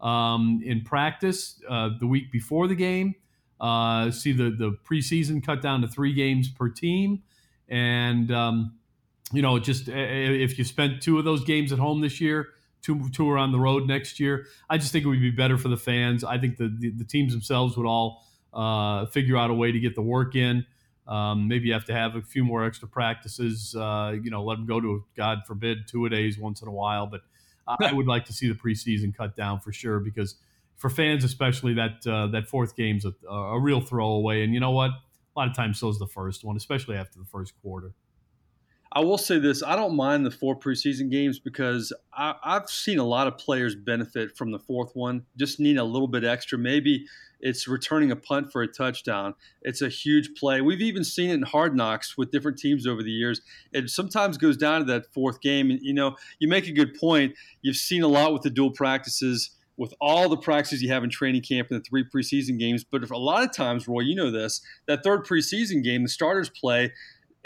um, 0.00 0.60
in 0.64 0.82
practice 0.82 1.60
uh, 1.68 1.90
the 1.98 2.06
week 2.06 2.32
before 2.32 2.66
the 2.68 2.74
game. 2.74 3.14
Uh, 3.60 4.10
see 4.10 4.32
the 4.32 4.50
the 4.50 4.72
preseason 4.88 5.44
cut 5.44 5.60
down 5.60 5.82
to 5.82 5.88
three 5.88 6.12
games 6.14 6.48
per 6.48 6.68
team, 6.68 7.22
and 7.68 8.32
um, 8.32 8.78
you 9.32 9.42
know, 9.42 9.58
just 9.58 9.88
uh, 9.88 9.92
if 9.94 10.58
you 10.58 10.64
spent 10.64 11.02
two 11.02 11.18
of 11.18 11.24
those 11.24 11.44
games 11.44 11.72
at 11.72 11.78
home 11.78 12.00
this 12.00 12.20
year, 12.20 12.48
two 12.82 13.08
two 13.10 13.28
are 13.30 13.38
on 13.38 13.52
the 13.52 13.60
road 13.60 13.86
next 13.86 14.18
year. 14.18 14.46
I 14.68 14.78
just 14.78 14.92
think 14.92 15.04
it 15.04 15.08
would 15.08 15.20
be 15.20 15.30
better 15.30 15.58
for 15.58 15.68
the 15.68 15.76
fans. 15.76 16.24
I 16.24 16.38
think 16.38 16.56
the 16.56 16.74
the, 16.78 16.90
the 16.90 17.04
teams 17.04 17.32
themselves 17.32 17.76
would 17.76 17.86
all 17.86 18.24
uh, 18.52 19.06
figure 19.06 19.36
out 19.36 19.50
a 19.50 19.54
way 19.54 19.72
to 19.72 19.78
get 19.78 19.94
the 19.94 20.02
work 20.02 20.34
in. 20.34 20.64
Um, 21.06 21.48
maybe 21.48 21.66
you 21.66 21.72
have 21.72 21.84
to 21.86 21.92
have 21.92 22.14
a 22.14 22.22
few 22.22 22.44
more 22.44 22.64
extra 22.64 22.86
practices. 22.88 23.74
Uh, 23.74 24.16
you 24.22 24.30
know, 24.30 24.44
let 24.44 24.56
them 24.56 24.66
go 24.66 24.80
to 24.80 25.04
God 25.16 25.40
forbid 25.46 25.88
two 25.88 26.06
a 26.06 26.08
days 26.08 26.38
once 26.38 26.62
in 26.62 26.68
a 26.68 26.72
while. 26.72 27.06
But 27.06 27.22
I 27.66 27.92
would 27.92 28.06
like 28.06 28.24
to 28.26 28.32
see 28.32 28.48
the 28.48 28.54
preseason 28.54 29.14
cut 29.14 29.36
down 29.36 29.60
for 29.60 29.72
sure 29.72 30.00
because 30.00 30.36
for 30.80 30.88
fans 30.88 31.24
especially 31.24 31.74
that 31.74 32.06
uh, 32.06 32.26
that 32.28 32.48
fourth 32.48 32.74
game's 32.74 33.04
a, 33.04 33.12
a 33.30 33.60
real 33.60 33.80
throwaway. 33.80 34.42
And 34.42 34.54
you 34.54 34.60
know 34.60 34.70
what? 34.70 34.90
A 34.90 35.38
lot 35.38 35.48
of 35.48 35.54
times 35.54 35.78
so 35.78 35.88
is 35.88 35.98
the 35.98 36.06
first 36.06 36.42
one, 36.42 36.56
especially 36.56 36.96
after 36.96 37.18
the 37.18 37.26
first 37.26 37.52
quarter. 37.62 37.92
I 38.92 39.00
will 39.00 39.18
say 39.18 39.38
this: 39.38 39.62
I 39.62 39.76
don't 39.76 39.94
mind 39.94 40.26
the 40.26 40.30
four 40.30 40.58
preseason 40.58 41.10
games 41.10 41.38
because 41.38 41.92
I, 42.12 42.34
I've 42.42 42.68
seen 42.68 42.98
a 42.98 43.04
lot 43.04 43.28
of 43.28 43.36
players 43.36 43.76
benefit 43.76 44.36
from 44.36 44.50
the 44.50 44.58
fourth 44.58 44.92
one. 44.94 45.26
Just 45.36 45.60
need 45.60 45.76
a 45.76 45.84
little 45.84 46.08
bit 46.08 46.24
extra. 46.24 46.58
Maybe 46.58 47.04
it's 47.40 47.68
returning 47.68 48.10
a 48.10 48.16
punt 48.16 48.50
for 48.50 48.62
a 48.62 48.66
touchdown. 48.66 49.34
It's 49.62 49.82
a 49.82 49.88
huge 49.88 50.30
play. 50.34 50.62
We've 50.62 50.80
even 50.80 51.04
seen 51.04 51.30
it 51.30 51.34
in 51.34 51.42
hard 51.42 51.76
knocks 51.76 52.16
with 52.16 52.30
different 52.30 52.58
teams 52.58 52.86
over 52.86 53.02
the 53.02 53.10
years. 53.10 53.42
It 53.72 53.90
sometimes 53.90 54.38
goes 54.38 54.56
down 54.56 54.80
to 54.80 54.86
that 54.86 55.12
fourth 55.12 55.40
game. 55.42 55.70
And 55.70 55.78
you 55.82 55.92
know, 55.92 56.16
you 56.38 56.48
make 56.48 56.66
a 56.66 56.72
good 56.72 56.94
point. 56.94 57.34
You've 57.60 57.76
seen 57.76 58.02
a 58.02 58.08
lot 58.08 58.32
with 58.32 58.42
the 58.42 58.50
dual 58.50 58.70
practices. 58.70 59.50
With 59.80 59.94
all 59.98 60.28
the 60.28 60.36
practices 60.36 60.82
you 60.82 60.92
have 60.92 61.04
in 61.04 61.08
training 61.08 61.40
camp 61.40 61.68
and 61.70 61.80
the 61.80 61.82
three 61.82 62.04
preseason 62.04 62.58
games, 62.58 62.84
but 62.84 63.08
a 63.10 63.16
lot 63.16 63.42
of 63.42 63.50
times, 63.50 63.88
Roy, 63.88 64.00
you 64.00 64.14
know 64.14 64.30
this, 64.30 64.60
that 64.86 65.02
third 65.02 65.24
preseason 65.24 65.82
game, 65.82 66.02
the 66.02 66.08
starters 66.10 66.50
play 66.50 66.92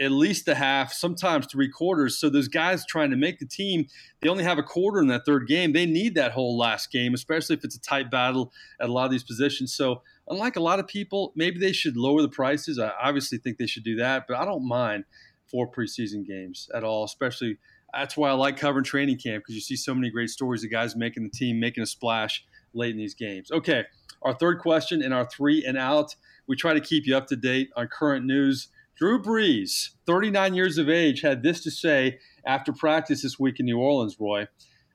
at 0.01 0.11
least 0.11 0.49
a 0.49 0.57
half, 0.57 0.93
sometimes 0.93 1.47
three 1.47 1.69
quarters. 1.69 2.19
So 2.19 2.29
those 2.29 2.49
guys 2.49 2.85
trying 2.85 3.11
to 3.11 3.17
make 3.17 3.39
the 3.39 3.47
team, 3.47 3.87
they 4.21 4.29
only 4.29 4.43
have 4.43 4.59
a 4.59 4.65
quarter 4.65 5.01
in 5.01 5.07
that 5.07 5.25
third 5.25 5.47
game. 5.47 5.73
They 5.73 5.87
need 5.87 6.17
that 6.17 6.33
whole 6.33 6.59
last 6.59 6.91
game, 6.91 7.15
especially 7.15 7.55
if 7.55 7.63
it's 7.63 7.77
a 7.77 7.81
tight 7.81 8.11
battle 8.11 8.53
at 8.81 8.89
a 8.89 8.93
lot 8.93 9.05
of 9.05 9.13
these 9.13 9.23
positions. 9.23 9.73
So 9.73 10.03
unlike 10.29 10.57
a 10.57 10.61
lot 10.61 10.81
of 10.81 10.89
people, 10.89 11.33
maybe 11.37 11.61
they 11.61 11.73
should 11.73 11.97
lower 11.97 12.21
the 12.21 12.29
prices. 12.29 12.81
I 12.81 12.91
obviously 13.01 13.39
think 13.39 13.59
they 13.59 13.69
should 13.69 13.85
do 13.85 13.95
that, 13.97 14.25
but 14.27 14.37
I 14.37 14.45
don't 14.45 14.67
mind 14.67 15.05
four 15.49 15.71
preseason 15.71 16.27
games 16.27 16.69
at 16.75 16.83
all, 16.83 17.05
especially 17.05 17.59
that's 17.97 18.17
why 18.17 18.31
I 18.31 18.33
like 18.33 18.57
covering 18.57 18.85
training 18.85 19.19
camp 19.19 19.45
because 19.45 19.55
you 19.55 19.61
see 19.61 19.77
so 19.77 19.95
many 19.95 20.11
great 20.11 20.31
stories 20.31 20.65
of 20.65 20.71
guys 20.71 20.97
making 20.97 21.23
the 21.23 21.31
team, 21.31 21.61
making 21.61 21.83
a 21.83 21.87
splash 21.87 22.45
late 22.73 22.91
in 22.91 22.97
these 22.97 23.15
games. 23.15 23.51
Okay, 23.51 23.85
our 24.23 24.35
third 24.35 24.59
question 24.59 25.03
in 25.03 25.13
our 25.13 25.27
three 25.27 25.65
and 25.65 25.79
out. 25.79 26.17
We 26.47 26.57
try 26.57 26.75
to 26.75 26.81
keep 26.81 27.07
you 27.07 27.17
up 27.17 27.27
to 27.29 27.37
date 27.37 27.71
on 27.77 27.89
current 27.89 28.27
news. 28.27 28.69
Drew 28.97 29.21
Brees, 29.21 29.91
39 30.07 30.55
years 30.55 30.79
of 30.79 30.89
age, 30.89 31.23
had 31.23 31.43
this 31.43 31.63
to 31.65 31.71
say 31.71 32.19
after 32.47 32.73
practice 32.73 33.23
this 33.23 33.39
week 33.39 33.59
in 33.59 33.67
New 33.67 33.79
Orleans, 33.79 34.17
Roy. 34.21 34.47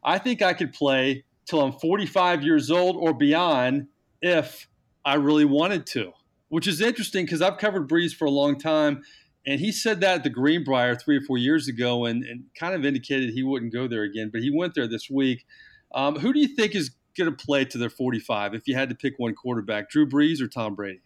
I 0.03 0.17
think 0.19 0.41
I 0.41 0.53
could 0.53 0.73
play 0.73 1.25
till 1.45 1.61
I'm 1.61 1.73
45 1.73 2.43
years 2.43 2.71
old 2.71 2.95
or 2.95 3.13
beyond 3.13 3.87
if 4.21 4.67
I 5.03 5.15
really 5.15 5.45
wanted 5.45 5.85
to, 5.87 6.13
which 6.49 6.67
is 6.67 6.81
interesting 6.81 7.25
because 7.25 7.41
I've 7.41 7.57
covered 7.57 7.89
Brees 7.89 8.13
for 8.13 8.25
a 8.25 8.31
long 8.31 8.57
time. 8.57 9.03
And 9.45 9.59
he 9.59 9.71
said 9.71 10.01
that 10.01 10.15
at 10.15 10.23
the 10.23 10.29
Greenbrier 10.29 10.95
three 10.95 11.17
or 11.17 11.21
four 11.21 11.37
years 11.37 11.67
ago 11.67 12.05
and, 12.05 12.23
and 12.23 12.43
kind 12.59 12.75
of 12.75 12.85
indicated 12.85 13.31
he 13.31 13.43
wouldn't 13.43 13.73
go 13.73 13.87
there 13.87 14.03
again, 14.03 14.29
but 14.31 14.41
he 14.41 14.51
went 14.53 14.75
there 14.75 14.87
this 14.87 15.09
week. 15.09 15.45
Um, 15.93 16.17
who 16.19 16.33
do 16.33 16.39
you 16.39 16.49
think 16.49 16.75
is 16.75 16.91
going 17.17 17.35
to 17.35 17.45
play 17.45 17.65
to 17.65 17.77
their 17.77 17.89
45 17.89 18.53
if 18.53 18.67
you 18.67 18.75
had 18.75 18.89
to 18.89 18.95
pick 18.95 19.15
one 19.17 19.33
quarterback, 19.33 19.89
Drew 19.89 20.07
Brees 20.07 20.41
or 20.41 20.47
Tom 20.47 20.75
Brady? 20.75 21.01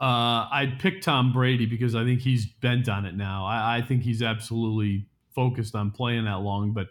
Uh, 0.00 0.48
I'd 0.50 0.78
pick 0.80 1.00
Tom 1.00 1.32
Brady 1.32 1.64
because 1.64 1.94
I 1.94 2.04
think 2.04 2.20
he's 2.20 2.46
bent 2.46 2.88
on 2.88 3.06
it 3.06 3.16
now. 3.16 3.46
I, 3.46 3.76
I, 3.76 3.82
think 3.82 4.02
he's 4.02 4.20
absolutely 4.20 5.06
focused 5.32 5.76
on 5.76 5.92
playing 5.92 6.24
that 6.24 6.40
long. 6.40 6.72
But 6.72 6.88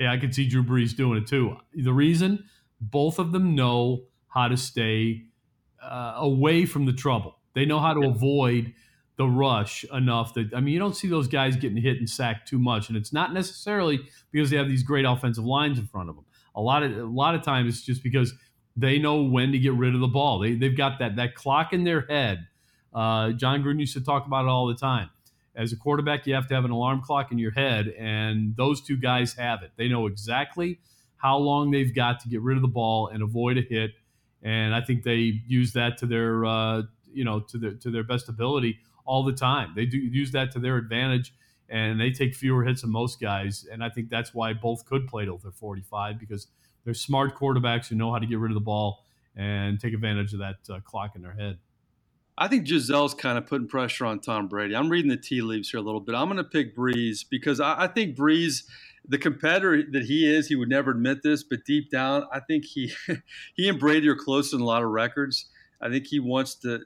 yeah, 0.00 0.10
I 0.10 0.16
could 0.16 0.34
see 0.34 0.48
Drew 0.48 0.64
Brees 0.64 0.96
doing 0.96 1.18
it 1.18 1.26
too. 1.26 1.56
The 1.74 1.92
reason 1.92 2.44
both 2.80 3.18
of 3.18 3.32
them 3.32 3.54
know 3.54 4.04
how 4.28 4.48
to 4.48 4.56
stay 4.56 5.24
uh, 5.82 6.14
away 6.16 6.64
from 6.64 6.86
the 6.86 6.94
trouble. 6.94 7.36
They 7.54 7.66
know 7.66 7.78
how 7.78 7.92
to 7.92 8.08
avoid 8.08 8.72
the 9.16 9.26
rush 9.26 9.84
enough 9.92 10.34
that 10.34 10.52
I 10.54 10.60
mean, 10.60 10.74
you 10.74 10.78
don't 10.78 10.96
see 10.96 11.08
those 11.08 11.28
guys 11.28 11.56
getting 11.56 11.78
hit 11.78 11.98
and 11.98 12.08
sacked 12.08 12.48
too 12.48 12.58
much, 12.58 12.88
and 12.88 12.96
it's 12.96 13.12
not 13.12 13.32
necessarily 13.32 14.00
because 14.30 14.50
they 14.50 14.56
have 14.56 14.68
these 14.68 14.82
great 14.82 15.04
offensive 15.04 15.44
lines 15.44 15.78
in 15.78 15.86
front 15.86 16.08
of 16.10 16.16
them. 16.16 16.24
A 16.54 16.60
lot 16.60 16.82
of 16.82 16.96
a 16.96 17.04
lot 17.04 17.34
of 17.34 17.42
times 17.42 17.74
it's 17.74 17.84
just 17.84 18.02
because 18.02 18.34
they 18.76 18.98
know 18.98 19.22
when 19.22 19.52
to 19.52 19.58
get 19.58 19.72
rid 19.72 19.94
of 19.94 20.00
the 20.00 20.06
ball. 20.06 20.38
They, 20.38 20.54
they've 20.54 20.76
got 20.76 20.98
that, 20.98 21.16
that 21.16 21.34
clock 21.34 21.72
in 21.72 21.84
their 21.84 22.02
head. 22.02 22.46
Uh, 22.94 23.32
Jon 23.32 23.62
Gruden 23.62 23.80
used 23.80 23.94
to 23.94 24.04
talk 24.04 24.26
about 24.26 24.44
it 24.44 24.48
all 24.48 24.66
the 24.66 24.74
time. 24.74 25.10
As 25.54 25.72
a 25.72 25.76
quarterback, 25.76 26.26
you 26.26 26.34
have 26.34 26.46
to 26.48 26.54
have 26.54 26.66
an 26.66 26.70
alarm 26.70 27.00
clock 27.00 27.32
in 27.32 27.38
your 27.38 27.52
head, 27.52 27.88
and 27.98 28.54
those 28.56 28.82
two 28.82 28.98
guys 28.98 29.32
have 29.34 29.62
it. 29.62 29.70
They 29.76 29.88
know 29.88 30.06
exactly 30.06 30.80
how 31.16 31.38
long 31.38 31.70
they've 31.70 31.94
got 31.94 32.20
to 32.20 32.28
get 32.28 32.42
rid 32.42 32.56
of 32.56 32.62
the 32.62 32.68
ball 32.68 33.08
and 33.08 33.22
avoid 33.22 33.56
a 33.56 33.62
hit, 33.62 33.92
and 34.42 34.74
I 34.74 34.82
think 34.82 35.02
they 35.02 35.40
use 35.46 35.72
that 35.72 35.96
to 35.98 36.06
their 36.06 36.44
uh, 36.44 36.82
you 37.10 37.24
know 37.24 37.40
to 37.40 37.56
their 37.56 37.72
to 37.72 37.90
their 37.90 38.04
best 38.04 38.28
ability. 38.28 38.78
All 39.06 39.24
the 39.24 39.32
time. 39.32 39.72
They 39.74 39.86
do 39.86 39.98
use 39.98 40.32
that 40.32 40.52
to 40.52 40.58
their 40.58 40.76
advantage, 40.76 41.34
and 41.68 42.00
they 42.00 42.10
take 42.10 42.34
fewer 42.34 42.64
hits 42.64 42.82
than 42.82 42.90
most 42.90 43.20
guys. 43.20 43.66
And 43.70 43.82
I 43.82 43.88
think 43.88 44.10
that's 44.10 44.34
why 44.34 44.52
both 44.52 44.84
could 44.84 45.06
play 45.06 45.24
till 45.24 45.38
they're 45.38 45.52
45 45.52 46.18
because 46.18 46.48
they're 46.84 46.94
smart 46.94 47.34
quarterbacks 47.36 47.88
who 47.88 47.96
know 47.96 48.12
how 48.12 48.18
to 48.18 48.26
get 48.26 48.38
rid 48.38 48.50
of 48.50 48.54
the 48.54 48.60
ball 48.60 49.04
and 49.34 49.80
take 49.80 49.94
advantage 49.94 50.32
of 50.32 50.40
that 50.40 50.56
uh, 50.70 50.80
clock 50.80 51.16
in 51.16 51.22
their 51.22 51.34
head. 51.34 51.58
I 52.38 52.48
think 52.48 52.66
Gisele's 52.66 53.14
kind 53.14 53.38
of 53.38 53.46
putting 53.46 53.66
pressure 53.66 54.04
on 54.04 54.20
Tom 54.20 54.46
Brady. 54.46 54.76
I'm 54.76 54.90
reading 54.90 55.10
the 55.10 55.16
tea 55.16 55.40
leaves 55.40 55.70
here 55.70 55.80
a 55.80 55.82
little 55.82 56.00
bit. 56.00 56.14
I'm 56.14 56.26
going 56.26 56.36
to 56.36 56.44
pick 56.44 56.76
Brees 56.76 57.24
because 57.28 57.60
I, 57.60 57.84
I 57.84 57.86
think 57.86 58.16
Brees– 58.16 58.64
the 59.08 59.18
competitor 59.18 59.82
that 59.92 60.04
he 60.04 60.26
is, 60.26 60.48
he 60.48 60.56
would 60.56 60.68
never 60.68 60.90
admit 60.90 61.22
this, 61.22 61.42
but 61.42 61.64
deep 61.64 61.90
down, 61.90 62.26
I 62.32 62.40
think 62.40 62.64
he 62.64 62.92
he 63.54 63.68
and 63.68 63.78
Brady 63.78 64.08
are 64.08 64.16
close 64.16 64.52
in 64.52 64.60
a 64.60 64.64
lot 64.64 64.82
of 64.82 64.90
records. 64.90 65.46
I 65.80 65.88
think 65.88 66.06
he 66.06 66.20
wants 66.20 66.54
to 66.56 66.80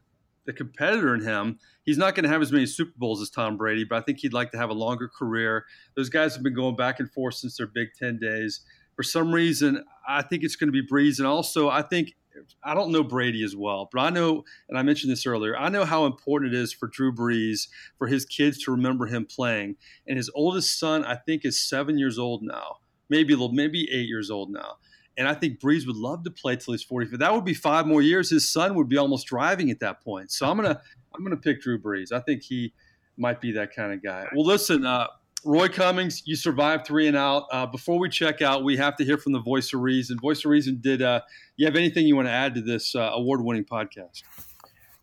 the 0.47 0.53
competitor 0.53 1.15
in 1.15 1.23
him. 1.23 1.59
He's 1.90 1.98
not 1.98 2.14
going 2.14 2.22
to 2.22 2.31
have 2.31 2.40
as 2.40 2.53
many 2.53 2.66
Super 2.66 2.92
Bowls 2.96 3.20
as 3.20 3.31
Tom 3.31 3.57
Brady, 3.57 3.83
but 3.83 3.98
I 3.98 4.03
think 4.03 4.20
he'd 4.20 4.33
like 4.33 4.53
to 4.53 4.59
have 4.59 4.70
a 4.70 4.74
longer 4.74 5.09
career. 5.09 5.64
Those 5.96 6.09
guys 6.09 6.35
have 6.35 6.44
been 6.44 6.55
going 6.55 6.76
back 6.76 7.00
and 7.00 7.11
forth 7.11 7.35
since 7.35 7.57
their 7.57 7.66
Big 7.66 7.88
Ten 7.98 8.16
days. 8.16 8.61
For 8.94 9.03
some 9.03 9.33
reason, 9.33 9.85
I 10.09 10.22
think 10.22 10.44
it's 10.44 10.55
going 10.55 10.68
to 10.68 10.72
be 10.72 10.87
Brees, 10.87 11.18
and 11.18 11.26
also 11.26 11.68
I 11.68 11.83
think 11.83 12.14
I 12.62 12.74
don't 12.74 12.92
know 12.92 13.03
Brady 13.03 13.42
as 13.42 13.57
well, 13.57 13.88
but 13.92 14.03
I 14.03 14.11
know, 14.11 14.44
and 14.68 14.79
I 14.79 14.83
mentioned 14.83 15.11
this 15.11 15.26
earlier, 15.26 15.59
I 15.59 15.68
know 15.68 15.85
how 15.85 16.07
important 16.07 16.55
it 16.55 16.59
is 16.59 16.72
for 16.72 16.87
Drew 16.87 17.12
Brees 17.12 17.66
for 17.98 18.07
his 18.07 18.24
kids 18.24 18.62
to 18.64 18.70
remember 18.70 19.07
him 19.07 19.26
playing. 19.26 19.74
And 20.07 20.16
his 20.16 20.31
oldest 20.33 20.79
son, 20.79 21.05
I 21.05 21.16
think, 21.16 21.44
is 21.44 21.61
seven 21.61 21.98
years 21.98 22.20
old 22.20 22.44
now, 22.44 22.76
maybe 23.09 23.33
a 23.33 23.37
little, 23.37 23.53
maybe 23.53 23.88
eight 23.90 24.07
years 24.07 24.31
old 24.31 24.53
now. 24.53 24.76
And 25.16 25.29
I 25.29 25.35
think 25.35 25.61
Brees 25.61 25.87
would 25.87 25.96
love 25.96 26.25
to 26.25 26.31
play 26.31 26.57
till 26.57 26.73
he's 26.73 26.83
45. 26.83 27.18
That 27.18 27.35
would 27.35 27.44
be 27.44 27.55
five 27.55 27.87
more 27.87 28.01
years. 28.01 28.31
His 28.31 28.49
son 28.49 28.75
would 28.77 28.88
be 28.88 28.96
almost 28.96 29.27
driving 29.27 29.70
at 29.70 29.81
that 29.81 30.03
point. 30.03 30.31
So 30.31 30.49
I'm 30.49 30.57
gonna, 30.57 30.81
I'm 31.14 31.23
gonna 31.23 31.37
pick 31.37 31.61
Drew 31.61 31.79
Brees. 31.79 32.12
I 32.12 32.20
think 32.20 32.42
he 32.42 32.73
might 33.16 33.40
be 33.40 33.53
that 33.53 33.75
kind 33.75 33.92
of 33.92 34.03
guy. 34.03 34.27
Well, 34.35 34.46
listen, 34.46 34.87
uh, 34.87 35.09
Roy 35.44 35.68
Cummings, 35.68 36.23
you 36.27 36.37
survived 36.37 36.87
three 36.87 37.07
and 37.07 37.16
out. 37.16 37.46
Uh, 37.51 37.66
before 37.66 37.99
we 37.99 38.09
check 38.09 38.42
out, 38.42 38.62
we 38.62 38.77
have 38.77 38.96
to 38.96 39.05
hear 39.05 39.16
from 39.16 39.33
the 39.33 39.40
Voice 39.40 39.73
of 39.73 39.81
Reason. 39.81 40.18
Voice 40.18 40.44
of 40.44 40.51
Reason, 40.51 40.79
did 40.81 41.01
uh, 41.01 41.20
you 41.57 41.66
have 41.66 41.77
anything 41.77 42.07
you 42.07 42.16
want 42.16 42.29
to 42.29 42.33
add 42.33 42.55
to 42.55 42.61
this 42.61 42.94
uh, 42.94 43.11
award-winning 43.14 43.64
podcast? 43.64 44.23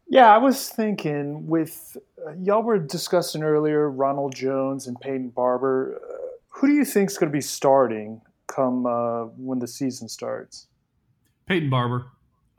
Yeah, 0.08 0.34
I 0.34 0.38
was 0.38 0.70
thinking 0.70 1.48
with 1.48 1.98
uh, 2.26 2.34
y'all 2.41 2.63
were 2.63 2.78
discussing 2.78 3.43
earlier 3.43 3.89
Ronald 3.89 4.36
Jones 4.36 4.88
and 4.88 5.00
Peyton 5.02 5.30
Barber. 5.30 6.00
Uh, 6.02 6.13
who 6.50 6.67
do 6.67 6.74
you 6.74 6.86
think 6.86 7.10
is 7.10 7.17
going 7.17 7.32
to 7.32 7.36
be 7.36 7.41
starting 7.41 8.22
come 8.48 8.86
uh, 8.86 9.26
when 9.38 9.60
the 9.60 9.68
season 9.68 10.10
starts? 10.10 10.68
Peyton 11.48 11.70
Barber. 11.70 12.08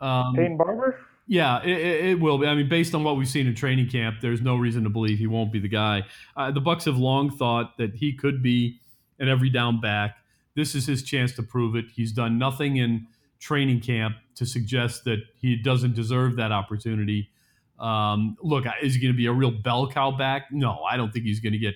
Um, 0.01 0.35
Peyton 0.35 0.57
Barber. 0.57 1.01
Yeah, 1.27 1.63
it, 1.63 2.07
it, 2.07 2.21
will 2.21 2.39
be. 2.39 2.47
I 2.47 2.55
mean, 2.55 2.71
based 2.71 2.95
on 2.95 3.05
what 3.05 3.19
we've 3.19 3.29
seen 3.29 3.47
in 3.47 3.55
training 3.55 3.91
camp, 3.91 4.17
there's 4.23 4.41
no 4.41 4.57
reason 4.57 4.83
to 4.85 4.91
believe 4.91 5.19
he 5.19 5.27
won't 5.27 5.53
be 5.53 5.59
the 5.59 5.69
guy. 5.69 6.05
Uh, 6.35 6.51
the 6.51 6.61
Bucs 6.61 6.85
have 6.87 6.97
long 6.97 7.31
thought 7.31 7.77
that 7.77 7.95
he 7.95 8.15
could 8.15 8.43
be 8.43 8.81
an 9.19 9.29
every 9.29 9.51
down 9.51 9.79
back. 9.81 10.17
This 10.55 10.75
is 10.75 10.87
his 10.87 11.03
chance 11.03 11.33
to 11.33 11.43
prove 11.43 11.77
it. 11.77 11.85
He's 11.95 12.13
done 12.13 12.39
nothing 12.39 12.79
in 12.79 13.07
training 13.41 13.81
camp 13.81 14.17
to 14.37 14.47
suggest 14.47 15.05
that 15.05 15.19
he 15.37 15.55
doesn't 15.55 15.95
deserve 15.95 16.37
that 16.37 16.51
opportunity. 16.51 17.31
Um, 17.79 18.37
look, 18.43 18.65
is 18.83 18.95
he 18.95 19.01
going 19.01 19.13
to 19.13 19.17
be 19.17 19.27
a 19.27 19.33
real 19.33 19.51
bell 19.51 19.91
cow 19.91 20.11
back? 20.11 20.51
No, 20.51 20.83
I 20.83 20.97
don't 20.97 21.13
think 21.13 21.27
he's 21.27 21.41
going 21.41 21.53
to 21.53 21.59
get, 21.59 21.75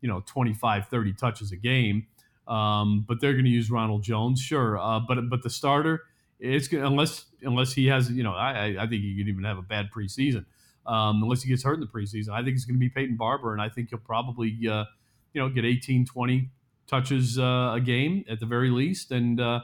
you 0.00 0.08
know, 0.08 0.22
25, 0.26 0.86
30 0.86 1.12
touches 1.14 1.52
a 1.52 1.56
game. 1.56 2.06
Um, 2.48 3.04
but 3.06 3.20
they're 3.20 3.32
going 3.32 3.44
to 3.44 3.50
use 3.50 3.70
Ronald 3.70 4.02
Jones, 4.02 4.40
sure. 4.40 4.78
Uh, 4.78 5.00
but 5.00 5.28
but 5.30 5.42
the 5.42 5.50
starter, 5.50 6.02
it's 6.40 6.72
unless 6.72 7.26
unless 7.42 7.72
he 7.72 7.86
has, 7.86 8.10
you 8.10 8.22
know, 8.22 8.32
I, 8.32 8.76
I 8.78 8.86
think 8.86 9.02
he 9.02 9.16
could 9.16 9.28
even 9.28 9.44
have 9.44 9.58
a 9.58 9.62
bad 9.62 9.90
preseason. 9.94 10.44
Um, 10.84 11.22
unless 11.22 11.42
he 11.42 11.48
gets 11.48 11.62
hurt 11.62 11.74
in 11.74 11.80
the 11.80 11.86
preseason, 11.86 12.30
I 12.30 12.42
think 12.42 12.56
it's 12.56 12.64
going 12.64 12.74
to 12.74 12.80
be 12.80 12.88
Peyton 12.88 13.16
Barber, 13.16 13.52
and 13.52 13.62
I 13.62 13.68
think 13.68 13.90
he'll 13.90 14.00
probably, 14.00 14.56
uh, 14.68 14.84
you 15.32 15.40
know, 15.40 15.48
get 15.48 15.64
18, 15.64 16.06
20 16.06 16.50
touches 16.88 17.38
uh, 17.38 17.72
a 17.74 17.80
game 17.80 18.24
at 18.28 18.40
the 18.40 18.46
very 18.46 18.70
least, 18.70 19.12
and 19.12 19.40
uh, 19.40 19.60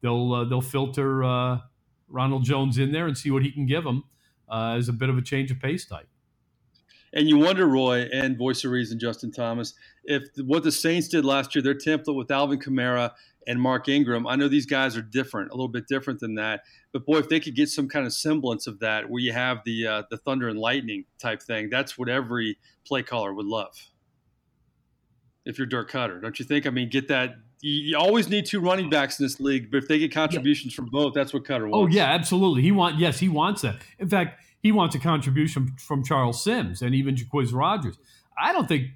they'll 0.00 0.32
uh, 0.32 0.44
they'll 0.44 0.62
filter 0.62 1.22
uh, 1.22 1.58
Ronald 2.08 2.44
Jones 2.44 2.78
in 2.78 2.92
there 2.92 3.06
and 3.06 3.16
see 3.16 3.30
what 3.30 3.42
he 3.42 3.50
can 3.50 3.66
give 3.66 3.84
them 3.84 4.04
as 4.50 4.88
a 4.88 4.92
bit 4.92 5.08
of 5.08 5.18
a 5.18 5.22
change 5.22 5.50
of 5.50 5.60
pace 5.60 5.84
type. 5.84 6.08
And 7.14 7.28
you 7.28 7.38
wonder, 7.38 7.66
Roy, 7.66 8.08
and 8.12 8.38
Voice 8.38 8.64
of 8.64 8.70
Reason, 8.70 8.98
Justin 8.98 9.32
Thomas, 9.32 9.74
if 10.04 10.24
what 10.44 10.62
the 10.62 10.72
Saints 10.72 11.08
did 11.08 11.24
last 11.24 11.54
year, 11.54 11.62
their 11.62 11.74
template 11.74 12.16
with 12.16 12.30
Alvin 12.30 12.58
Kamara 12.58 13.12
and 13.46 13.60
Mark 13.60 13.88
Ingram. 13.88 14.26
I 14.26 14.36
know 14.36 14.48
these 14.48 14.66
guys 14.66 14.96
are 14.96 15.02
different, 15.02 15.50
a 15.50 15.54
little 15.54 15.68
bit 15.68 15.86
different 15.88 16.20
than 16.20 16.34
that. 16.36 16.62
But 16.92 17.06
boy, 17.06 17.18
if 17.18 17.28
they 17.28 17.40
could 17.40 17.54
get 17.54 17.68
some 17.68 17.88
kind 17.88 18.06
of 18.06 18.12
semblance 18.12 18.66
of 18.66 18.80
that, 18.80 19.08
where 19.08 19.20
you 19.20 19.32
have 19.32 19.58
the 19.64 19.86
uh, 19.86 20.02
the 20.10 20.18
thunder 20.18 20.48
and 20.48 20.58
lightning 20.58 21.04
type 21.18 21.42
thing, 21.42 21.70
that's 21.70 21.96
what 21.96 22.08
every 22.08 22.58
play 22.86 23.02
caller 23.02 23.32
would 23.32 23.46
love. 23.46 23.88
If 25.44 25.58
you're 25.58 25.66
Dirk 25.66 25.90
Koetter, 25.90 26.22
don't 26.22 26.38
you 26.38 26.44
think? 26.44 26.66
I 26.66 26.70
mean, 26.70 26.88
get 26.88 27.08
that. 27.08 27.34
You 27.60 27.96
always 27.96 28.28
need 28.28 28.46
two 28.46 28.60
running 28.60 28.90
backs 28.90 29.20
in 29.20 29.24
this 29.24 29.38
league, 29.38 29.70
but 29.70 29.78
if 29.78 29.88
they 29.88 29.98
get 29.98 30.12
contributions 30.12 30.72
yeah. 30.72 30.76
from 30.76 30.86
both, 30.86 31.14
that's 31.14 31.32
what 31.32 31.44
Koetter 31.44 31.68
oh, 31.68 31.80
wants. 31.80 31.94
Oh 31.94 31.96
yeah, 31.96 32.12
absolutely. 32.12 32.62
He 32.62 32.72
want 32.72 32.98
yes, 32.98 33.18
he 33.18 33.28
wants 33.28 33.62
that. 33.62 33.76
In 33.98 34.08
fact, 34.08 34.40
he 34.62 34.72
wants 34.72 34.94
a 34.94 34.98
contribution 34.98 35.74
from 35.78 36.04
Charles 36.04 36.42
Sims 36.42 36.82
and 36.82 36.94
even 36.94 37.16
Jacquizz 37.16 37.52
Rodgers. 37.52 37.98
I 38.40 38.52
don't 38.52 38.68
think 38.68 38.88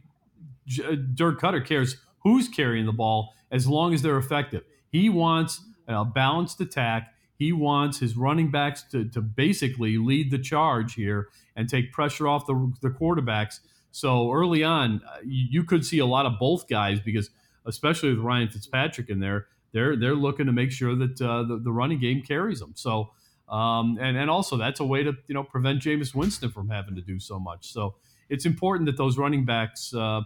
Dirk 1.15 1.41
Koetter 1.41 1.65
cares 1.65 1.97
who's 2.21 2.49
carrying 2.49 2.87
the 2.87 2.93
ball 2.93 3.35
as 3.51 3.67
long 3.67 3.93
as 3.93 4.03
they're 4.03 4.17
effective. 4.17 4.63
He 4.91 5.09
wants 5.09 5.61
a 5.89 6.05
balanced 6.05 6.61
attack. 6.61 7.13
He 7.39 7.53
wants 7.53 7.99
his 7.99 8.17
running 8.17 8.51
backs 8.51 8.83
to, 8.93 9.05
to 9.11 9.21
basically 9.21 9.99
lead 9.99 10.31
the 10.31 10.39
charge 10.39 10.95
here 10.95 11.29
and 11.55 11.69
take 11.69 11.93
pressure 11.93 12.27
off 12.27 12.47
the, 12.47 12.73
the 12.81 12.89
quarterbacks. 12.89 13.61
So 13.91 14.33
early 14.33 14.63
on, 14.63 15.03
uh, 15.09 15.19
you 15.25 15.65
could 15.65 15.85
see 15.85 15.99
a 15.99 16.07
lot 16.07 16.27
of 16.27 16.39
both 16.39 16.69
guys 16.69 17.01
because, 17.01 17.31
especially 17.67 18.11
with 18.11 18.19
Ryan 18.21 18.49
Fitzpatrick 18.49 19.09
in 19.09 19.21
there, 19.21 19.47
they're 19.73 19.97
they're 19.97 20.15
looking 20.15 20.47
to 20.47 20.53
make 20.53 20.71
sure 20.71 20.95
that 20.95 21.21
uh, 21.21 21.43
the, 21.43 21.59
the 21.59 21.73
running 21.73 21.99
game 21.99 22.23
carries 22.23 22.61
them. 22.61 22.73
So 22.75 23.11
um, 23.49 23.99
and 24.01 24.17
and 24.17 24.31
also 24.31 24.57
that's 24.57 24.81
a 24.81 24.85
way 24.85 25.03
to 25.03 25.13
you 25.29 25.35
know 25.35 25.45
prevent 25.45 25.83
Jameis 25.83 26.15
Winston 26.15 26.51
from 26.51 26.69
having 26.69 26.95
to 26.97 27.03
do 27.03 27.19
so 27.19 27.39
much. 27.39 27.73
So 27.73 27.95
it's 28.29 28.45
important 28.45 28.87
that 28.87 28.97
those 28.97 29.19
running 29.19 29.45
backs 29.45 29.95
uh, 29.95 30.23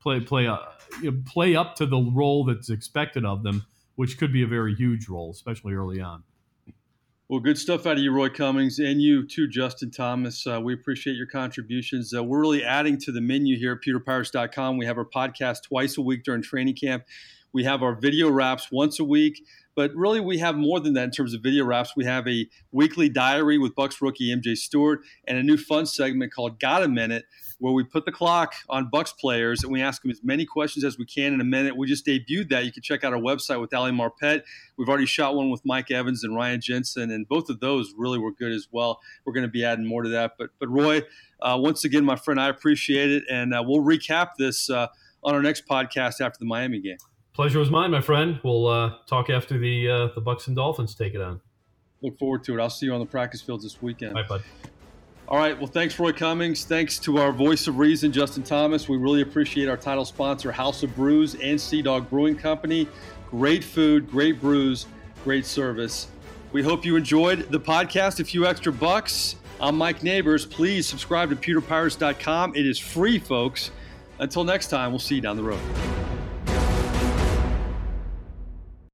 play 0.00 0.20
play 0.20 0.46
uh, 0.46 0.58
you 1.02 1.10
know, 1.10 1.22
play 1.26 1.56
up 1.56 1.76
to 1.76 1.86
the 1.86 1.98
role 1.98 2.44
that's 2.44 2.70
expected 2.70 3.24
of 3.24 3.42
them, 3.42 3.66
which 3.96 4.18
could 4.18 4.32
be 4.32 4.42
a 4.42 4.46
very 4.46 4.74
huge 4.74 5.08
role, 5.08 5.30
especially 5.30 5.74
early 5.74 6.00
on. 6.00 6.24
Well, 7.28 7.40
good 7.40 7.56
stuff 7.56 7.86
out 7.86 7.92
of 7.92 8.00
you, 8.00 8.12
Roy 8.12 8.28
Cummings, 8.28 8.78
and 8.78 9.00
you 9.00 9.26
too, 9.26 9.48
Justin 9.48 9.90
Thomas. 9.90 10.46
Uh, 10.46 10.60
we 10.62 10.74
appreciate 10.74 11.16
your 11.16 11.26
contributions. 11.26 12.12
Uh, 12.14 12.22
we're 12.22 12.40
really 12.40 12.62
adding 12.62 12.98
to 12.98 13.12
the 13.12 13.22
menu 13.22 13.58
here 13.58 13.72
at 13.72 13.78
PewterPirates.com. 13.80 14.76
We 14.76 14.84
have 14.84 14.98
our 14.98 15.06
podcast 15.06 15.62
twice 15.62 15.96
a 15.96 16.02
week 16.02 16.22
during 16.22 16.42
training 16.42 16.76
camp. 16.76 17.04
We 17.54 17.64
have 17.64 17.82
our 17.82 17.94
video 17.94 18.30
wraps 18.30 18.68
once 18.70 18.98
a 18.98 19.04
week. 19.04 19.40
But 19.76 19.94
really, 19.94 20.20
we 20.20 20.38
have 20.38 20.56
more 20.56 20.78
than 20.78 20.94
that 20.94 21.04
in 21.04 21.10
terms 21.10 21.34
of 21.34 21.42
video 21.42 21.64
wraps. 21.64 21.96
We 21.96 22.04
have 22.04 22.28
a 22.28 22.46
weekly 22.70 23.08
diary 23.08 23.58
with 23.58 23.74
Bucs 23.74 24.00
rookie 24.00 24.34
MJ 24.34 24.56
Stewart 24.56 25.00
and 25.26 25.36
a 25.36 25.42
new 25.42 25.56
fun 25.56 25.86
segment 25.86 26.32
called 26.32 26.60
Got 26.60 26.84
a 26.84 26.88
Minute, 26.88 27.24
where 27.58 27.72
we 27.72 27.82
put 27.82 28.04
the 28.04 28.12
clock 28.12 28.54
on 28.68 28.88
Bucs 28.88 29.16
players 29.16 29.64
and 29.64 29.72
we 29.72 29.82
ask 29.82 30.02
them 30.02 30.12
as 30.12 30.22
many 30.22 30.44
questions 30.44 30.84
as 30.84 30.96
we 30.96 31.04
can 31.04 31.32
in 31.32 31.40
a 31.40 31.44
minute. 31.44 31.76
We 31.76 31.88
just 31.88 32.06
debuted 32.06 32.50
that. 32.50 32.64
You 32.64 32.72
can 32.72 32.82
check 32.82 33.02
out 33.02 33.12
our 33.12 33.18
website 33.18 33.60
with 33.60 33.74
Ali 33.74 33.90
Marpet. 33.90 34.42
We've 34.76 34.88
already 34.88 35.06
shot 35.06 35.34
one 35.34 35.50
with 35.50 35.62
Mike 35.64 35.90
Evans 35.90 36.22
and 36.22 36.36
Ryan 36.36 36.60
Jensen, 36.60 37.10
and 37.10 37.26
both 37.26 37.48
of 37.50 37.58
those 37.58 37.94
really 37.96 38.18
were 38.18 38.32
good 38.32 38.52
as 38.52 38.68
well. 38.70 39.00
We're 39.24 39.32
going 39.32 39.46
to 39.46 39.52
be 39.52 39.64
adding 39.64 39.86
more 39.86 40.02
to 40.02 40.08
that. 40.10 40.32
But 40.38 40.50
but 40.60 40.68
Roy, 40.68 41.02
uh, 41.42 41.58
once 41.60 41.84
again, 41.84 42.04
my 42.04 42.16
friend, 42.16 42.40
I 42.40 42.48
appreciate 42.48 43.10
it, 43.10 43.24
and 43.28 43.52
uh, 43.52 43.62
we'll 43.66 43.82
recap 43.82 44.30
this 44.38 44.70
uh, 44.70 44.86
on 45.24 45.34
our 45.34 45.42
next 45.42 45.66
podcast 45.66 46.20
after 46.20 46.38
the 46.38 46.46
Miami 46.46 46.80
game. 46.80 46.98
Pleasure 47.34 47.58
was 47.58 47.68
mine, 47.68 47.90
my 47.90 48.00
friend. 48.00 48.38
We'll 48.44 48.68
uh, 48.68 48.94
talk 49.06 49.28
after 49.28 49.58
the 49.58 49.90
uh, 49.90 50.08
the 50.14 50.22
Bucs 50.22 50.46
and 50.46 50.54
Dolphins 50.54 50.94
take 50.94 51.14
it 51.14 51.20
on. 51.20 51.40
Look 52.00 52.16
forward 52.16 52.44
to 52.44 52.56
it. 52.56 52.62
I'll 52.62 52.70
see 52.70 52.86
you 52.86 52.94
on 52.94 53.00
the 53.00 53.06
practice 53.06 53.40
fields 53.40 53.64
this 53.64 53.82
weekend. 53.82 54.14
Bye, 54.14 54.22
bud. 54.22 54.42
All 55.26 55.38
right. 55.38 55.56
Well, 55.58 55.66
thanks, 55.66 55.98
Roy 55.98 56.12
Cummings. 56.12 56.64
Thanks 56.64 56.98
to 57.00 57.18
our 57.18 57.32
voice 57.32 57.66
of 57.66 57.78
reason, 57.78 58.12
Justin 58.12 58.42
Thomas. 58.42 58.88
We 58.88 58.98
really 58.98 59.22
appreciate 59.22 59.68
our 59.68 59.76
title 59.76 60.04
sponsor, 60.04 60.52
House 60.52 60.82
of 60.82 60.94
Brews 60.94 61.34
and 61.36 61.60
Sea 61.60 61.82
Dog 61.82 62.08
Brewing 62.08 62.36
Company. 62.36 62.86
Great 63.30 63.64
food, 63.64 64.08
great 64.08 64.40
brews, 64.40 64.86
great 65.24 65.44
service. 65.44 66.06
We 66.52 66.62
hope 66.62 66.84
you 66.84 66.94
enjoyed 66.94 67.50
the 67.50 67.58
podcast. 67.58 68.20
A 68.20 68.24
few 68.24 68.46
extra 68.46 68.72
bucks. 68.72 69.36
I'm 69.60 69.76
Mike 69.76 70.04
Nabors. 70.04 70.46
Please 70.46 70.86
subscribe 70.86 71.30
to 71.30 71.36
pewterpirates.com. 71.36 72.54
It 72.54 72.66
is 72.66 72.78
free, 72.78 73.18
folks. 73.18 73.72
Until 74.20 74.44
next 74.44 74.68
time, 74.68 74.92
we'll 74.92 75.00
see 75.00 75.16
you 75.16 75.20
down 75.20 75.36
the 75.36 75.42
road. 75.42 75.60